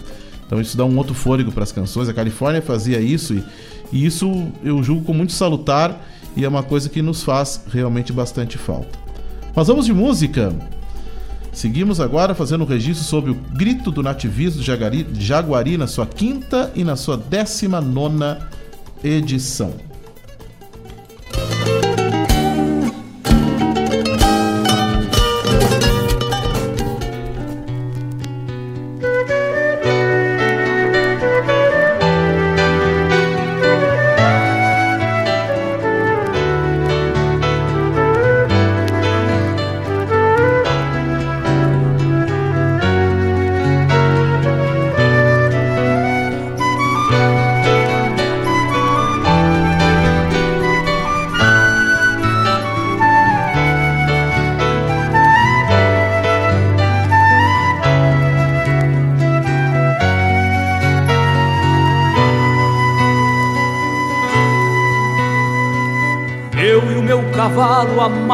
[0.45, 2.07] Então isso dá um outro fôlego para as canções.
[2.07, 3.43] A Califórnia fazia isso e,
[3.91, 5.99] e isso eu julgo com muito salutar
[6.35, 8.99] e é uma coisa que nos faz realmente bastante falta.
[9.55, 10.53] Mas vamos de música.
[11.51, 16.05] Seguimos agora fazendo o registro sobre o grito do nativismo de de Jaguari na sua
[16.05, 18.49] quinta e na sua décima nona
[19.01, 19.94] edição.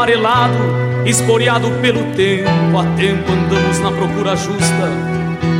[0.02, 0.58] Amarelado,
[1.06, 4.90] esporeado pelo tempo, a tempo andamos na procura justa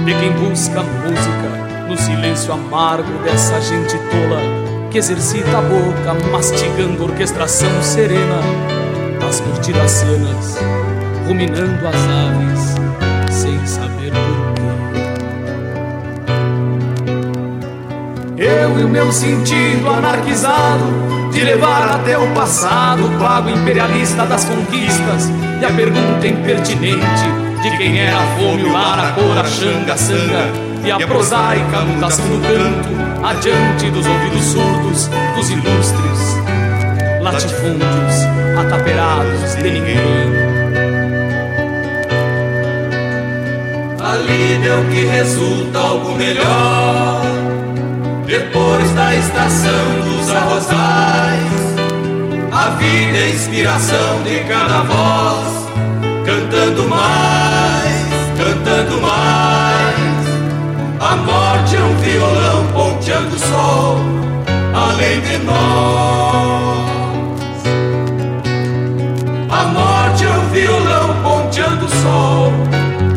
[0.04, 4.42] de quem busca música no silêncio amargo dessa gente tola
[4.90, 8.40] que exercita a boca, mastigando orquestração serena
[9.20, 10.58] das cortiracianas,
[11.28, 12.76] ruminando as aves
[13.32, 14.72] sem saber porquê.
[18.44, 24.46] Eu e o meu sentido anarquizado de levar até o passado o pago imperialista das
[24.46, 25.30] conquistas
[25.62, 27.30] e a pergunta impertinente
[27.62, 30.52] de quem era a fome, o lar, a cor, a xanga, a sanga
[30.84, 36.42] e a prosaica mutação do canto adiante dos ouvidos surdos dos ilustres
[37.22, 38.16] latifúndios
[38.58, 40.52] ataperados de ninguém.
[44.00, 47.41] Ali deu que resulta algo melhor.
[48.32, 51.52] Depois da estação dos arrozais,
[52.50, 55.68] a vida é inspiração de cada voz,
[56.26, 58.06] cantando mais,
[58.38, 59.98] cantando mais.
[61.02, 64.00] A morte é um violão ponteando o sol,
[64.76, 66.88] além de nós.
[69.50, 72.54] A morte é um violão ponteando o sol,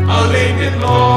[0.09, 1.14] além de nós.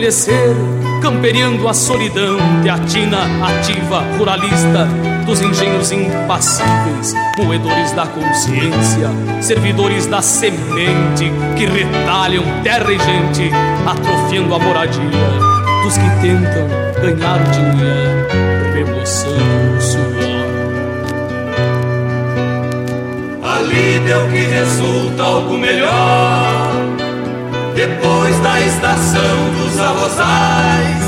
[0.00, 0.56] Envelhecer,
[1.02, 4.88] camperiando a solidão teatina ativa, ruralista,
[5.26, 9.10] dos engenhos impassíveis, moedores da consciência,
[9.42, 13.50] servidores da semente, que retalham terra e gente,
[13.86, 15.02] atrofiando a moradia,
[15.82, 16.66] dos que tentam
[17.02, 20.30] ganhar dinheiro, remoçando o suor.
[24.10, 26.69] é o que resulta algo melhor.
[27.80, 31.02] Depois da estação dos arrozais,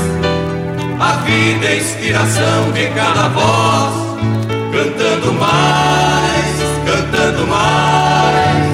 [0.99, 3.93] a vida é inspiração de cada voz,
[4.71, 8.73] cantando mais, cantando mais.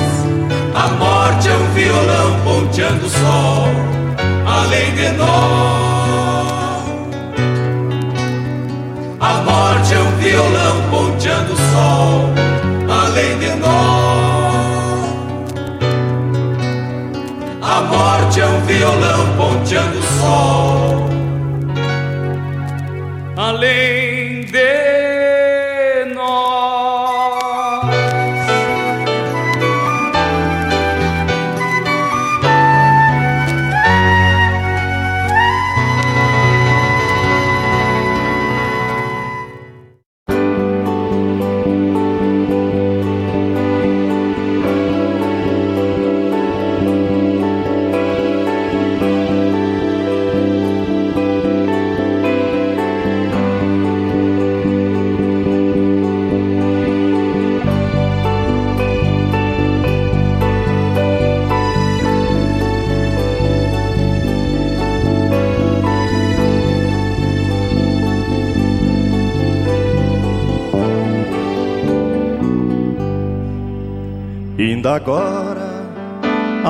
[0.76, 3.67] A morte é um violão ponteando o sol,
[4.47, 6.84] além de nós.
[9.19, 12.30] A morte é um violão ponteando o sol,
[12.88, 14.28] além de nós.
[18.30, 21.10] A morte é um violão ponteando o sol,
[23.35, 24.09] além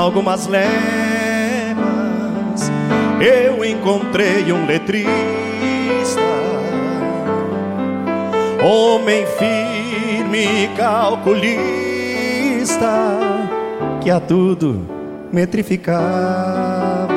[0.09, 0.67] algumas léguas,
[3.21, 5.07] eu encontrei um letrista,
[8.63, 11.59] homem firme e calculista,
[14.01, 14.89] que a tudo
[15.31, 17.07] metrificava.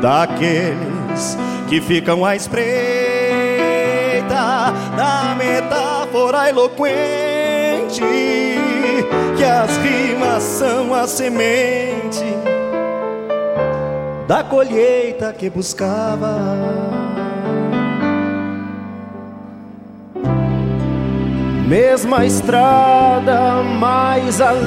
[0.00, 1.36] Daqueles
[1.68, 2.62] que ficam à espreita
[4.96, 8.47] da metáfora eloquente
[9.38, 12.24] que as rimas são a semente
[14.26, 16.34] da colheita que buscava.
[21.68, 24.66] Mesma estrada mais além,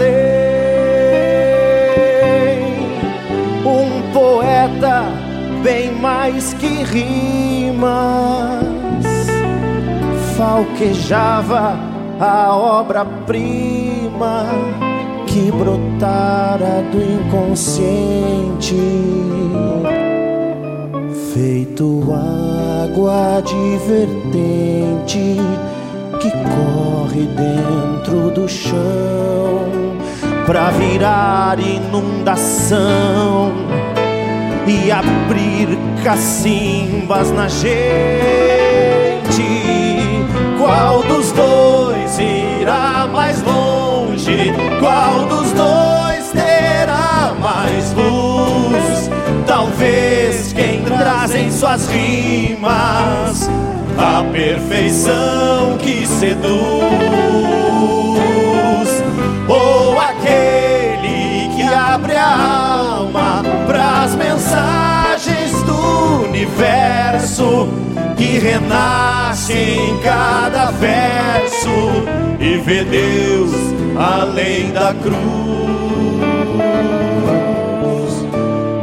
[3.65, 5.03] um poeta
[5.61, 7.91] bem mais que rimas
[10.37, 11.77] falquejava
[12.19, 13.80] a obra-prima
[15.25, 18.75] que brotara do inconsciente,
[21.33, 25.37] feito água de vertente
[26.19, 29.61] que corre dentro do chão
[30.45, 33.51] pra virar inundação
[34.67, 37.81] e abrir cacimbas na gente.
[40.59, 43.60] Qual dos dois irá mais longe?
[44.79, 49.09] Qual dos dois terá mais luz?
[49.45, 53.49] Talvez quem traz em suas rimas
[53.97, 56.41] a perfeição que seduz,
[59.47, 67.67] ou aquele que abre a alma pras mensagens do universo
[68.17, 71.69] que renasce em cada verso
[72.39, 75.21] e vê Deus além da cruz.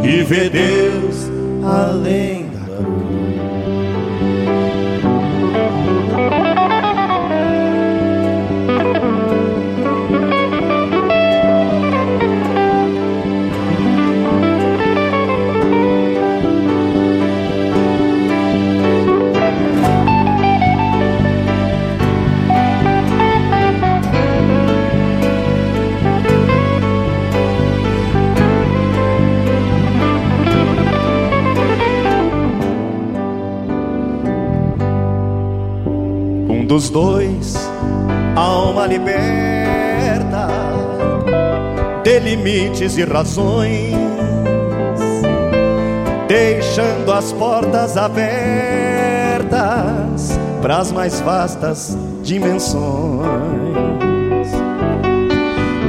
[0.05, 1.29] E vê Deus
[1.65, 2.38] além
[36.79, 37.57] dos dois,
[38.37, 40.47] alma liberta
[42.05, 43.97] de limites e razões,
[46.29, 48.29] deixando as portas abertas
[50.63, 52.79] para as mais vastas dimensões.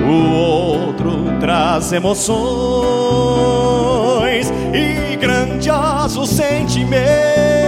[0.09, 2.49] O outro traz emoções
[4.73, 7.58] e grandiosos sentimentos,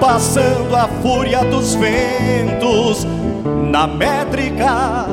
[0.00, 3.06] passando a fúria dos ventos
[3.70, 5.06] na métrica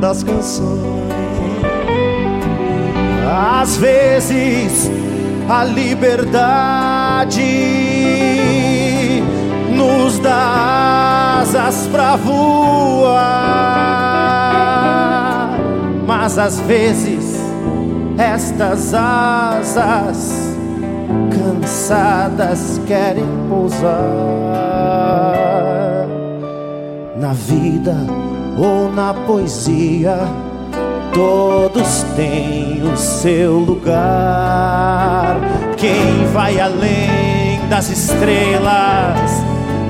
[0.00, 0.98] das canções.
[3.60, 4.90] Às vezes
[5.48, 7.42] a liberdade
[9.74, 13.18] nos dá asas pra voar,
[16.06, 17.38] mas às vezes
[18.18, 20.56] estas asas
[21.30, 23.88] cansadas querem pousar
[27.16, 27.96] na vida
[28.56, 30.18] ou na poesia.
[31.12, 35.36] Todos têm o seu lugar.
[35.76, 39.42] Quem vai além das estrelas,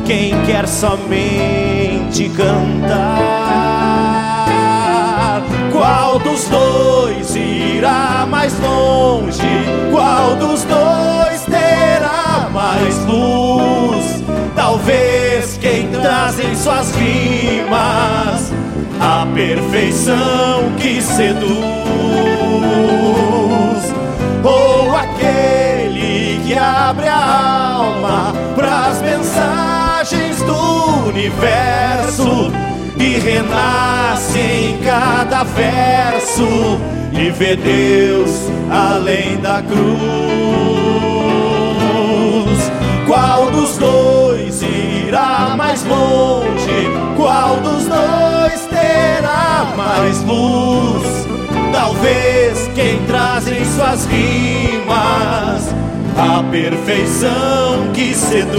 [0.07, 3.29] quem quer somente cantar.
[5.73, 9.43] Qual dos dois irá mais longe?
[9.91, 13.48] Qual dos dois terá mais luz?
[14.89, 18.51] Talvez quem traz em suas rimas
[18.99, 21.53] a perfeição que seduz,
[24.43, 32.51] ou aquele que abre a alma pras mensagens do universo
[32.99, 36.81] e renasce em cada verso
[37.13, 41.08] e vê Deus além da cruz.
[45.99, 46.89] Longe?
[47.17, 51.27] Qual dos dois terá mais luz?
[51.73, 55.75] Talvez quem traz em suas rimas
[56.17, 58.59] a perfeição que seduz,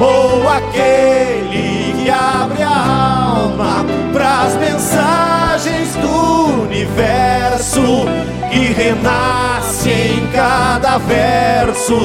[0.00, 8.06] ou aquele que abre a alma pras mensagens do universo
[8.52, 11.98] e renasce em cada verso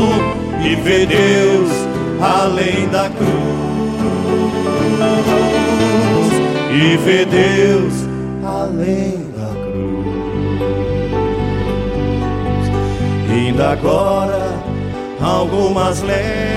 [0.64, 3.28] e vê Deus além da cruz
[6.74, 7.94] e vê Deus
[8.44, 10.08] além da cruz.
[13.32, 14.42] Ainda agora
[15.22, 16.57] algumas léguas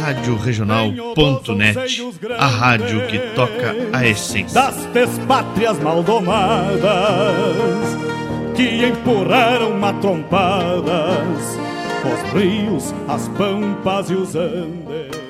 [0.00, 2.02] Rádio Regional.net,
[2.38, 4.60] a rádio que toca a essência.
[4.60, 6.82] das despátrias maldomadas
[8.54, 11.58] que empurraram matrompadas
[12.04, 15.24] os rios, as pampas e os andes.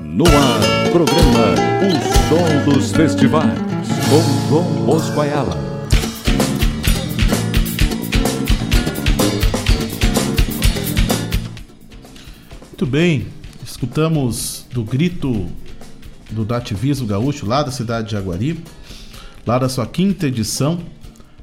[0.00, 1.63] No ar, programa
[2.28, 3.58] Som dos Festivais,
[4.08, 5.54] com João Bosco Ayala.
[12.68, 13.26] Muito bem,
[13.62, 15.46] escutamos do grito
[16.30, 18.58] do nativismo gaúcho lá da cidade de Jaguari,
[19.46, 20.80] lá da sua quinta edição,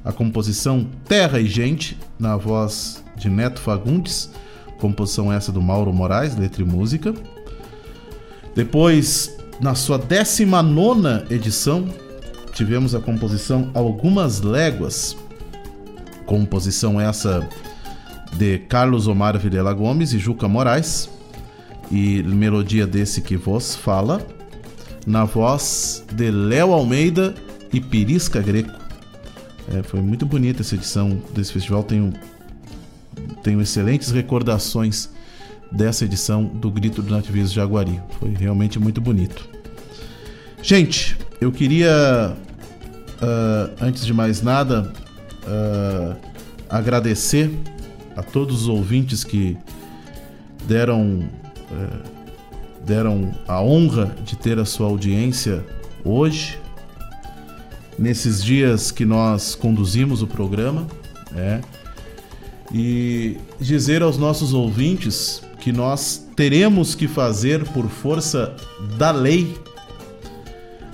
[0.04, 4.30] a composição Terra e Gente, na voz de Neto Fagundes,
[4.80, 7.14] composição essa do Mauro Moraes, letra e música.
[8.54, 11.88] Depois, na sua 19 edição,
[12.52, 15.16] tivemos a composição Algumas Léguas,
[16.26, 17.48] composição essa
[18.32, 21.08] de Carlos Omar Vilela Gomes e Juca Moraes,
[21.90, 24.26] e melodia desse que vos fala,
[25.06, 27.34] na voz de Léo Almeida
[27.72, 28.80] e Pirisca Greco.
[29.74, 32.12] É, foi muito bonita essa edição desse festival, tenho,
[33.42, 35.10] tenho excelentes recordações
[35.72, 38.00] dessa edição do Grito do Nativismo Jaguari.
[38.20, 39.48] Foi realmente muito bonito.
[40.62, 42.36] Gente, eu queria,
[43.16, 44.92] uh, antes de mais nada,
[45.42, 46.16] uh,
[46.68, 47.50] agradecer
[48.14, 49.56] a todos os ouvintes que
[50.66, 51.28] deram,
[51.70, 55.64] uh, deram a honra de ter a sua audiência
[56.04, 56.60] hoje,
[57.98, 60.86] nesses dias que nós conduzimos o programa,
[61.30, 61.60] né?
[62.72, 68.52] e dizer aos nossos ouvintes que nós teremos que fazer por força
[68.98, 69.56] da lei,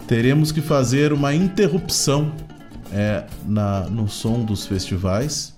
[0.07, 2.31] teremos que fazer uma interrupção
[2.93, 5.57] é, na, no som dos festivais,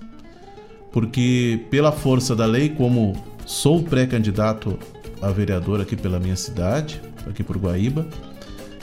[0.92, 4.78] porque pela força da lei, como sou pré-candidato
[5.20, 8.06] a vereador aqui pela minha cidade, aqui por Guaíba.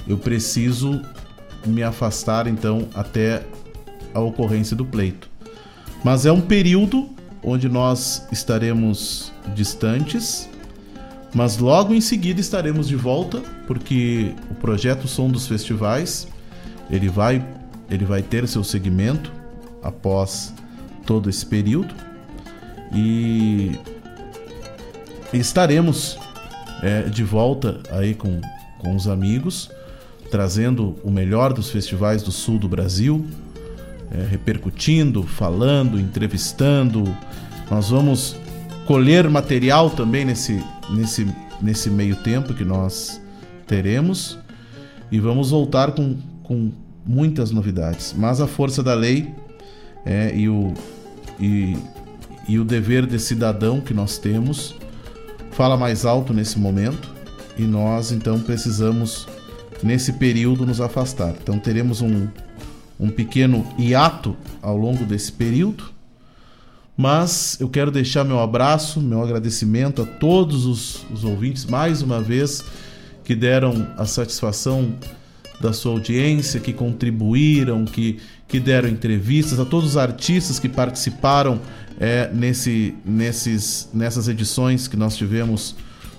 [0.06, 1.02] Eu preciso
[1.66, 3.46] me afastar então até
[4.14, 5.30] a ocorrência do pleito.
[6.04, 10.50] Mas é um período onde nós estaremos distantes,
[11.34, 16.28] mas logo em seguida estaremos de volta, porque o projeto Som dos Festivais,
[16.90, 17.44] ele vai
[17.90, 19.32] ele vai ter seu segmento
[19.82, 20.54] após
[21.06, 21.94] todo esse período.
[22.94, 23.80] E
[25.34, 26.18] estaremos
[26.82, 28.42] é, de volta aí com,
[28.78, 29.70] com os amigos,
[30.30, 33.26] trazendo o melhor dos festivais do sul do Brasil,
[34.12, 37.04] é, repercutindo, falando, entrevistando.
[37.70, 38.36] Nós vamos
[38.86, 41.28] colher material também nesse, nesse,
[41.62, 43.22] nesse meio tempo que nós
[43.66, 44.40] teremos
[45.12, 46.72] e vamos voltar com, com
[47.06, 48.14] muitas novidades.
[48.18, 49.34] Mas a força da lei
[50.06, 50.74] é, e, o,
[51.40, 51.78] e,
[52.48, 54.76] e o dever de cidadão que nós temos
[55.52, 57.14] fala mais alto nesse momento
[57.58, 59.28] e nós então precisamos
[59.84, 61.34] nesse período nos afastar.
[61.42, 62.28] Então teremos um,
[63.00, 65.86] um pequeno hiato ao longo desse período,
[66.96, 72.22] mas eu quero deixar meu abraço, meu agradecimento a todos os, os ouvintes mais uma
[72.22, 72.64] vez
[73.24, 74.96] que deram a satisfação
[75.60, 81.60] da sua audiência, que contribuíram, que, que deram entrevistas, a todos os artistas que participaram
[82.00, 85.76] é, nesse, nesses, nessas edições que nós tivemos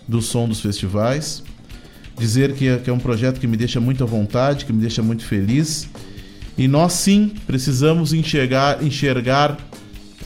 [0.06, 1.42] do Som dos Festivais.
[2.18, 4.80] Dizer que é, que é um projeto que me deixa muito à vontade, que me
[4.80, 5.88] deixa muito feliz.
[6.58, 9.56] E nós sim precisamos enxergar, enxergar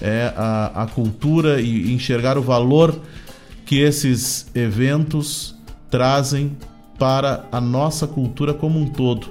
[0.00, 2.98] é, a, a cultura e enxergar o valor
[3.66, 5.54] que esses eventos
[5.90, 6.56] trazem
[6.98, 9.28] para a nossa cultura como um todo.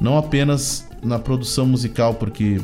[0.00, 2.60] Não apenas na produção musical, porque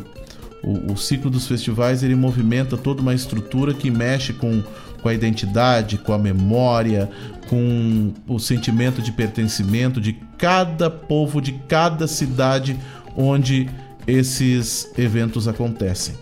[0.62, 4.62] o, o, ciclo dos festivais ele movimenta toda uma estrutura que mexe com,
[5.00, 7.08] com a identidade, com a memória,
[7.48, 12.76] com o sentimento de pertencimento de cada povo, de cada cidade
[13.16, 13.68] onde
[14.06, 16.14] esses eventos acontecem.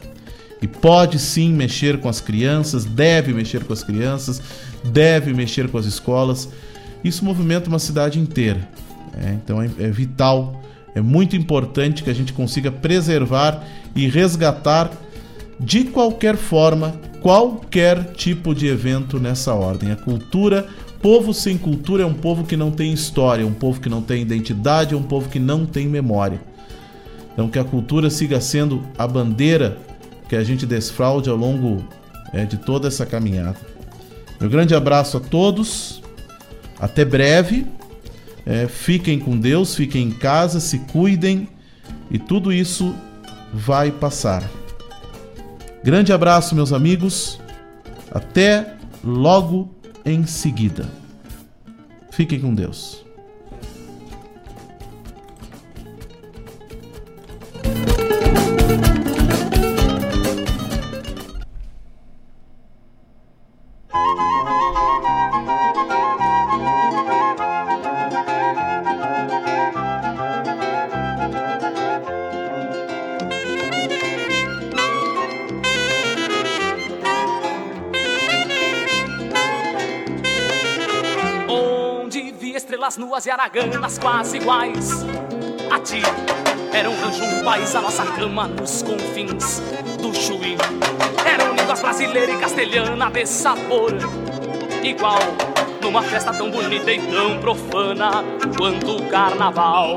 [0.61, 4.41] E pode sim mexer com as crianças, deve mexer com as crianças,
[4.85, 6.49] deve mexer com as escolas.
[7.03, 8.69] Isso movimenta uma cidade inteira.
[9.15, 10.63] É, então é, é vital
[10.95, 13.65] é muito importante que a gente consiga preservar
[13.95, 14.91] e resgatar
[15.59, 19.93] de qualquer forma qualquer tipo de evento nessa ordem.
[19.93, 20.67] A cultura,
[21.01, 24.03] povo sem cultura é um povo que não tem história, é um povo que não
[24.03, 26.41] tem identidade, é um povo que não tem memória.
[27.33, 29.79] Então que a cultura siga sendo a bandeira
[30.29, 31.85] que a gente desfraude ao longo
[32.33, 33.57] é, de toda essa caminhada.
[34.41, 36.03] Meu grande abraço a todos.
[36.79, 37.67] Até breve.
[38.45, 41.49] É, fiquem com Deus, fiquem em casa, se cuidem
[42.11, 42.95] e tudo isso
[43.53, 44.43] vai passar.
[45.85, 47.39] Grande abraço, meus amigos.
[48.11, 49.73] Até logo
[50.05, 50.89] em seguida.
[52.11, 53.02] Fiquem com Deus.
[83.43, 85.05] Nuas e araganas quase iguais
[85.71, 86.03] a ti.
[86.73, 89.61] Era um rancho, um país, a nossa cama nos confins
[90.01, 90.57] do Chuí.
[91.27, 93.93] Eram línguas brasileira e castelhana de sabor
[94.83, 95.19] igual.
[95.81, 98.25] Numa festa tão bonita e tão profana
[98.57, 99.97] quanto o carnaval.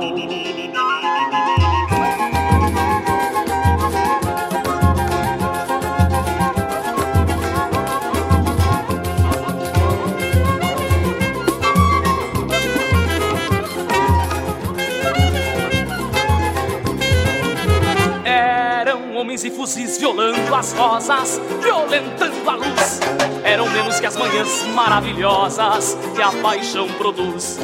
[19.66, 23.00] Fuzis violando as rosas, violentando a luz.
[23.44, 27.58] Eram menos que as manhãs maravilhosas que a paixão produz.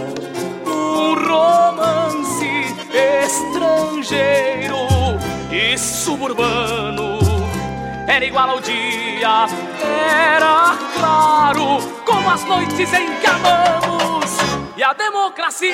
[0.66, 4.78] Um romance estrangeiro
[5.52, 7.20] e suburbano
[8.08, 9.46] era igual ao dia,
[9.80, 14.32] era claro como as noites em que amamos
[14.76, 15.72] e a democracia.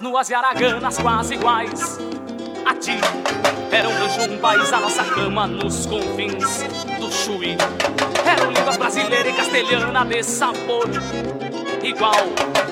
[0.00, 1.98] Nuas e araganas quase iguais
[2.66, 2.98] a Buriti.
[3.70, 6.64] Era um rancho, um país, a nossa cama nos confins
[6.98, 7.56] do Chuí.
[8.26, 10.88] Eram línguas brasileira e castelhana de sabor
[11.82, 12.14] igual.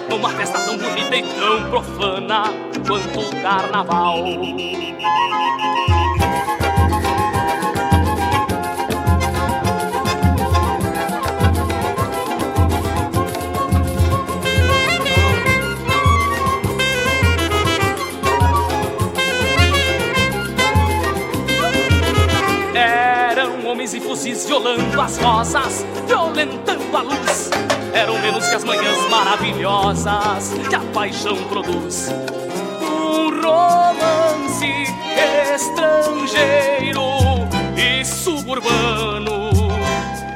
[0.09, 2.45] Numa festa tão bonita e tão profana
[2.87, 4.25] quanto o carnaval.
[23.89, 27.51] Homens e fuzis violando as rosas, violentando a luz.
[27.93, 32.09] Eram menos que as manhãs maravilhosas que a paixão produz.
[32.83, 34.67] Um romance
[35.55, 37.03] estrangeiro
[37.77, 39.51] e suburbano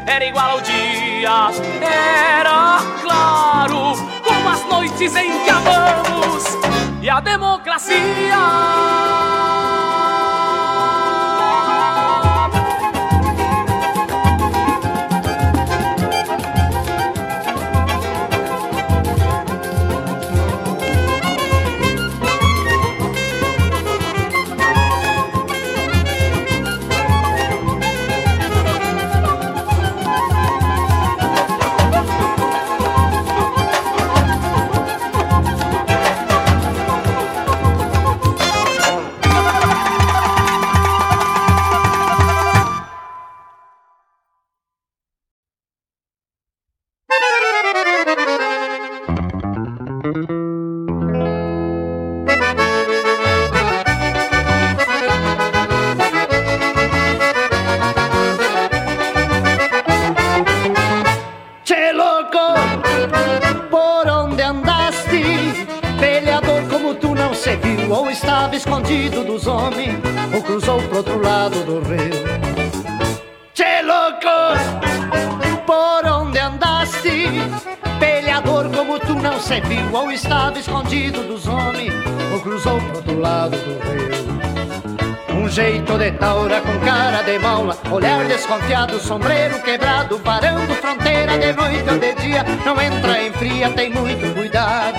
[0.07, 1.51] era igual ao dia,
[1.83, 3.93] era claro
[4.25, 6.45] como as noites em que amamos
[7.03, 9.62] e a democracia.
[88.63, 92.45] Desconfiado, sombreiro quebrado, varando fronteira de noite ou de dia.
[92.65, 94.99] Não entra em fria, tem muito cuidado.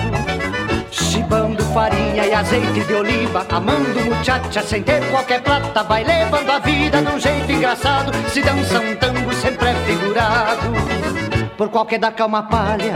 [0.90, 6.58] Chibando farinha e azeite de oliva, amando muchacha sem ter qualquer plata, vai levando a
[6.58, 8.12] vida de um jeito engraçado.
[8.28, 11.54] Se dança um tango, sempre é figurado.
[11.56, 12.94] Por qualquer da calma palha,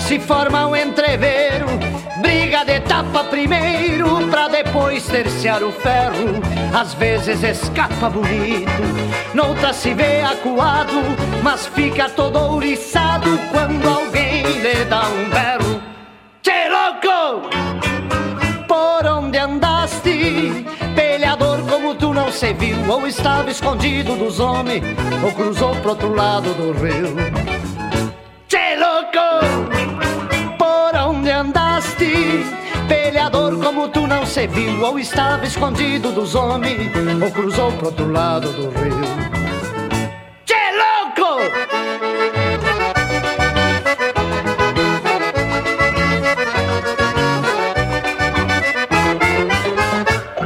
[0.00, 1.66] se forma um entreveiro
[2.34, 6.42] Briga de tapa primeiro pra depois terciar o ferro.
[6.76, 8.82] Às vezes escapa bonito,
[9.32, 11.00] noutra se vê acuado,
[11.44, 15.80] mas fica todo ouriçado quando alguém lhe dá um berro.
[16.42, 17.48] Che louco!
[18.66, 20.66] Por onde andaste?
[20.96, 24.82] Peleador como tu não se viu, ou estava escondido dos homens,
[25.22, 27.43] ou cruzou pro outro lado do rio.
[34.34, 36.90] Se viu, ou estava escondido dos homens,
[37.22, 39.06] ou cruzou pro outro lado do rio.
[40.44, 41.40] Que louco!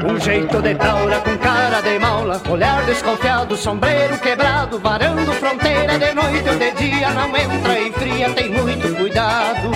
[0.07, 6.13] Um jeito de taura com cara de maula, olhar desconfiado, sombreiro quebrado, varando fronteira de
[6.13, 9.71] noite ou de dia, não entra em fria, tem muito cuidado.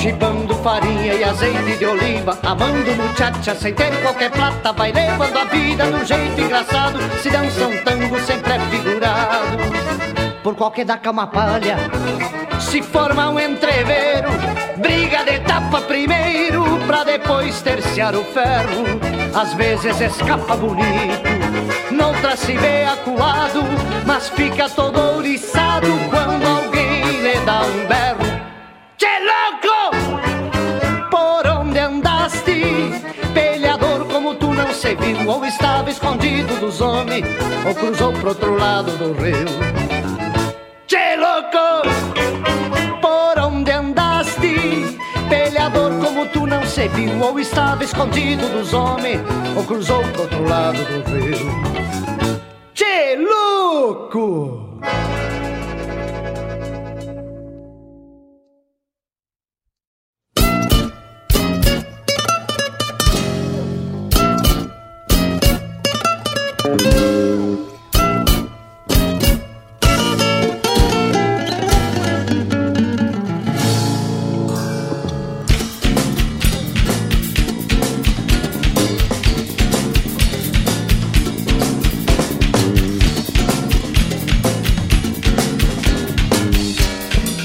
[0.00, 5.44] Chibando farinha e azeite de oliva Amando muchacha sem ter qualquer plata Vai levando a
[5.44, 6.98] vida de um jeito engraçado.
[7.20, 9.58] Se dança um tango sempre é figurado.
[10.42, 11.76] Por qualquer da cama palha
[12.60, 14.28] Se forma um entreveiro
[14.76, 18.84] Briga de tapa primeiro Pra depois terciar o ferro.
[19.34, 23.62] Às vezes escapa bonito Noutra se vê acuado
[24.06, 28.21] Mas fica todo ouriçado Quando alguém lhe dá um berro
[35.26, 37.24] ou estava escondido dos homens
[37.66, 39.46] ou cruzou pro outro lado do rio.
[40.86, 41.82] Che louco,
[43.00, 44.98] por onde andaste?
[45.28, 49.20] Peleador como tu não se viu ou estava escondido dos homens
[49.56, 51.81] ou cruzou pro outro lado do rio.